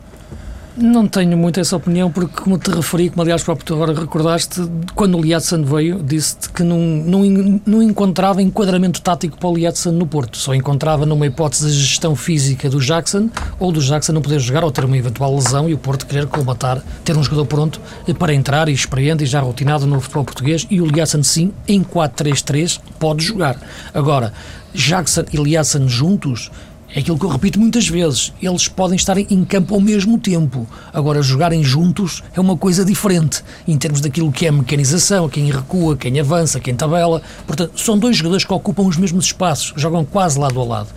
Não 0.74 1.06
tenho 1.06 1.36
muito 1.36 1.60
essa 1.60 1.76
opinião, 1.76 2.10
porque, 2.10 2.40
como 2.40 2.56
te 2.56 2.70
referi, 2.70 3.10
como 3.10 3.20
aliás 3.20 3.42
próprio 3.42 3.66
tu 3.66 3.74
agora 3.74 3.92
recordaste, 3.92 4.62
quando 4.94 5.18
o 5.18 5.20
Liadson 5.20 5.62
veio, 5.64 6.02
disse-te 6.02 6.48
que 6.48 6.62
não, 6.62 6.78
não, 6.78 7.60
não 7.66 7.82
encontrava 7.82 8.40
enquadramento 8.40 9.02
tático 9.02 9.36
para 9.36 9.50
o 9.50 9.54
Liadson 9.54 9.92
no 9.92 10.06
Porto. 10.06 10.38
Só 10.38 10.54
encontrava 10.54 11.04
numa 11.04 11.26
hipótese 11.26 11.70
de 11.70 11.78
gestão 11.78 12.16
física 12.16 12.70
do 12.70 12.80
Jackson, 12.80 13.28
ou 13.60 13.70
do 13.70 13.82
Jackson 13.82 14.12
não 14.12 14.22
poder 14.22 14.40
jogar, 14.40 14.64
ou 14.64 14.70
ter 14.70 14.86
uma 14.86 14.96
eventual 14.96 15.34
lesão 15.34 15.68
e 15.68 15.74
o 15.74 15.78
Porto 15.78 16.06
querer 16.06 16.26
colmatar, 16.26 16.82
ter 17.04 17.14
um 17.18 17.22
jogador 17.22 17.44
pronto 17.44 17.80
para 18.18 18.32
entrar 18.32 18.66
e 18.70 18.72
experiente 18.72 19.24
e 19.24 19.26
já 19.26 19.40
rotinado 19.40 19.86
no 19.86 20.00
futebol 20.00 20.24
português. 20.24 20.66
E 20.70 20.80
o 20.80 20.86
Liadson, 20.86 21.22
sim, 21.22 21.52
em 21.68 21.84
4-3-3, 21.84 22.80
pode 22.98 23.22
jogar. 23.22 23.58
Agora, 23.92 24.32
Jackson 24.72 25.24
e 25.30 25.36
Liadson 25.36 25.86
juntos 25.86 26.50
é 26.94 27.00
aquilo 27.00 27.18
que 27.18 27.24
eu 27.24 27.30
repito 27.30 27.58
muitas 27.58 27.88
vezes. 27.88 28.32
Eles 28.40 28.68
podem 28.68 28.96
estar 28.96 29.16
em 29.16 29.44
campo 29.44 29.74
ao 29.74 29.80
mesmo 29.80 30.18
tempo. 30.18 30.66
Agora, 30.92 31.22
jogarem 31.22 31.64
juntos 31.64 32.22
é 32.34 32.40
uma 32.40 32.56
coisa 32.56 32.84
diferente 32.84 33.42
em 33.66 33.78
termos 33.78 34.00
daquilo 34.00 34.30
que 34.30 34.46
é 34.46 34.50
mecanização, 34.50 35.28
quem 35.28 35.50
recua, 35.50 35.96
quem 35.96 36.20
avança, 36.20 36.60
quem 36.60 36.74
tabela. 36.74 37.22
Portanto, 37.46 37.80
são 37.80 37.98
dois 37.98 38.16
jogadores 38.16 38.44
que 38.44 38.52
ocupam 38.52 38.82
os 38.82 38.96
mesmos 38.96 39.26
espaços, 39.26 39.72
jogam 39.76 40.04
quase 40.04 40.38
lado 40.38 40.60
a 40.60 40.64
lado 40.64 40.88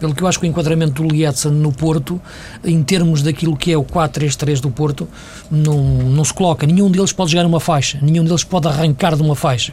pelo 0.00 0.14
que 0.14 0.22
eu 0.22 0.28
acho 0.28 0.38
que 0.38 0.46
o 0.46 0.48
enquadramento 0.48 1.02
do 1.02 1.08
Lietzen 1.08 1.52
no 1.52 1.72
Porto, 1.72 2.20
em 2.64 2.82
termos 2.82 3.22
daquilo 3.22 3.56
que 3.56 3.72
é 3.72 3.76
o 3.76 3.84
4-3-3 3.84 4.60
do 4.60 4.70
Porto, 4.70 5.08
não, 5.50 5.78
não 5.82 6.24
se 6.24 6.32
coloca. 6.32 6.66
Nenhum 6.66 6.90
deles 6.90 7.12
pode 7.12 7.32
jogar 7.32 7.46
uma 7.46 7.60
faixa, 7.60 7.98
nenhum 8.00 8.24
deles 8.24 8.44
pode 8.44 8.68
arrancar 8.68 9.16
de 9.16 9.22
uma 9.22 9.34
faixa. 9.34 9.72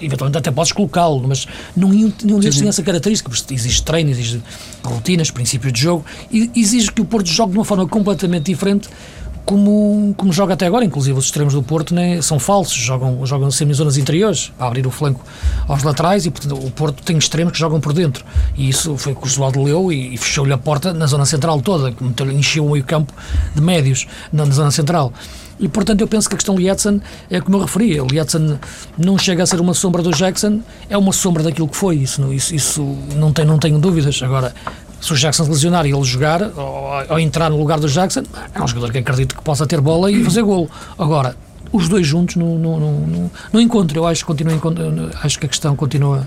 Eventualmente 0.00 0.38
até 0.38 0.50
podes 0.50 0.72
colocá-lo, 0.72 1.24
mas 1.26 1.46
nenhum, 1.76 2.12
nenhum 2.22 2.38
deles 2.38 2.58
tem 2.58 2.68
essa 2.68 2.82
característica. 2.82 3.30
Exige 3.50 3.82
treino, 3.82 4.10
exige 4.10 4.42
rotinas, 4.82 5.30
princípios 5.30 5.72
de 5.72 5.80
jogo, 5.80 6.04
e 6.30 6.50
exige 6.54 6.92
que 6.92 7.00
o 7.00 7.04
Porto 7.04 7.28
jogue 7.28 7.52
de 7.52 7.58
uma 7.58 7.64
forma 7.64 7.86
completamente 7.86 8.44
diferente 8.44 8.88
como, 9.44 10.14
como 10.16 10.32
joga 10.32 10.54
até 10.54 10.66
agora, 10.66 10.84
inclusive 10.84 11.18
os 11.18 11.26
extremos 11.26 11.54
do 11.54 11.62
Porto 11.62 11.94
né, 11.94 12.22
são 12.22 12.38
falsos, 12.38 12.74
jogam, 12.74 13.24
jogam 13.26 13.50
sempre 13.50 13.72
em 13.72 13.74
zonas 13.74 13.96
interiores, 13.96 14.52
a 14.58 14.66
abrir 14.66 14.86
o 14.86 14.90
flanco 14.90 15.24
aos 15.66 15.82
laterais 15.82 16.26
e 16.26 16.30
portanto, 16.30 16.54
o 16.54 16.70
Porto 16.70 17.02
tem 17.02 17.16
extremos 17.16 17.52
que 17.52 17.58
jogam 17.58 17.80
por 17.80 17.92
dentro 17.92 18.24
e 18.56 18.68
isso 18.68 18.96
foi 18.96 19.12
o 19.12 19.16
que 19.16 19.24
o 19.24 19.28
Josualdo 19.28 19.62
leu 19.62 19.92
e, 19.92 20.14
e 20.14 20.16
fechou-lhe 20.16 20.52
a 20.52 20.58
porta 20.58 20.92
na 20.92 21.06
zona 21.06 21.26
central 21.26 21.60
toda, 21.60 21.94
encheu 22.32 22.66
o 22.66 22.70
meio 22.70 22.84
campo 22.84 23.12
de 23.54 23.60
médios 23.60 24.06
na, 24.32 24.46
na 24.46 24.52
zona 24.52 24.70
central. 24.70 25.12
E, 25.62 25.68
portanto, 25.68 26.00
eu 26.00 26.08
penso 26.08 26.28
que 26.28 26.34
a 26.34 26.38
questão 26.38 26.56
Lietzen 26.56 27.00
é 27.30 27.40
como 27.40 27.56
eu 27.56 27.60
referi. 27.60 28.00
O 28.00 28.06
Lietzen 28.06 28.58
não 28.98 29.16
chega 29.16 29.44
a 29.44 29.46
ser 29.46 29.60
uma 29.60 29.74
sombra 29.74 30.02
do 30.02 30.10
Jackson, 30.10 30.60
é 30.90 30.98
uma 30.98 31.12
sombra 31.12 31.42
daquilo 31.42 31.68
que 31.68 31.76
foi. 31.76 31.96
Isso, 31.96 32.32
isso, 32.32 32.52
isso 32.52 32.98
não, 33.14 33.32
tem, 33.32 33.44
não 33.44 33.58
tenho 33.58 33.78
dúvidas. 33.78 34.20
Agora, 34.24 34.52
se 35.02 35.12
o 35.12 35.16
Jackson 35.16 35.44
se 35.44 35.50
lesionar 35.50 35.84
e 35.84 35.92
ele 35.92 36.04
jogar, 36.04 36.40
ou, 36.42 36.90
ou, 37.10 37.18
entrar 37.18 37.50
no 37.50 37.58
lugar 37.58 37.80
do 37.80 37.88
Jackson, 37.88 38.22
é 38.54 38.62
um 38.62 38.68
jogador 38.68 38.92
que 38.92 38.98
acredito 38.98 39.36
que 39.36 39.42
possa 39.42 39.66
ter 39.66 39.80
bola 39.80 40.10
e 40.10 40.22
fazer 40.22 40.42
golo. 40.42 40.70
Agora, 40.96 41.36
os 41.72 41.88
dois 41.88 42.06
juntos 42.06 42.36
não, 42.36 42.56
não, 42.56 42.78
não, 42.78 43.30
não 43.52 43.60
encontro. 43.60 43.98
Eu 43.98 44.06
acho 44.06 44.20
que, 44.20 44.26
continua, 44.26 45.10
acho 45.22 45.38
que 45.38 45.46
a 45.46 45.48
questão 45.48 45.74
continua 45.74 46.26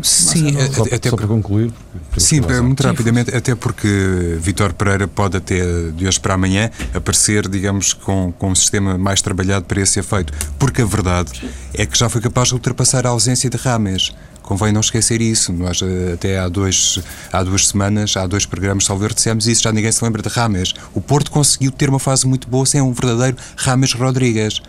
Sim, 0.00 0.54
só, 0.72 0.84
até 0.84 1.10
só 1.10 1.16
para 1.16 1.26
concluir. 1.26 1.72
Sim, 2.16 2.40
muito 2.62 2.82
rapidamente, 2.82 3.34
até 3.34 3.54
porque 3.54 4.38
Vitor 4.40 4.72
Pereira 4.72 5.06
pode 5.06 5.36
até 5.36 5.60
de 5.94 6.06
hoje 6.06 6.18
para 6.18 6.34
amanhã 6.34 6.70
aparecer, 6.94 7.48
digamos, 7.48 7.92
com, 7.92 8.32
com 8.38 8.50
um 8.50 8.54
sistema 8.54 8.96
mais 8.96 9.20
trabalhado 9.20 9.64
para 9.66 9.80
esse 9.80 9.98
efeito. 9.98 10.32
Porque 10.58 10.82
a 10.82 10.86
verdade 10.86 11.32
é 11.74 11.84
que 11.84 11.98
já 11.98 12.08
foi 12.08 12.20
capaz 12.20 12.48
de 12.48 12.54
ultrapassar 12.54 13.06
a 13.06 13.10
ausência 13.10 13.50
de 13.50 13.56
Rames. 13.56 14.12
Convém 14.42 14.72
não 14.72 14.80
esquecer 14.80 15.20
isso. 15.20 15.52
Nós 15.52 15.80
eh, 15.82 16.12
até 16.14 16.38
há, 16.38 16.48
dois, 16.48 16.98
há 17.32 17.42
duas 17.42 17.68
semanas, 17.68 18.16
há 18.16 18.26
dois 18.26 18.44
programas, 18.44 18.84
Salver, 18.84 19.14
dissemos 19.14 19.46
isso, 19.46 19.62
já 19.62 19.72
ninguém 19.72 19.92
se 19.92 20.04
lembra 20.04 20.22
de 20.22 20.28
Rames. 20.28 20.74
O 20.94 21.00
Porto 21.00 21.30
conseguiu 21.30 21.70
ter 21.70 21.88
uma 21.88 21.98
fase 21.98 22.26
muito 22.26 22.48
boa 22.48 22.66
sem 22.66 22.80
um 22.80 22.92
verdadeiro 22.92 23.36
Rames 23.56 23.92
Rodrigues. 23.92 24.60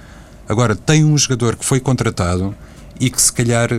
Agora, 0.47 0.75
tem 0.75 1.03
um 1.03 1.17
jogador 1.17 1.55
que 1.55 1.65
foi 1.65 1.79
contratado 1.79 2.55
e 2.99 3.09
que 3.09 3.21
se 3.21 3.33
calhar, 3.33 3.69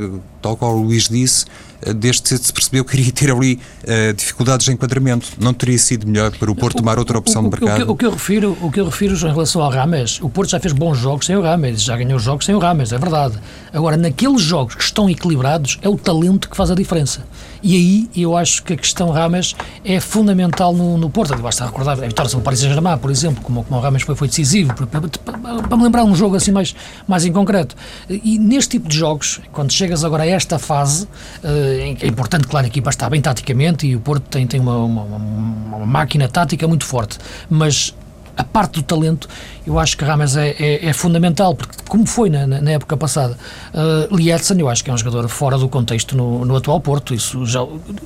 tal 0.42 0.56
qual 0.56 0.76
o 0.76 0.82
Luís 0.82 1.08
disse, 1.08 1.46
desde 1.92 2.28
cedo 2.28 2.44
se 2.44 2.52
percebeu 2.52 2.84
que 2.84 2.96
iria 2.96 3.12
ter 3.12 3.30
ali 3.30 3.60
uh, 3.82 4.12
dificuldades 4.14 4.66
de 4.66 4.72
enquadramento. 4.72 5.28
Não 5.38 5.52
teria 5.52 5.78
sido 5.78 6.06
melhor 6.06 6.30
para 6.32 6.50
o 6.50 6.54
Porto 6.54 6.78
tomar 6.78 6.98
outra 6.98 7.18
opção 7.18 7.42
o, 7.42 7.46
o, 7.46 7.50
de 7.50 7.60
mercado? 7.60 7.82
O 7.82 7.86
que, 7.86 7.92
o, 7.92 7.96
que 7.96 8.06
eu 8.06 8.10
refiro, 8.10 8.58
o 8.60 8.70
que 8.70 8.80
eu 8.80 8.84
refiro 8.86 9.14
em 9.14 9.32
relação 9.32 9.62
ao 9.62 9.70
Rames, 9.70 10.20
o 10.22 10.28
Porto 10.28 10.50
já 10.50 10.60
fez 10.60 10.72
bons 10.72 10.98
jogos 10.98 11.26
sem 11.26 11.36
o 11.36 11.42
Rames, 11.42 11.82
já 11.82 11.96
ganhou 11.96 12.18
jogos 12.18 12.46
sem 12.46 12.54
o 12.54 12.58
Rames, 12.58 12.92
é 12.92 12.98
verdade. 12.98 13.38
Agora, 13.72 13.96
naqueles 13.96 14.40
jogos 14.40 14.74
que 14.74 14.82
estão 14.82 15.10
equilibrados, 15.10 15.78
é 15.82 15.88
o 15.88 15.96
talento 15.96 16.48
que 16.48 16.56
faz 16.56 16.70
a 16.70 16.74
diferença. 16.74 17.24
E 17.62 17.74
aí 17.74 18.10
eu 18.14 18.36
acho 18.36 18.62
que 18.62 18.74
a 18.74 18.76
questão 18.76 19.10
Rames 19.10 19.54
é 19.84 19.98
fundamental 19.98 20.74
no, 20.74 20.98
no 20.98 21.08
Porto. 21.08 21.34
Basta 21.36 21.64
recordar 21.64 21.98
a 21.98 22.06
vitória 22.06 22.28
sobre 22.30 22.42
o 22.42 22.44
Paris 22.44 22.60
Saint-Germain, 22.60 22.98
por 22.98 23.10
exemplo, 23.10 23.42
como, 23.42 23.64
como 23.64 23.80
o 23.80 23.82
Rames 23.82 24.02
foi, 24.02 24.14
foi 24.14 24.28
decisivo, 24.28 24.74
para, 24.74 24.86
para, 24.86 25.62
para, 25.62 25.76
me 25.76 25.82
lembrar 25.82 26.04
um 26.04 26.14
jogo 26.14 26.36
assim 26.36 26.52
mais, 26.52 26.74
mais 27.08 27.24
em 27.24 27.32
concreto. 27.32 27.74
E 28.08 28.38
neste 28.38 28.72
tipo 28.72 28.88
de 28.88 28.96
jogos, 28.96 29.40
quando 29.52 29.72
chegas 29.72 30.04
agora 30.04 30.24
a 30.24 30.26
esta 30.26 30.58
fase, 30.58 31.08
eh, 31.42 31.73
é 31.74 32.06
importante, 32.06 32.46
claro, 32.46 32.66
a 32.66 32.68
equipa 32.68 32.90
está 32.90 33.08
bem 33.08 33.20
taticamente 33.20 33.86
e 33.86 33.96
o 33.96 34.00
Porto 34.00 34.24
tem, 34.28 34.46
tem 34.46 34.60
uma, 34.60 34.76
uma, 34.76 35.02
uma 35.02 35.86
máquina 35.86 36.28
tática 36.28 36.66
muito 36.66 36.84
forte, 36.84 37.18
mas 37.48 37.94
a 38.36 38.44
parte 38.44 38.74
do 38.74 38.82
talento, 38.82 39.28
eu 39.66 39.78
acho 39.78 39.96
que 39.96 40.04
Rames 40.04 40.36
é, 40.36 40.50
é, 40.58 40.86
é 40.86 40.92
fundamental, 40.92 41.54
porque 41.54 41.76
como 41.88 42.06
foi 42.06 42.28
na, 42.28 42.46
na 42.46 42.70
época 42.72 42.96
passada, 42.96 43.36
uh, 43.72 44.14
Lietzen, 44.14 44.58
eu 44.58 44.68
acho 44.68 44.82
que 44.82 44.90
é 44.90 44.92
um 44.92 44.98
jogador 44.98 45.28
fora 45.28 45.56
do 45.56 45.68
contexto 45.68 46.16
no, 46.16 46.44
no 46.44 46.56
atual 46.56 46.80
Porto, 46.80 47.14
isso 47.14 47.46
já, 47.46 47.60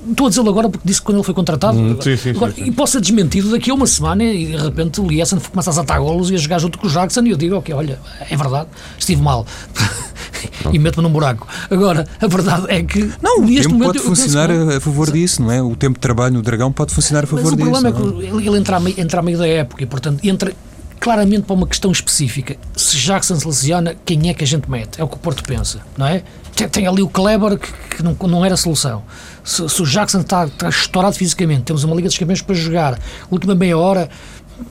estou 0.08 0.26
a 0.26 0.28
dizê-lo 0.28 0.50
agora 0.50 0.68
porque 0.68 0.86
disse 0.86 1.00
que 1.00 1.06
quando 1.06 1.16
ele 1.16 1.24
foi 1.24 1.34
contratado, 1.34 1.78
hum, 1.78 1.96
sim, 2.00 2.16
sim, 2.16 2.30
agora, 2.30 2.52
sim, 2.52 2.64
e 2.64 2.70
posso 2.70 2.92
ser 2.92 3.00
desmentido 3.00 3.50
daqui 3.50 3.70
a 3.70 3.74
uma 3.74 3.86
semana 3.86 4.24
e 4.24 4.46
de 4.46 4.56
repente 4.56 5.00
o 5.00 5.06
Lietzen 5.06 5.38
começa 5.40 5.70
a 5.70 5.72
saltar 5.72 5.98
golos 5.98 6.30
e 6.30 6.34
a 6.34 6.38
jogar 6.38 6.58
junto 6.58 6.78
com 6.78 6.86
o 6.86 6.90
Jackson 6.90 7.22
e 7.22 7.30
eu 7.30 7.36
digo, 7.36 7.56
ok, 7.56 7.74
olha, 7.74 7.98
é 8.28 8.36
verdade, 8.36 8.68
estive 8.98 9.22
mal. 9.22 9.46
e 10.72 10.78
meto-me 10.78 11.06
num 11.06 11.12
buraco. 11.12 11.46
Agora, 11.70 12.06
a 12.20 12.26
verdade 12.26 12.66
é 12.68 12.82
que. 12.82 13.10
Não, 13.22 13.42
o 13.42 13.46
tempo 13.46 13.70
momento, 13.70 13.86
pode 13.86 13.98
funcionar 14.00 14.48
que... 14.48 14.76
a 14.76 14.80
favor 14.80 15.10
disso, 15.10 15.42
não 15.42 15.50
é? 15.50 15.62
O 15.62 15.74
tempo 15.76 15.94
de 15.94 16.00
trabalho 16.00 16.34
no 16.34 16.42
Dragão 16.42 16.72
pode 16.72 16.94
funcionar 16.94 17.24
a 17.24 17.26
favor 17.26 17.54
disso. 17.56 17.70
Mas 17.70 17.84
o 17.84 17.92
problema 17.92 18.18
é 18.18 18.20
que 18.20 18.26
ele, 18.26 18.48
ele 18.48 18.58
entra, 18.58 18.76
a 18.76 18.80
meio, 18.80 19.00
entra 19.00 19.20
a 19.20 19.22
meio 19.22 19.38
da 19.38 19.48
época 19.48 19.82
e, 19.82 19.86
portanto, 19.86 20.24
entra 20.24 20.52
claramente 20.98 21.42
para 21.42 21.54
uma 21.54 21.66
questão 21.66 21.90
específica. 21.90 22.56
Se 22.76 22.96
Jackson 22.96 23.36
se 23.36 23.46
lesiona, 23.46 23.96
quem 24.04 24.28
é 24.28 24.34
que 24.34 24.44
a 24.44 24.46
gente 24.46 24.70
mete? 24.70 25.00
É 25.00 25.04
o 25.04 25.08
que 25.08 25.16
o 25.16 25.18
Porto 25.18 25.42
pensa, 25.42 25.80
não 25.96 26.06
é? 26.06 26.22
Tem, 26.54 26.68
tem 26.68 26.86
ali 26.86 27.02
o 27.02 27.08
Kleber, 27.08 27.58
que, 27.58 27.72
que 27.96 28.02
não, 28.02 28.16
não 28.28 28.44
era 28.44 28.56
solução. 28.56 29.02
Se, 29.44 29.68
se 29.68 29.82
o 29.82 29.86
Jackson 29.86 30.20
está, 30.20 30.46
está 30.46 30.68
estourado 30.68 31.14
fisicamente, 31.14 31.62
temos 31.62 31.84
uma 31.84 31.94
Liga 31.94 32.08
dos 32.08 32.18
Campeões 32.18 32.42
para 32.42 32.54
jogar, 32.54 32.98
última 33.30 33.54
meia 33.54 33.78
hora, 33.78 34.10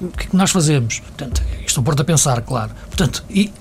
o 0.01 0.07
que 0.09 0.25
é 0.25 0.29
que 0.29 0.35
nós 0.35 0.51
fazemos? 0.51 0.99
Portanto, 0.99 1.41
isto 1.65 1.79
é 1.79 1.81
o 1.81 1.83
Porto 1.83 2.01
a 2.01 2.05
pensar, 2.05 2.41
claro. 2.41 2.71
Portanto, 2.87 3.23
e 3.29 3.51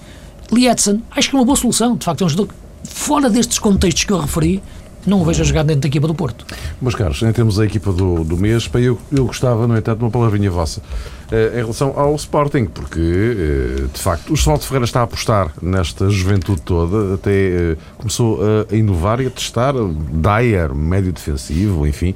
Lietzen, 0.52 1.02
acho 1.10 1.30
que 1.30 1.36
é 1.36 1.38
uma 1.38 1.44
boa 1.44 1.56
solução. 1.56 1.96
De 1.96 2.04
facto, 2.04 2.22
é 2.22 2.24
um 2.24 2.28
jogador 2.28 2.54
fora 2.84 3.28
destes 3.28 3.58
contextos 3.58 4.04
que 4.04 4.12
eu 4.12 4.20
referi, 4.20 4.62
não 5.06 5.20
o 5.20 5.24
vejo 5.24 5.42
a 5.42 5.44
jogar 5.44 5.62
dentro 5.62 5.82
da 5.82 5.88
equipa 5.88 6.06
do 6.08 6.14
Porto. 6.14 6.44
Mas, 6.80 6.94
Carlos, 6.94 7.22
nem 7.22 7.32
temos 7.32 7.60
a 7.60 7.64
equipa 7.64 7.92
do, 7.92 8.24
do 8.24 8.36
mês. 8.36 8.68
Eu, 8.74 8.98
eu 9.12 9.26
gostava, 9.26 9.66
no 9.66 9.76
entanto, 9.76 9.98
de 9.98 10.04
uma 10.04 10.10
palavrinha 10.10 10.50
vossa 10.50 10.82
eh, 11.30 11.52
em 11.54 11.58
relação 11.58 11.92
ao 11.96 12.14
Sporting, 12.16 12.66
porque, 12.66 13.00
eh, 13.00 13.84
de 13.92 14.00
facto, 14.00 14.30
o 14.30 14.32
Oswaldo 14.32 14.64
Ferreira 14.64 14.84
está 14.84 15.00
a 15.00 15.04
apostar 15.04 15.52
nesta 15.62 16.10
juventude 16.10 16.60
toda, 16.62 17.14
até 17.14 17.30
eh, 17.30 17.76
começou 17.96 18.40
a 18.68 18.74
inovar 18.74 19.20
e 19.20 19.26
a 19.26 19.30
testar 19.30 19.74
Dyer, 19.74 20.74
médio 20.74 21.12
defensivo, 21.12 21.86
enfim. 21.86 22.14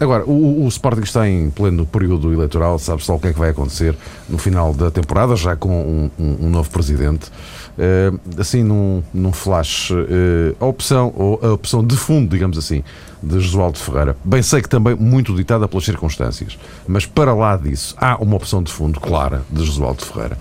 Agora, 0.00 0.24
o, 0.24 0.64
o, 0.64 0.68
Sporting 0.68 1.02
está 1.02 1.28
em 1.28 1.50
pleno 1.50 1.84
período 1.84 2.32
eleitoral, 2.32 2.78
sabe-se 2.78 3.10
o 3.10 3.18
que 3.18 3.28
é 3.28 3.32
que 3.32 3.38
vai 3.38 3.50
acontecer 3.50 3.96
no 4.28 4.38
final 4.38 4.72
da 4.72 4.90
temporada, 4.90 5.34
já 5.34 5.56
com 5.56 5.68
um, 5.68 6.10
um, 6.18 6.46
um 6.46 6.50
novo 6.50 6.70
presidente. 6.70 7.30
Uh, 7.76 8.40
assim 8.40 8.62
num, 8.62 9.02
num 9.12 9.32
flash, 9.32 9.90
uh, 9.90 10.56
a 10.58 10.64
opção, 10.64 11.12
ou 11.14 11.38
a 11.42 11.52
opção 11.52 11.84
de 11.84 11.94
fundo, 11.94 12.30
digamos 12.30 12.56
assim, 12.56 12.82
de 13.22 13.38
Josualdo 13.38 13.78
Ferreira, 13.78 14.16
bem 14.24 14.42
sei 14.42 14.62
que 14.62 14.68
também 14.68 14.94
muito 14.94 15.34
ditada 15.34 15.68
pelas 15.68 15.84
circunstâncias, 15.84 16.58
mas 16.88 17.04
para 17.04 17.34
lá 17.34 17.54
disso 17.54 17.94
há 17.98 18.16
uma 18.16 18.36
opção 18.36 18.62
de 18.62 18.72
fundo 18.72 18.98
clara 18.98 19.42
de 19.50 19.62
Josualdo 19.62 20.02
Ferreira. 20.06 20.38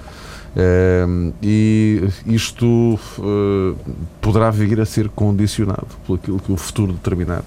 Uh, 0.56 1.34
e 1.44 2.08
isto 2.26 2.98
poderá 4.22 4.50
vir 4.50 4.80
a 4.80 4.86
ser 4.86 5.10
condicionado 5.10 5.88
por 6.08 6.16
aquilo 6.16 6.40
que 6.40 6.54
o 6.54 6.56
futuro 6.56 6.94
determinar, 6.94 7.44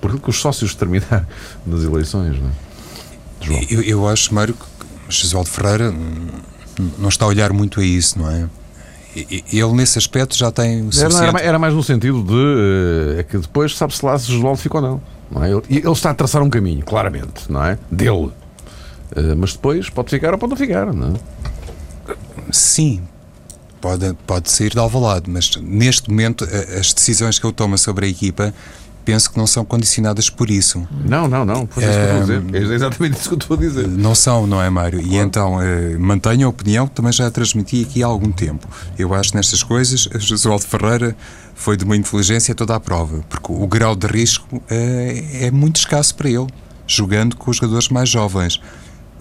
por 0.00 0.08
aquilo 0.08 0.22
que 0.22 0.30
os 0.30 0.40
sócios 0.40 0.72
determinar 0.74 1.26
nas 1.66 1.82
eleições, 1.82 2.38
não 2.40 2.48
é? 2.48 2.52
João. 3.40 3.60
Eu, 3.70 3.82
eu 3.82 4.08
acho, 4.08 4.34
Mário, 4.34 4.54
que 4.54 4.66
Josualdo 5.08 5.48
Ferreira 5.48 5.94
não 6.98 7.08
está 7.08 7.24
a 7.24 7.28
olhar 7.28 7.52
muito 7.52 7.80
a 7.80 7.84
isso, 7.84 8.18
não 8.18 8.30
é? 8.30 8.48
ele 9.16 9.72
nesse 9.72 9.98
aspecto 9.98 10.36
já 10.36 10.50
tem 10.50 10.86
o 10.86 10.92
suficiente... 10.92 11.36
era, 11.36 11.40
era 11.40 11.58
mais 11.58 11.74
no 11.74 11.82
sentido 11.82 12.22
de 12.22 13.16
eh, 13.16 13.20
é 13.20 13.22
que 13.24 13.38
depois 13.38 13.76
sabe-se 13.76 14.04
lá 14.04 14.16
se 14.18 14.30
Josualdo 14.30 14.58
ficou 14.58 14.80
ou 14.80 14.86
não, 14.86 15.02
não 15.30 15.44
é? 15.44 15.50
ele, 15.50 15.62
ele 15.68 15.90
está 15.90 16.10
a 16.10 16.14
traçar 16.14 16.42
um 16.42 16.50
caminho, 16.50 16.84
claramente, 16.84 17.50
não 17.50 17.64
é? 17.64 17.78
Dele. 17.90 18.30
Uh, 19.10 19.34
mas 19.36 19.54
depois 19.54 19.88
pode 19.90 20.10
ficar 20.10 20.32
ou 20.32 20.38
pode 20.38 20.50
não 20.50 20.56
ficar, 20.56 20.92
não 20.92 21.14
é? 21.14 22.14
Sim, 22.52 23.02
pode, 23.80 24.14
pode 24.26 24.50
sair 24.50 24.70
de 24.70 24.78
Alvalade, 24.78 25.30
mas 25.30 25.56
neste 25.56 26.10
momento 26.10 26.44
as 26.78 26.92
decisões 26.92 27.38
que 27.38 27.46
ele 27.46 27.54
toma 27.54 27.76
sobre 27.76 28.06
a 28.06 28.08
equipa 28.08 28.54
penso 29.08 29.30
que 29.30 29.38
não 29.38 29.46
são 29.46 29.64
condicionadas 29.64 30.28
por 30.28 30.50
isso. 30.50 30.86
Não, 31.02 31.26
não, 31.26 31.42
não. 31.42 31.66
Foi 31.66 31.82
isso 31.82 31.92
que 31.92 32.20
dizer. 32.20 32.42
É 32.52 32.74
exatamente 32.74 33.18
isso 33.18 33.28
que 33.30 33.34
eu 33.36 33.38
estou 33.38 33.56
a 33.56 33.60
dizer. 33.60 33.88
Não 33.88 34.14
são, 34.14 34.46
não 34.46 34.60
é, 34.60 34.68
Mário? 34.68 35.00
Claro. 35.00 35.14
E 35.14 35.16
então, 35.16 35.62
eh, 35.62 35.96
mantenho 35.98 36.46
a 36.46 36.50
opinião 36.50 36.86
que 36.86 36.94
também 36.94 37.10
já 37.10 37.30
transmiti 37.30 37.80
aqui 37.82 38.02
há 38.02 38.06
algum 38.06 38.30
tempo. 38.30 38.68
Eu 38.98 39.14
acho 39.14 39.34
nestas 39.34 39.62
coisas, 39.62 40.10
Josualdo 40.16 40.66
Ferreira 40.66 41.16
foi 41.54 41.74
de 41.74 41.84
uma 41.84 41.96
inteligência 41.96 42.54
toda 42.54 42.76
à 42.76 42.80
prova, 42.80 43.24
porque 43.30 43.50
o 43.50 43.66
grau 43.66 43.96
de 43.96 44.06
risco 44.06 44.62
eh, 44.68 45.46
é 45.46 45.50
muito 45.50 45.76
escasso 45.76 46.14
para 46.14 46.28
ele, 46.28 46.46
jogando 46.86 47.34
com 47.34 47.50
os 47.50 47.56
jogadores 47.56 47.88
mais 47.88 48.10
jovens. 48.10 48.60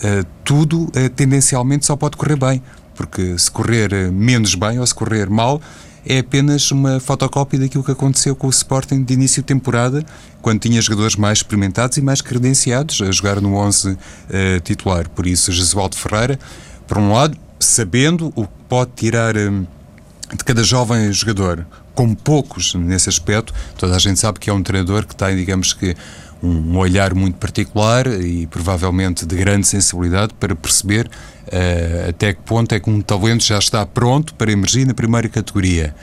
Eh, 0.04 0.26
tudo 0.43 0.91
eh, 0.95 1.08
tendencialmente 1.08 1.86
só 1.86 1.95
pode 1.95 2.17
correr 2.17 2.36
bem, 2.36 2.62
porque 2.93 3.39
se 3.39 3.50
correr 3.50 3.93
eh, 3.93 4.12
menos 4.12 4.54
bem 4.54 4.80
ou 4.80 4.86
se 4.86 4.93
correr 4.93 5.30
mal, 5.30 5.62
é 6.08 6.20
apenas 6.20 6.72
uma 6.72 7.00
fotocópia 7.00 7.60
daquilo 7.60 7.84
que 7.84 7.91
aconteceu 7.91 8.36
com 8.36 8.48
o 8.48 8.50
Sporting 8.50 9.04
de 9.04 9.13
início 9.13 9.41
de 9.41 9.48
temporada, 9.48 10.06
quando 10.41 10.62
tinha 10.62 10.82
jogadores 10.82 11.15
mais 11.17 11.39
experimentados 11.39 11.98
e 11.98 12.02
mais 12.02 12.22
credenciados 12.22 13.02
a 13.02 13.12
jogar 13.12 13.41
no 13.41 13.56
11 13.56 13.91
uh, 13.91 13.98
titular. 14.63 15.10
Por 15.10 15.28
isso, 15.28 15.52
Jesualdo 15.52 15.98
Ferreira, 15.98 16.39
por 16.88 16.98
um 16.98 17.12
lado, 17.12 17.38
sabendo 17.60 18.32
o 18.36 18.43
que 18.46 18.54
pode 18.70 18.91
tirar 18.96 19.36
um, 19.36 19.65
de 20.32 20.43
cada 20.46 20.63
jovem 20.63 21.12
jogador, 21.12 21.65
como 21.93 22.15
poucos 22.15 22.74
nesse 22.76 23.10
aspecto, 23.10 23.54
toda 23.78 23.96
a 23.96 24.00
gente 24.00 24.20
sabe 24.20 24.39
que 24.39 24.50
é 24.50 24.54
um 24.54 24.63
treinador 24.63 25.06
que 25.06 25.15
tem, 25.15 25.36
digamos 25.36 25.74
que, 25.74 25.96
um 26.41 26.78
olhar 26.78 27.13
muito 27.13 27.38
particular 27.38 28.08
e 28.08 28.47
provavelmente 28.47 29.26
de 29.26 29.36
grande 29.36 29.67
sensibilidade 29.67 30.34
para 30.39 30.56
perceber 30.56 31.08
uh, 31.08 32.10
até 32.10 32.34
que 32.34 32.41
ponto 32.41 32.73
é 32.73 32.80
que 32.80 32.89
um 32.89 33.02
talento 33.02 33.43
já 33.43 33.58
está 33.58 33.86
pronto 33.86 34.34
para 34.36 34.52
emergir 34.52 34.86
na 34.86 34.93
primeira 34.93 35.28
categoria. 35.30 35.95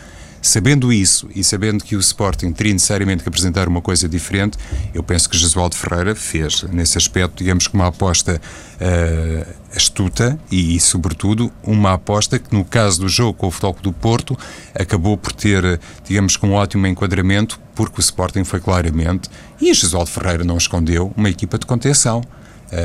Sabendo 0.45 0.93
isso 0.93 1.27
e 1.35 1.43
sabendo 1.43 1.83
que 1.83 1.97
o 1.97 2.01
Sporting 2.01 2.53
teria 2.53 2.75
necessariamente 2.75 3.23
que 3.23 3.29
apresentar 3.31 3.67
uma 3.67 3.81
coisa 3.81 4.07
diferente, 4.07 4.59
eu 4.93 5.03
penso 5.03 5.27
que 5.27 5.39
Jesualdo 5.39 5.75
Ferreira 5.75 6.15
fez, 6.15 6.65
nesse 6.65 6.99
aspecto, 6.99 7.39
digamos 7.39 7.67
que 7.67 7.75
uma 7.75 7.87
aposta 7.87 8.39
uh, 8.39 9.55
astuta 9.75 10.39
e, 10.51 10.77
e, 10.77 10.81
sobretudo, 10.81 11.51
uma 11.63 11.95
aposta 11.95 12.39
que, 12.39 12.55
no 12.55 12.63
caso 12.63 13.01
do 13.01 13.09
jogo 13.09 13.33
com 13.33 13.47
o 13.47 13.51
Futebol 13.51 13.79
do 13.81 13.91
Porto, 13.91 14.39
acabou 14.75 15.17
por 15.17 15.33
ter, 15.33 15.81
digamos 16.07 16.37
que 16.37 16.45
um 16.45 16.53
ótimo 16.53 16.87
enquadramento, 16.87 17.59
porque 17.75 17.99
o 17.99 18.03
Sporting 18.03 18.45
foi 18.45 18.61
claramente, 18.61 19.31
e 19.59 19.73
Jesualdo 19.73 20.11
Ferreira 20.11 20.45
não 20.45 20.59
escondeu, 20.59 21.11
uma 21.17 21.31
equipa 21.31 21.59
de 21.59 21.65
contenção. 21.65 22.23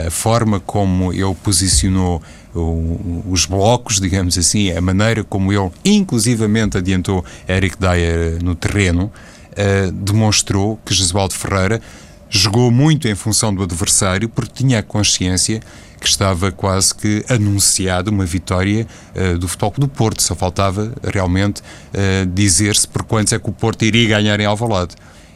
A 0.08 0.10
forma 0.10 0.60
como 0.60 1.12
ele 1.12 1.36
posicionou 1.44 2.22
os 2.54 3.46
blocos, 3.46 4.00
digamos 4.00 4.38
assim, 4.38 4.72
a 4.72 4.82
maneira 4.82 5.24
como 5.24 5.54
ele 5.54 5.72
inclusivamente 5.86 6.78
adiantou 6.78 7.24
Eric 7.48 7.78
Dyer 7.78 8.44
no 8.44 8.56
terreno, 8.56 9.12
uh, 9.52 9.92
demonstrou 9.92 10.80
que 10.86 10.94
Jesualdo 10.94 11.34
Ferreira 11.34 11.82
jogou 12.30 12.72
muito 12.72 13.08
em 13.08 13.16
função 13.16 13.54
do 13.54 13.64
adversário 13.64 14.30
porque 14.30 14.64
tinha 14.64 14.80
a 14.80 14.84
consciência 14.84 15.62
que 16.00 16.08
estava 16.08 16.52
quase 16.52 16.96
que 16.96 17.26
anunciado 17.28 18.10
uma 18.10 18.26
vitória 18.26 18.88
uh, 19.16 19.38
do 19.38 19.48
Futebol 19.48 19.74
do 19.78 19.88
Porto. 19.88 20.22
Só 20.22 20.34
faltava 20.34 20.94
realmente 21.04 21.62
uh, 21.62 22.26
dizer-se 22.34 22.88
por 22.88 23.04
quantos 23.04 23.34
é 23.34 23.40
que 23.40 23.50
o 23.50 23.54
Porto 23.54 23.84
iria 23.84 24.08
ganhar 24.08 24.40
em 24.40 24.46
Alvalade. 24.46 24.96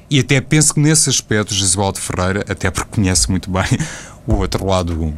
E 0.09 0.19
até 0.19 0.39
penso 0.39 0.75
que 0.75 0.79
nesse 0.79 1.09
aspecto, 1.09 1.53
Jesualdo 1.53 1.99
Ferreira, 1.99 2.45
até 2.47 2.69
porque 2.69 2.89
conhece 2.91 3.29
muito 3.29 3.49
bem 3.49 3.65
o 4.27 4.35
outro 4.35 4.65
lado 4.65 5.13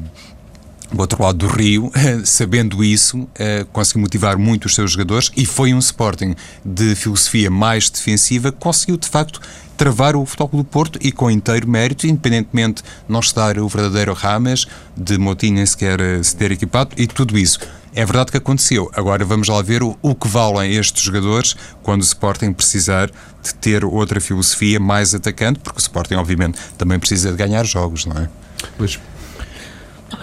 o 1.00 1.02
outro 1.02 1.22
lado 1.22 1.38
do 1.38 1.48
Rio, 1.48 1.92
sabendo 2.24 2.84
isso, 2.84 3.28
eh, 3.38 3.66
conseguiu 3.72 4.02
motivar 4.02 4.38
muito 4.38 4.66
os 4.66 4.76
seus 4.76 4.92
jogadores 4.92 5.32
e 5.36 5.46
foi 5.46 5.74
um 5.74 5.80
Sporting 5.80 6.36
de 6.64 6.96
filosofia 6.96 7.50
mais 7.50 7.90
defensiva 7.90 8.52
que 8.52 8.58
conseguiu, 8.58 8.98
de 8.98 9.08
facto, 9.08 9.42
travar 9.76 10.16
o 10.16 10.26
Futebol 10.26 10.64
do 10.64 10.64
Porto 10.64 10.98
e 11.02 11.12
com 11.12 11.30
inteiro 11.30 11.68
mérito, 11.68 12.08
independentemente 12.08 12.82
de 12.82 12.90
não 13.10 13.20
estar 13.20 13.60
o 13.60 13.68
verdadeiro 13.68 14.14
Rames, 14.14 14.68
de 14.96 15.18
Motinha 15.18 15.66
sequer 15.66 16.00
eh, 16.00 16.24
se 16.24 16.36
ter 16.36 16.52
equipado 16.52 16.92
e 16.98 17.08
tudo 17.08 17.38
isso. 17.38 17.60
É 17.94 18.06
verdade 18.06 18.32
que 18.32 18.38
aconteceu. 18.38 18.92
Agora 18.94 19.24
vamos 19.24 19.48
lá 19.48 19.62
ver 19.62 19.82
o, 19.82 19.98
o 20.02 20.14
que 20.14 20.28
valem 20.28 20.76
estes 20.76 21.02
jogadores 21.02 21.56
quando 21.82 22.02
o 22.02 22.06
Sporting 22.06 22.52
precisar 22.52 23.10
de 23.42 23.54
ter 23.56 23.86
outra 23.86 24.20
filosofia 24.20 24.80
mais 24.80 25.16
atacante, 25.16 25.60
porque 25.60 25.80
o 25.80 25.82
Sporting, 25.82 26.16
obviamente, 26.16 26.60
também 26.78 27.00
precisa 27.00 27.32
de 27.32 27.38
ganhar 27.38 27.64
jogos, 27.66 28.06
não 28.06 28.18
é? 28.18 28.30
Pois. 28.78 29.00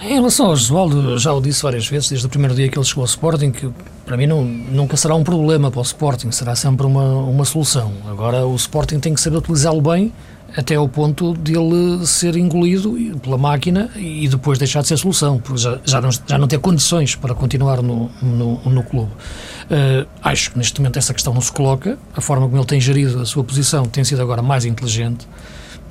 Em 0.01 0.15
relação 0.15 0.45
ao 0.45 0.53
Oswaldo, 0.53 1.17
já 1.17 1.33
o 1.33 1.41
disse 1.41 1.61
várias 1.61 1.87
vezes, 1.87 2.09
desde 2.09 2.25
o 2.25 2.29
primeiro 2.29 2.55
dia 2.55 2.69
que 2.69 2.77
ele 2.77 2.85
chegou 2.85 3.01
ao 3.01 3.05
Sporting, 3.05 3.51
que 3.51 3.69
para 4.05 4.15
mim 4.15 4.27
não, 4.27 4.43
nunca 4.43 4.95
será 4.95 5.13
um 5.15 5.23
problema 5.23 5.69
para 5.69 5.79
o 5.79 5.83
Sporting, 5.83 6.31
será 6.31 6.55
sempre 6.55 6.85
uma, 6.85 7.15
uma 7.15 7.45
solução. 7.45 7.91
Agora, 8.09 8.45
o 8.45 8.55
Sporting 8.55 8.99
tem 8.99 9.13
que 9.13 9.19
saber 9.19 9.37
utilizá-lo 9.37 9.81
bem, 9.81 10.13
até 10.55 10.75
ao 10.75 10.87
ponto 10.87 11.33
de 11.33 11.57
ele 11.57 12.05
ser 12.05 12.35
engolido 12.35 12.95
pela 13.21 13.37
máquina 13.37 13.89
e 13.95 14.27
depois 14.27 14.57
deixar 14.59 14.81
de 14.81 14.87
ser 14.87 14.97
solução, 14.97 15.39
porque 15.39 15.59
já, 15.59 15.79
já, 15.83 15.99
não, 15.99 16.09
já 16.11 16.37
não 16.37 16.47
ter 16.47 16.59
condições 16.59 17.15
para 17.15 17.33
continuar 17.33 17.81
no, 17.81 18.09
no, 18.21 18.59
no 18.59 18.83
clube. 18.83 19.11
Uh, 19.11 20.07
acho 20.21 20.51
que 20.51 20.57
neste 20.57 20.79
momento 20.79 20.97
essa 20.97 21.13
questão 21.13 21.33
não 21.33 21.41
se 21.41 21.51
coloca, 21.51 21.97
a 22.15 22.21
forma 22.21 22.45
como 22.45 22.57
ele 22.57 22.67
tem 22.67 22.79
gerido 22.79 23.21
a 23.21 23.25
sua 23.25 23.43
posição 23.43 23.85
tem 23.85 24.03
sido 24.03 24.21
agora 24.21 24.41
mais 24.41 24.63
inteligente, 24.63 25.27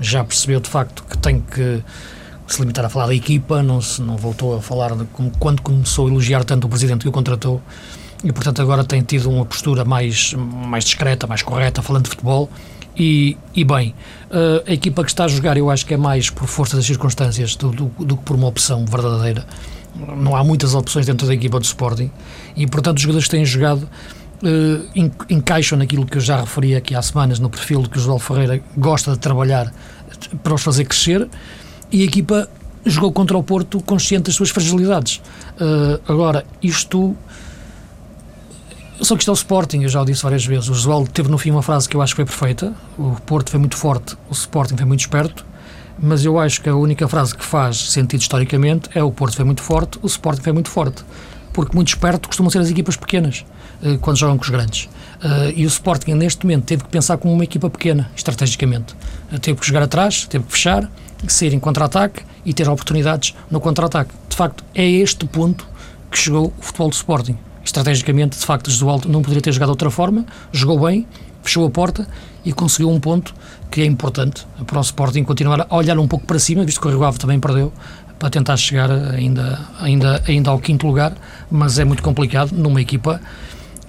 já 0.00 0.22
percebeu 0.22 0.60
de 0.60 0.68
facto 0.68 1.04
que 1.08 1.18
tem 1.18 1.40
que 1.40 1.82
se 2.54 2.60
limitar 2.60 2.84
a 2.84 2.88
falar 2.88 3.06
da 3.06 3.14
equipa, 3.14 3.62
não, 3.62 3.80
se, 3.80 4.00
não 4.02 4.16
voltou 4.16 4.56
a 4.56 4.62
falar 4.62 4.94
de 4.94 5.04
como, 5.06 5.30
quando 5.38 5.62
começou 5.62 6.06
a 6.06 6.10
elogiar 6.10 6.44
tanto 6.44 6.66
o 6.66 6.70
presidente 6.70 7.02
que 7.02 7.08
o 7.08 7.12
contratou 7.12 7.60
e, 8.24 8.32
portanto, 8.32 8.62
agora 8.62 8.84
tem 8.84 9.02
tido 9.02 9.28
uma 9.28 9.44
postura 9.44 9.84
mais, 9.84 10.32
mais 10.34 10.84
discreta, 10.84 11.26
mais 11.26 11.42
correta, 11.42 11.82
falando 11.82 12.04
de 12.04 12.10
futebol. 12.10 12.48
E, 12.96 13.36
e 13.54 13.64
bem, 13.64 13.94
uh, 14.30 14.62
a 14.68 14.72
equipa 14.72 15.02
que 15.02 15.10
está 15.10 15.24
a 15.24 15.28
jogar, 15.28 15.56
eu 15.56 15.70
acho 15.70 15.84
que 15.84 15.94
é 15.94 15.96
mais 15.96 16.30
por 16.30 16.46
força 16.46 16.76
das 16.76 16.84
circunstâncias 16.84 17.56
do, 17.56 17.70
do, 17.70 17.86
do 17.86 18.16
que 18.16 18.22
por 18.22 18.36
uma 18.36 18.46
opção 18.46 18.84
verdadeira. 18.84 19.44
Não 20.16 20.36
há 20.36 20.44
muitas 20.44 20.74
opções 20.74 21.06
dentro 21.06 21.26
da 21.26 21.34
equipa 21.34 21.58
do 21.58 21.64
Sporting 21.64 22.10
e, 22.56 22.66
portanto, 22.66 22.98
os 22.98 23.02
jogadores 23.02 23.26
que 23.26 23.30
têm 23.30 23.44
jogado 23.44 23.88
uh, 24.42 25.10
encaixam 25.28 25.78
naquilo 25.78 26.06
que 26.06 26.18
eu 26.18 26.20
já 26.20 26.40
referi 26.40 26.76
aqui 26.76 26.94
há 26.94 27.02
semanas, 27.02 27.38
no 27.38 27.50
perfil 27.50 27.82
que 27.82 27.98
o 27.98 28.00
João 28.00 28.18
Ferreira 28.18 28.62
gosta 28.76 29.12
de 29.12 29.18
trabalhar 29.18 29.72
para 30.42 30.54
os 30.54 30.62
fazer 30.62 30.84
crescer 30.84 31.28
e 31.92 32.02
a 32.02 32.04
equipa 32.04 32.48
jogou 32.84 33.12
contra 33.12 33.36
o 33.36 33.42
Porto 33.42 33.80
consciente 33.82 34.24
das 34.24 34.34
suas 34.34 34.50
fragilidades. 34.50 35.20
Uh, 35.60 36.00
agora, 36.08 36.44
isto. 36.62 37.14
Só 39.00 39.16
que 39.16 39.22
isto 39.22 39.30
é 39.30 39.32
o 39.32 39.34
Sporting, 39.34 39.82
eu 39.82 39.88
já 39.88 40.00
o 40.00 40.04
disse 40.04 40.22
várias 40.22 40.44
vezes. 40.44 40.68
O 40.68 40.74
Josualdo 40.74 41.10
teve 41.10 41.28
no 41.28 41.36
fim 41.36 41.50
uma 41.50 41.62
frase 41.62 41.88
que 41.88 41.96
eu 41.96 42.02
acho 42.02 42.14
que 42.14 42.16
foi 42.16 42.24
perfeita. 42.24 42.72
O 42.96 43.16
Porto 43.26 43.50
foi 43.50 43.58
muito 43.58 43.76
forte, 43.76 44.16
o 44.28 44.32
Sporting 44.32 44.76
foi 44.76 44.86
muito 44.86 45.00
esperto. 45.00 45.44
Mas 45.98 46.24
eu 46.24 46.38
acho 46.38 46.62
que 46.62 46.68
a 46.68 46.74
única 46.74 47.06
frase 47.06 47.36
que 47.36 47.44
faz 47.44 47.76
sentido 47.90 48.20
historicamente 48.20 48.88
é 48.94 49.02
o 49.02 49.10
Porto 49.10 49.36
foi 49.36 49.44
muito 49.44 49.62
forte, 49.62 49.98
o 50.02 50.06
Sporting 50.06 50.42
foi 50.42 50.52
muito 50.52 50.70
forte. 50.70 51.04
Porque 51.52 51.74
muito 51.74 51.88
esperto 51.88 52.28
costumam 52.28 52.50
ser 52.50 52.60
as 52.60 52.70
equipas 52.70 52.96
pequenas, 52.96 53.44
quando 54.00 54.16
jogam 54.16 54.36
com 54.36 54.44
os 54.44 54.50
grandes. 54.50 54.84
Uh, 54.84 55.52
e 55.54 55.64
o 55.64 55.68
Sporting, 55.68 56.14
neste 56.14 56.44
momento, 56.44 56.64
teve 56.64 56.84
que 56.84 56.88
pensar 56.88 57.16
como 57.16 57.32
uma 57.32 57.44
equipa 57.44 57.70
pequena, 57.70 58.10
estrategicamente. 58.16 58.94
teve 59.40 59.58
que 59.60 59.66
jogar 59.66 59.82
atrás, 59.82 60.26
teve 60.26 60.44
que 60.44 60.52
fechar, 60.52 60.90
sair 61.28 61.54
em 61.54 61.60
contra-ataque 61.60 62.22
e 62.44 62.52
ter 62.52 62.68
oportunidades 62.68 63.34
no 63.50 63.60
contra-ataque. 63.60 64.12
De 64.28 64.36
facto, 64.36 64.64
é 64.74 64.84
este 64.84 65.24
ponto 65.26 65.66
que 66.10 66.18
chegou 66.18 66.52
o 66.58 66.62
futebol 66.62 66.88
do 66.88 66.94
Sporting. 66.94 67.36
Estrategicamente, 67.64 68.38
de 68.38 68.44
facto, 68.44 68.70
Jesualdo 68.70 69.08
não 69.08 69.22
poderia 69.22 69.40
ter 69.40 69.52
jogado 69.52 69.68
de 69.68 69.72
outra 69.72 69.90
forma, 69.90 70.26
jogou 70.52 70.80
bem, 70.80 71.06
fechou 71.42 71.66
a 71.66 71.70
porta 71.70 72.06
e 72.44 72.52
conseguiu 72.52 72.90
um 72.90 72.98
ponto 72.98 73.34
que 73.70 73.80
é 73.80 73.84
importante 73.84 74.46
para 74.66 74.78
o 74.78 74.82
Sporting 74.82 75.22
continuar 75.22 75.66
a 75.68 75.76
olhar 75.76 75.98
um 75.98 76.08
pouco 76.08 76.26
para 76.26 76.38
cima, 76.38 76.64
visto 76.64 76.80
que 76.80 76.86
o 76.88 76.90
Rio 76.90 77.04
Ave 77.04 77.18
também 77.18 77.38
perdeu, 77.38 77.72
para 78.18 78.30
tentar 78.30 78.56
chegar 78.56 78.90
ainda, 78.90 79.58
ainda, 79.80 80.22
ainda 80.28 80.50
ao 80.50 80.58
quinto 80.58 80.86
lugar, 80.86 81.12
mas 81.50 81.78
é 81.78 81.84
muito 81.84 82.02
complicado 82.02 82.52
numa 82.52 82.80
equipa 82.80 83.20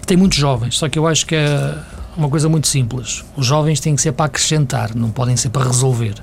tem 0.06 0.18
muitos 0.18 0.38
jovens, 0.38 0.78
só 0.78 0.90
que 0.90 0.98
eu 0.98 1.08
acho 1.08 1.26
que 1.26 1.36
é 1.36 1.76
uma 2.16 2.30
coisa 2.30 2.48
muito 2.50 2.68
simples. 2.68 3.24
Os 3.36 3.46
jovens 3.46 3.80
têm 3.80 3.96
que 3.96 4.02
ser 4.02 4.12
para 4.12 4.26
acrescentar, 4.26 4.96
não 4.96 5.12
podem 5.12 5.36
ser 5.36 5.50
para 5.50 5.66
resolver. 5.66 6.16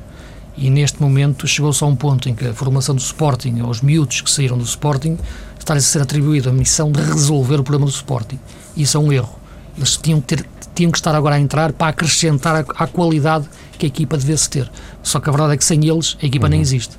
E 0.56 0.68
neste 0.68 1.00
momento 1.00 1.46
chegou-se 1.46 1.82
a 1.82 1.86
um 1.86 1.96
ponto 1.96 2.28
em 2.28 2.34
que 2.34 2.46
a 2.46 2.52
formação 2.52 2.94
do 2.94 3.00
Sporting, 3.00 3.62
os 3.62 3.80
miúdos 3.80 4.20
que 4.20 4.30
saíram 4.30 4.58
do 4.58 4.64
Sporting, 4.64 5.16
está-lhes 5.58 5.86
a 5.86 5.88
ser 5.88 6.02
atribuída 6.02 6.50
a 6.50 6.52
missão 6.52 6.92
de 6.92 7.00
resolver 7.00 7.60
o 7.60 7.62
problema 7.62 7.86
do 7.86 7.92
Sporting. 7.92 8.38
Isso 8.76 8.96
é 8.96 9.00
um 9.00 9.12
erro. 9.12 9.38
Eles 9.76 9.96
tinham 9.96 10.20
que, 10.20 10.36
ter, 10.36 10.46
tinham 10.74 10.92
que 10.92 10.98
estar 10.98 11.14
agora 11.14 11.36
a 11.36 11.40
entrar 11.40 11.72
para 11.72 11.88
acrescentar 11.88 12.56
a, 12.56 12.84
a 12.84 12.86
qualidade 12.86 13.48
que 13.78 13.86
a 13.86 13.88
equipa 13.88 14.18
devesse 14.18 14.50
ter. 14.50 14.70
Só 15.02 15.18
que 15.20 15.28
a 15.28 15.32
verdade 15.32 15.54
é 15.54 15.56
que 15.56 15.64
sem 15.64 15.82
eles 15.88 16.18
a 16.22 16.26
equipa 16.26 16.46
uhum. 16.46 16.50
nem 16.50 16.60
existe. 16.60 16.98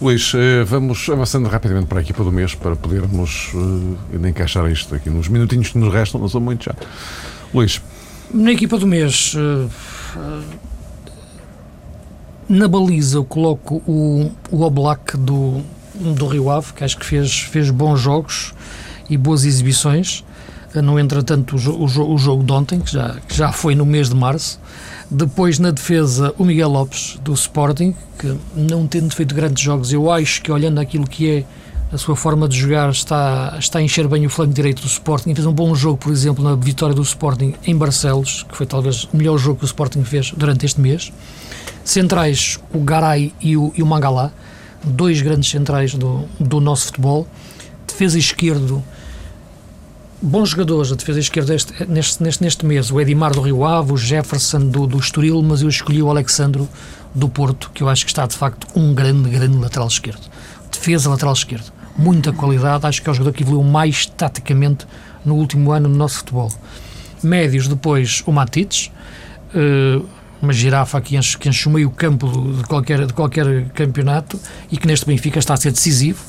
Luís, 0.00 0.32
eh, 0.34 0.64
vamos 0.64 1.10
avançando 1.10 1.46
rapidamente 1.46 1.86
para 1.86 1.98
a 1.98 2.02
equipa 2.02 2.24
do 2.24 2.32
mês 2.32 2.54
para 2.54 2.74
podermos 2.74 3.52
uh, 3.52 4.26
encaixar 4.26 4.70
isto 4.70 4.94
aqui 4.94 5.10
nos 5.10 5.28
minutinhos 5.28 5.68
que 5.68 5.76
nos 5.76 5.92
restam, 5.92 6.18
não 6.18 6.28
são 6.28 6.40
muito 6.40 6.64
já. 6.64 6.74
Luís. 7.52 7.82
Na 8.32 8.50
equipa 8.50 8.78
do 8.78 8.86
mês. 8.86 9.34
Uh, 9.34 9.68
na 12.48 12.66
baliza 12.66 13.18
eu 13.18 13.24
coloco 13.24 13.82
o, 13.86 14.32
o 14.50 14.62
Oblak 14.62 15.18
do, 15.18 15.60
do 15.94 16.26
Rio 16.26 16.50
Ave, 16.50 16.72
que 16.72 16.82
acho 16.82 16.96
que 16.96 17.04
fez, 17.04 17.40
fez 17.40 17.70
bons 17.70 18.00
jogos 18.00 18.54
e 19.10 19.18
boas 19.18 19.44
exibições. 19.44 20.24
No 20.74 20.98
entretanto, 20.98 21.56
o, 21.56 21.84
o, 21.84 22.14
o 22.14 22.18
jogo 22.18 22.44
de 22.44 22.52
ontem, 22.52 22.80
que 22.80 22.92
já, 22.92 23.16
que 23.26 23.36
já 23.36 23.50
foi 23.50 23.74
no 23.74 23.84
mês 23.84 24.08
de 24.08 24.14
março. 24.14 24.60
Depois, 25.10 25.58
na 25.58 25.70
defesa, 25.70 26.32
o 26.38 26.44
Miguel 26.44 26.68
Lopes, 26.68 27.18
do 27.22 27.32
Sporting, 27.32 27.94
que 28.18 28.36
não 28.54 28.86
tendo 28.86 29.14
feito 29.14 29.34
grandes 29.34 29.62
jogos, 29.62 29.92
eu 29.92 30.10
acho 30.10 30.40
que 30.42 30.52
olhando 30.52 30.78
aquilo 30.78 31.06
que 31.06 31.28
é 31.28 31.44
a 31.92 31.98
sua 31.98 32.14
forma 32.14 32.48
de 32.48 32.56
jogar 32.56 32.90
está, 32.90 33.56
está 33.58 33.80
a 33.80 33.82
encher 33.82 34.06
bem 34.06 34.24
o 34.24 34.30
flanco 34.30 34.52
direito 34.52 34.80
do 34.82 34.86
Sporting. 34.86 35.34
Fez 35.34 35.44
um 35.44 35.52
bom 35.52 35.74
jogo, 35.74 35.98
por 35.98 36.12
exemplo, 36.12 36.44
na 36.44 36.54
vitória 36.54 36.94
do 36.94 37.02
Sporting 37.02 37.54
em 37.66 37.76
Barcelos, 37.76 38.44
que 38.48 38.56
foi 38.56 38.66
talvez 38.66 39.08
o 39.12 39.16
melhor 39.16 39.36
jogo 39.38 39.58
que 39.58 39.64
o 39.64 39.66
Sporting 39.66 40.04
fez 40.04 40.30
durante 40.30 40.64
este 40.64 40.80
mês. 40.80 41.12
Centrais, 41.82 42.60
o 42.72 42.78
Garay 42.78 43.34
e 43.40 43.56
o, 43.56 43.72
e 43.76 43.82
o 43.82 43.86
Mangalá, 43.86 44.30
dois 44.84 45.20
grandes 45.20 45.50
centrais 45.50 45.94
do, 45.94 46.24
do 46.38 46.60
nosso 46.60 46.86
futebol. 46.86 47.26
Defesa 47.88 48.16
esquerdo, 48.16 48.84
bons 50.22 50.50
jogadores, 50.50 50.92
a 50.92 50.94
defesa 50.94 51.20
esquerda 51.20 51.54
este, 51.54 51.72
neste, 51.86 52.22
neste, 52.22 52.42
neste 52.42 52.66
mês. 52.66 52.90
O 52.90 53.00
Edimar 53.00 53.32
do 53.32 53.40
Rio 53.40 53.64
Ave, 53.64 53.92
o 53.92 53.96
Jefferson 53.96 54.60
do, 54.60 54.86
do 54.86 54.98
Estoril, 54.98 55.42
mas 55.42 55.62
eu 55.62 55.68
escolhi 55.68 56.02
o 56.02 56.10
Alexandro 56.10 56.68
do 57.14 57.28
Porto, 57.28 57.70
que 57.74 57.82
eu 57.82 57.88
acho 57.88 58.04
que 58.04 58.10
está 58.10 58.26
de 58.26 58.36
facto 58.36 58.66
um 58.74 58.94
grande, 58.94 59.30
grande 59.30 59.56
lateral 59.58 59.88
esquerdo. 59.88 60.22
Defesa 60.70 61.10
lateral 61.10 61.34
esquerdo 61.34 61.72
muita 62.00 62.32
qualidade, 62.32 62.86
acho 62.86 63.02
que 63.02 63.08
é 63.08 63.12
o 63.12 63.14
jogador 63.14 63.36
que 63.36 63.42
evoluiu 63.42 63.62
mais 63.62 64.06
taticamente 64.06 64.86
no 65.24 65.34
último 65.34 65.70
ano 65.72 65.88
no 65.88 65.96
nosso 65.96 66.18
futebol. 66.18 66.50
Médios, 67.22 67.68
depois 67.68 68.22
o 68.26 68.32
Matites, 68.32 68.90
uh, 69.54 70.04
uma 70.40 70.52
girafa 70.52 70.98
que 71.00 71.16
enche, 71.16 71.36
que 71.36 71.48
enche 71.48 71.68
o 71.68 71.70
meio 71.70 71.90
campo 71.90 72.26
de 72.56 72.64
qualquer, 72.64 73.06
de 73.06 73.12
qualquer 73.12 73.68
campeonato 73.70 74.40
e 74.72 74.78
que 74.78 74.86
neste 74.86 75.04
Benfica 75.04 75.38
está 75.38 75.54
a 75.54 75.56
ser 75.58 75.72
decisivo. 75.72 76.24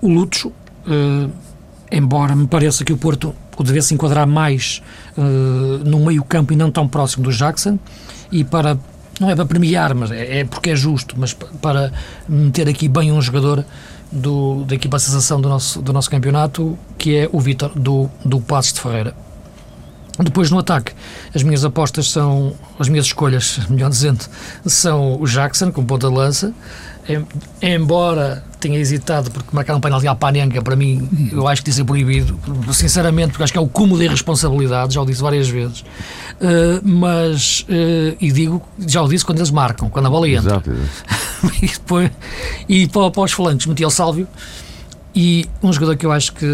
O 0.00 0.08
Lucho, 0.08 0.48
uh, 0.48 1.30
embora 1.96 2.34
me 2.34 2.46
pareça 2.46 2.84
que 2.84 2.92
o 2.92 2.96
Porto 2.96 3.34
o 3.56 3.62
devesse 3.62 3.94
enquadrar 3.94 4.26
mais 4.26 4.82
uh, 5.16 5.22
no 5.84 6.00
meio 6.00 6.24
campo 6.24 6.52
e 6.52 6.56
não 6.56 6.70
tão 6.70 6.88
próximo 6.88 7.24
do 7.24 7.32
Jackson, 7.32 7.78
e 8.32 8.42
para 8.44 8.76
não 9.20 9.30
é 9.30 9.36
para 9.36 9.46
premiar, 9.46 9.94
mas 9.94 10.10
é, 10.10 10.40
é 10.40 10.44
porque 10.44 10.70
é 10.70 10.76
justo, 10.76 11.14
mas 11.16 11.32
para 11.32 11.92
meter 12.28 12.68
aqui 12.68 12.88
bem 12.88 13.12
um 13.12 13.22
jogador 13.22 13.64
do, 14.10 14.64
da 14.64 14.74
equipa 14.74 14.98
sensação 14.98 15.40
do 15.40 15.48
nosso, 15.48 15.80
do 15.80 15.92
nosso 15.92 16.10
campeonato, 16.10 16.78
que 16.98 17.16
é 17.16 17.28
o 17.32 17.40
Vitor 17.40 17.70
do, 17.76 18.10
do 18.24 18.40
Passos 18.40 18.72
de 18.72 18.80
Ferreira. 18.80 19.14
Depois 20.18 20.48
no 20.50 20.58
ataque, 20.60 20.92
as 21.34 21.42
minhas 21.42 21.64
apostas 21.64 22.10
são, 22.10 22.54
as 22.78 22.88
minhas 22.88 23.06
escolhas, 23.06 23.58
melhor 23.68 23.90
dizendo, 23.90 24.24
são 24.64 25.20
o 25.20 25.26
Jackson 25.26 25.72
com 25.72 25.84
ponta 25.84 26.08
de 26.08 26.14
lança, 26.14 26.54
embora 27.60 28.42
tenha 28.58 28.78
hesitado 28.78 29.30
porque 29.30 29.48
marcar 29.52 29.76
um 29.76 29.80
penalti 29.80 30.08
à 30.08 30.14
Panenka 30.14 30.62
para 30.62 30.74
mim 30.74 31.30
eu 31.30 31.46
acho 31.46 31.60
que 31.60 31.66
tinha 31.66 31.74
ser 31.74 31.84
proibido 31.84 32.38
sinceramente 32.72 33.32
porque 33.32 33.42
acho 33.42 33.52
que 33.52 33.58
é 33.58 33.60
o 33.60 33.68
cúmulo 33.68 33.98
de 33.98 34.06
irresponsabilidade 34.06 34.94
já 34.94 35.02
o 35.02 35.06
disse 35.06 35.20
várias 35.20 35.48
vezes 35.48 35.80
uh, 35.80 36.80
mas 36.82 37.66
uh, 37.68 38.16
e 38.18 38.32
digo 38.32 38.62
já 38.86 39.02
o 39.02 39.08
disse 39.08 39.24
quando 39.24 39.38
eles 39.38 39.50
marcam 39.50 39.90
quando 39.90 40.06
a 40.06 40.10
bola 40.10 40.28
entra 40.28 40.52
Exato. 40.52 40.70
e, 41.60 41.66
depois, 41.66 42.10
e 42.68 42.86
para, 42.86 43.10
para 43.10 43.22
os 43.22 43.32
flancos 43.32 43.66
meti 43.66 43.84
o 43.84 43.90
Sálvio 43.90 44.26
e 45.14 45.46
um 45.62 45.72
jogador 45.72 45.96
que 45.96 46.04
eu 46.04 46.10
acho 46.10 46.32
que, 46.32 46.46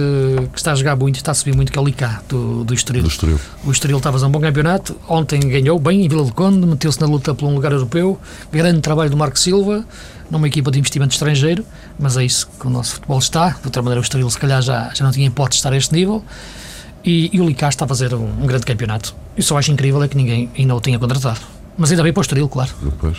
que, 0.52 0.58
está 0.58 0.72
a 0.72 0.74
jogar 0.74 0.94
muito, 0.94 1.16
está 1.16 1.30
a 1.30 1.34
subir 1.34 1.56
muito, 1.56 1.72
que 1.72 1.78
é 1.78 1.80
o 1.80 1.84
Licá, 1.84 2.20
do, 2.28 2.62
do 2.62 2.74
Estoril. 2.74 3.02
Do 3.02 3.08
Estoril. 3.08 3.40
O 3.64 3.70
Estoril 3.70 3.96
estava 3.96 4.16
a 4.16 4.20
fazer 4.20 4.28
um 4.28 4.30
bom 4.30 4.40
campeonato, 4.40 4.94
ontem 5.08 5.40
ganhou 5.40 5.78
bem 5.78 6.04
em 6.04 6.08
Vila 6.08 6.24
do 6.24 6.34
Conde, 6.34 6.66
meteu-se 6.66 7.00
na 7.00 7.06
luta 7.06 7.34
por 7.34 7.46
um 7.46 7.54
lugar 7.54 7.72
europeu, 7.72 8.20
grande 8.52 8.80
trabalho 8.80 9.08
do 9.08 9.16
Marco 9.16 9.38
Silva, 9.38 9.82
numa 10.30 10.46
equipa 10.46 10.70
de 10.70 10.78
investimento 10.78 11.12
estrangeiro, 11.12 11.64
mas 11.98 12.16
é 12.16 12.24
isso 12.24 12.48
que 12.58 12.66
o 12.66 12.70
nosso 12.70 12.94
futebol 12.94 13.18
está, 13.18 13.50
de 13.50 13.66
outra 13.66 13.82
maneira 13.82 14.00
o 14.00 14.02
Estoril 14.02 14.30
se 14.30 14.38
calhar 14.38 14.62
já, 14.62 14.90
já 14.94 15.04
não 15.04 15.12
tinha 15.12 15.26
hipótese 15.26 15.56
de 15.56 15.58
estar 15.58 15.72
a 15.72 15.76
este 15.76 15.92
nível, 15.94 16.24
e, 17.04 17.30
e 17.32 17.40
o 17.40 17.46
Licá 17.46 17.68
está 17.68 17.84
a 17.84 17.88
fazer 17.88 18.14
um, 18.14 18.42
um, 18.42 18.46
grande 18.46 18.66
campeonato. 18.66 19.14
E 19.36 19.42
só 19.42 19.58
acho 19.58 19.72
incrível 19.72 20.02
é 20.02 20.08
que 20.08 20.16
ninguém 20.16 20.50
ainda 20.56 20.74
o 20.74 20.80
tenha 20.80 20.98
contratado. 20.98 21.40
Mas 21.76 21.90
ainda 21.90 22.02
bem 22.02 22.12
para 22.12 22.20
o 22.20 22.22
Estoril, 22.22 22.48
claro. 22.48 22.70
Depois. 22.82 23.18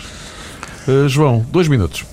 Uh, 0.86 1.08
João, 1.08 1.44
dois 1.50 1.68
minutos. 1.68 2.04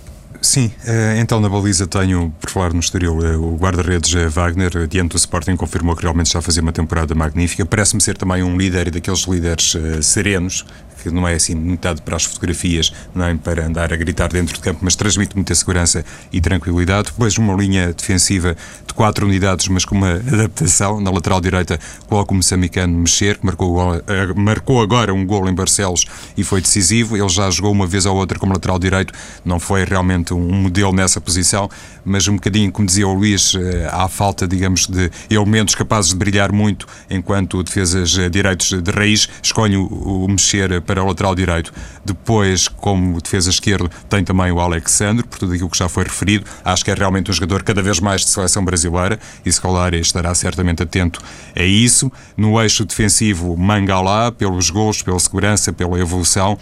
Sim, 0.41 0.71
eh, 0.85 1.17
então 1.19 1.41
na 1.41 1.49
baliza 1.49 1.85
tenho, 1.85 2.33
por 2.39 2.49
falar 2.49 2.71
no 2.71 2.79
exterior, 2.79 3.25
eh, 3.25 3.35
o 3.35 3.57
guarda-redes 3.57 4.13
Wagner, 4.33 4.87
diante 4.87 5.11
do 5.11 5.17
Sporting, 5.17 5.57
confirmou 5.57 5.97
que 5.97 6.03
realmente 6.03 6.27
está 6.27 6.39
a 6.39 6.41
fazer 6.41 6.61
uma 6.61 6.71
temporada 6.71 7.13
magnífica. 7.13 7.65
Parece-me 7.65 8.01
ser 8.01 8.17
também 8.17 8.41
um 8.41 8.55
líder 8.55 8.87
e 8.87 8.91
daqueles 8.91 9.23
líderes 9.23 9.75
serenos 10.01 10.65
que 11.01 11.09
não 11.09 11.27
é 11.27 11.33
assim 11.33 11.55
metade 11.55 12.01
para 12.01 12.15
as 12.15 12.23
fotografias, 12.23 12.93
nem 13.13 13.37
para 13.37 13.65
andar 13.65 13.93
a 13.93 13.95
gritar 13.95 14.29
dentro 14.29 14.53
de 14.53 14.59
campo, 14.59 14.79
mas 14.81 14.95
transmite 14.95 15.35
muita 15.35 15.53
segurança 15.55 16.03
e 16.31 16.41
tranquilidade. 16.41 17.11
Depois 17.11 17.37
uma 17.37 17.53
linha 17.53 17.93
defensiva 17.93 18.55
de 18.85 18.93
quatro 18.93 19.25
unidades, 19.25 19.67
mas 19.67 19.85
com 19.85 19.95
uma 19.95 20.13
adaptação. 20.13 20.99
Na 20.99 21.11
lateral 21.11 21.41
direita 21.41 21.79
coloca 22.07 22.31
o 22.31 22.35
moçambicano 22.35 22.93
Mexer, 22.93 23.37
que 23.37 23.45
marcou, 23.45 23.95
eh, 23.95 24.33
marcou 24.35 24.81
agora 24.81 25.13
um 25.13 25.25
gol 25.25 25.47
em 25.49 25.53
Barcelos 25.53 26.05
e 26.37 26.43
foi 26.43 26.61
decisivo. 26.61 27.15
Ele 27.15 27.29
já 27.29 27.49
jogou 27.49 27.71
uma 27.71 27.87
vez 27.87 28.05
ou 28.05 28.15
outra 28.15 28.37
como 28.37 28.53
lateral 28.53 28.79
direito, 28.79 29.13
não 29.43 29.59
foi 29.59 29.83
realmente 29.85 30.33
um 30.33 30.51
modelo 30.53 30.93
nessa 30.93 31.21
posição, 31.21 31.69
mas 32.03 32.27
um 32.27 32.35
bocadinho, 32.35 32.71
como 32.71 32.85
dizia 32.85 33.07
o 33.07 33.13
Luís, 33.13 33.53
eh, 33.55 33.89
há 33.91 34.07
falta, 34.07 34.47
digamos, 34.47 34.87
de 34.87 35.09
elementos 35.29 35.75
capazes 35.75 36.11
de 36.11 36.17
brilhar 36.17 36.51
muito 36.51 36.87
enquanto 37.09 37.61
defesas 37.63 38.17
eh, 38.17 38.29
direitos 38.29 38.69
de 38.81 38.91
raiz. 38.91 39.29
Escolhe 39.41 39.77
o 39.77 40.27
Mexer 40.27 40.81
para 40.89 41.03
o 41.03 41.07
lateral 41.07 41.35
direito. 41.35 41.71
Depois, 42.03 42.67
como 42.67 43.21
defesa 43.21 43.51
esquerdo, 43.51 43.91
tem 44.09 44.23
também 44.23 44.51
o 44.51 44.59
Alexandre, 44.59 45.23
por 45.23 45.37
tudo 45.37 45.53
aquilo 45.53 45.69
que 45.69 45.77
já 45.77 45.87
foi 45.87 46.03
referido. 46.03 46.45
Acho 46.65 46.83
que 46.83 46.89
é 46.89 46.95
realmente 46.95 47.29
um 47.29 47.33
jogador 47.33 47.61
cada 47.61 47.79
vez 47.83 47.99
mais 47.99 48.21
de 48.21 48.31
seleção 48.31 48.65
brasileira 48.65 49.19
e 49.45 49.51
Scolari 49.51 49.99
estará 49.99 50.33
certamente 50.33 50.81
atento 50.81 51.21
a 51.55 51.61
isso. 51.61 52.11
No 52.35 52.59
eixo 52.59 52.85
defensivo, 52.85 53.55
Mangalá, 53.55 54.31
pelos 54.31 54.71
gols, 54.71 55.03
pela 55.03 55.19
segurança, 55.19 55.71
pela 55.71 55.99
evolução. 55.99 56.57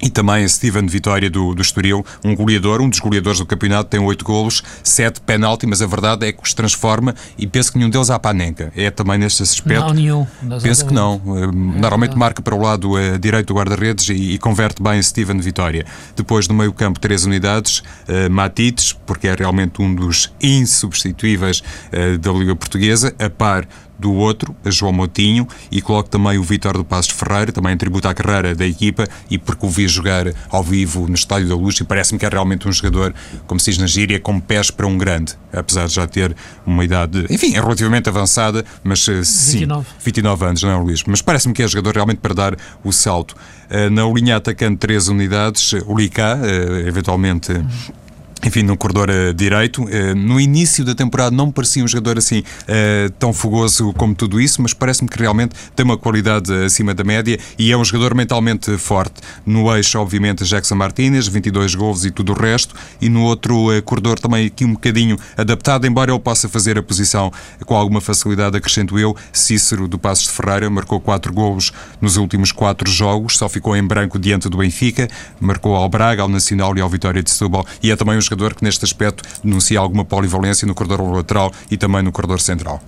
E 0.00 0.10
também 0.10 0.46
Steven 0.46 0.86
Vitória 0.86 1.30
do, 1.30 1.54
do 1.54 1.62
Estoril, 1.62 2.04
um 2.24 2.34
goleador, 2.34 2.80
um 2.80 2.88
dos 2.88 2.98
goleadores 2.98 3.38
do 3.38 3.46
campeonato, 3.46 3.88
tem 3.88 4.00
oito 4.00 4.24
golos, 4.24 4.62
sete 4.82 5.20
penalti, 5.20 5.66
mas 5.66 5.80
a 5.80 5.86
verdade 5.86 6.26
é 6.26 6.32
que 6.32 6.42
os 6.42 6.52
transforma 6.52 7.14
e 7.38 7.46
penso 7.46 7.72
que 7.72 7.78
nenhum 7.78 7.90
deles 7.90 8.10
há 8.10 8.18
panenca. 8.18 8.72
É 8.76 8.90
também 8.90 9.18
neste 9.18 9.42
aspecto. 9.42 9.86
Não, 9.86 9.94
nenhum. 9.94 10.26
Penso 10.62 10.86
que 10.86 10.92
não. 10.92 11.20
É, 11.26 11.46
Normalmente 11.80 12.12
é. 12.14 12.16
marca 12.16 12.42
para 12.42 12.54
o 12.54 12.60
lado 12.60 12.92
uh, 12.92 13.18
direito 13.18 13.48
do 13.48 13.54
guarda-redes 13.54 14.08
e, 14.08 14.34
e, 14.34 14.38
converte 14.38 14.82
bem 14.82 15.00
Steven 15.02 15.38
Vitória. 15.40 15.86
Depois, 16.14 16.48
no 16.48 16.54
meio-campo, 16.54 17.00
três 17.00 17.24
unidades. 17.24 17.78
Uh, 17.78 18.30
Matites, 18.30 18.92
porque 18.92 19.28
é 19.28 19.34
realmente 19.34 19.80
um 19.80 19.94
dos 19.94 20.32
insubstituíveis 20.40 21.60
uh, 21.60 22.18
da 22.18 22.32
Liga 22.32 22.54
Portuguesa, 22.54 23.14
a 23.18 23.30
par 23.30 23.66
do 23.98 24.12
outro, 24.12 24.54
a 24.64 24.70
João 24.70 24.92
Motinho, 24.92 25.46
e 25.70 25.80
coloco 25.80 26.08
também 26.08 26.38
o 26.38 26.42
Vítor 26.42 26.76
do 26.76 26.84
Passos 26.84 27.12
Ferreira, 27.12 27.52
também 27.52 27.72
em 27.72 27.76
tributo 27.76 28.08
à 28.08 28.14
carreira 28.14 28.54
da 28.54 28.66
equipa, 28.66 29.06
e 29.30 29.38
porque 29.38 29.64
o 29.66 29.68
vi 29.68 29.88
jogar 29.88 30.26
ao 30.50 30.62
vivo 30.62 31.06
no 31.08 31.14
Estádio 31.14 31.48
da 31.48 31.54
Luz, 31.54 31.76
e 31.80 31.84
parece-me 31.84 32.18
que 32.18 32.26
é 32.26 32.28
realmente 32.28 32.68
um 32.68 32.72
jogador, 32.72 33.14
como 33.46 33.58
se 33.60 33.70
diz 33.70 33.78
na 33.78 33.86
gíria, 33.86 34.20
com 34.20 34.38
pés 34.40 34.70
para 34.70 34.86
um 34.86 34.96
grande, 34.98 35.34
apesar 35.52 35.86
de 35.86 35.94
já 35.94 36.06
ter 36.06 36.36
uma 36.66 36.84
idade, 36.84 37.26
enfim, 37.30 37.54
é 37.54 37.60
relativamente 37.60 38.08
avançada, 38.08 38.64
mas 38.82 39.08
eh, 39.08 39.24
sim, 39.24 39.60
29, 39.60 39.86
29 40.04 40.44
anos, 40.44 40.62
não 40.62 40.70
é, 40.70 40.76
Luís? 40.76 41.02
Mas 41.06 41.22
parece-me 41.22 41.54
que 41.54 41.62
é 41.62 41.68
jogador 41.68 41.94
realmente 41.94 42.18
para 42.18 42.34
dar 42.34 42.56
o 42.84 42.92
salto. 42.92 43.34
Eh, 43.70 43.88
na 43.90 44.04
linha 44.06 44.36
atacante, 44.36 44.78
três 44.78 45.08
unidades, 45.08 45.72
o 45.86 45.96
Licá, 45.96 46.38
eh, 46.42 46.88
eventualmente. 46.88 47.52
Uhum 47.52 48.05
enfim, 48.44 48.62
no 48.62 48.76
corredor 48.76 49.08
uh, 49.10 49.34
direito. 49.34 49.84
Uh, 49.84 50.14
no 50.14 50.40
início 50.40 50.84
da 50.84 50.94
temporada 50.94 51.34
não 51.34 51.50
parecia 51.50 51.82
um 51.82 51.88
jogador 51.88 52.18
assim 52.18 52.40
uh, 52.40 53.10
tão 53.18 53.32
fogoso 53.32 53.92
como 53.94 54.14
tudo 54.14 54.40
isso, 54.40 54.60
mas 54.62 54.72
parece-me 54.74 55.08
que 55.08 55.18
realmente 55.18 55.54
tem 55.74 55.84
uma 55.84 55.96
qualidade 55.96 56.52
acima 56.64 56.94
da 56.94 57.02
média 57.02 57.38
e 57.58 57.72
é 57.72 57.76
um 57.76 57.84
jogador 57.84 58.14
mentalmente 58.14 58.76
forte. 58.78 59.14
No 59.44 59.74
eixo, 59.74 59.98
obviamente, 59.98 60.44
Jackson 60.44 60.74
Martinez, 60.74 61.26
22 61.28 61.74
gols 61.74 62.04
e 62.04 62.10
tudo 62.10 62.32
o 62.32 62.34
resto, 62.34 62.74
e 63.00 63.08
no 63.08 63.22
outro 63.22 63.66
corredor 63.84 64.18
também 64.18 64.46
aqui 64.46 64.64
um 64.64 64.72
bocadinho 64.72 65.16
adaptado, 65.36 65.86
embora 65.86 66.12
ele 66.12 66.20
possa 66.20 66.48
fazer 66.48 66.78
a 66.78 66.82
posição 66.82 67.32
com 67.64 67.74
alguma 67.74 68.00
facilidade, 68.00 68.56
acrescento 68.56 68.98
eu, 68.98 69.16
Cícero 69.32 69.88
do 69.88 69.98
Passos 69.98 70.26
de 70.26 70.30
Ferreira, 70.30 70.68
marcou 70.70 71.00
4 71.00 71.32
gols 71.32 71.72
nos 72.00 72.16
últimos 72.16 72.52
4 72.52 72.90
jogos, 72.90 73.36
só 73.36 73.48
ficou 73.48 73.76
em 73.76 73.82
branco 73.82 74.18
diante 74.18 74.48
do 74.48 74.58
Benfica, 74.58 75.08
marcou 75.40 75.74
ao 75.74 75.88
Braga, 75.88 76.22
ao 76.22 76.28
Nacional 76.28 76.76
e 76.76 76.80
ao 76.80 76.88
Vitória 76.88 77.22
de 77.22 77.30
Setúbal, 77.30 77.66
e 77.82 77.90
é 77.90 77.96
também 77.96 78.16
um 78.16 78.18
jogador 78.26 78.54
que 78.54 78.64
neste 78.64 78.84
aspecto 78.84 79.22
denuncia 79.42 79.78
alguma 79.78 80.04
polivalência 80.04 80.66
no 80.66 80.74
corredor 80.74 81.00
lateral 81.14 81.52
e 81.70 81.76
também 81.76 82.02
no 82.02 82.12
corredor 82.12 82.40
central. 82.40 82.80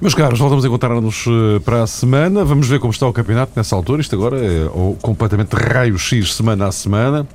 Meus 0.00 0.14
caros, 0.14 0.38
voltamos 0.38 0.64
a 0.64 0.68
encontrar-nos 0.68 1.26
eh, 1.26 1.60
para 1.62 1.82
a 1.82 1.86
semana. 1.86 2.42
Vamos 2.42 2.66
ver 2.66 2.80
como 2.80 2.90
está 2.90 3.06
o 3.06 3.12
campeonato 3.12 3.52
nessa 3.54 3.76
altura. 3.76 4.00
Isto 4.00 4.16
agora 4.16 4.38
é 4.42 4.66
completamente 5.02 5.52
raio-x 5.54 6.36
semana 6.36 6.68
a 6.68 6.72
semana, 6.72 7.28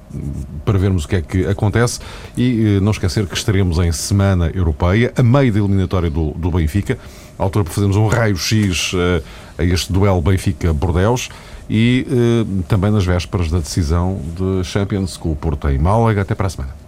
para 0.66 0.76
vermos 0.80 1.06
o 1.06 1.08
que 1.08 1.16
é 1.18 1.22
que 1.22 1.46
acontece. 1.46 2.00
E 2.36 2.78
eh, 2.78 2.80
não 2.80 2.92
esquecer 2.92 3.28
que 3.28 3.38
estaremos 3.38 3.78
em 3.78 3.92
semana 3.92 4.50
europeia, 4.52 5.14
a 5.16 5.22
meio 5.22 5.54
da 5.54 5.60
eliminatória 5.60 6.10
do, 6.10 6.32
do 6.32 6.50
Benfica. 6.50 6.98
À 7.38 7.44
altura 7.44 7.66
para 7.66 7.74
fazermos 7.74 7.98
um 7.98 8.08
raio-x 8.08 8.94
eh, 8.96 9.22
a 9.60 9.64
este 9.64 9.94
duelo 9.94 10.20
Benfica-Bordeus 10.20 11.30
e 11.70 12.06
também 12.68 12.92
nas 12.92 13.06
vésperas 13.06 13.50
da 13.50 13.60
decisão 13.60 14.20
de 14.36 14.64
Champions 14.64 15.18
com 15.18 15.32
o 15.32 15.36
Porto 15.36 15.68
em 15.70 15.78
Málaga. 15.78 16.22
Até 16.22 16.36
para 16.36 16.48
a 16.48 16.50
semana. 16.50 16.85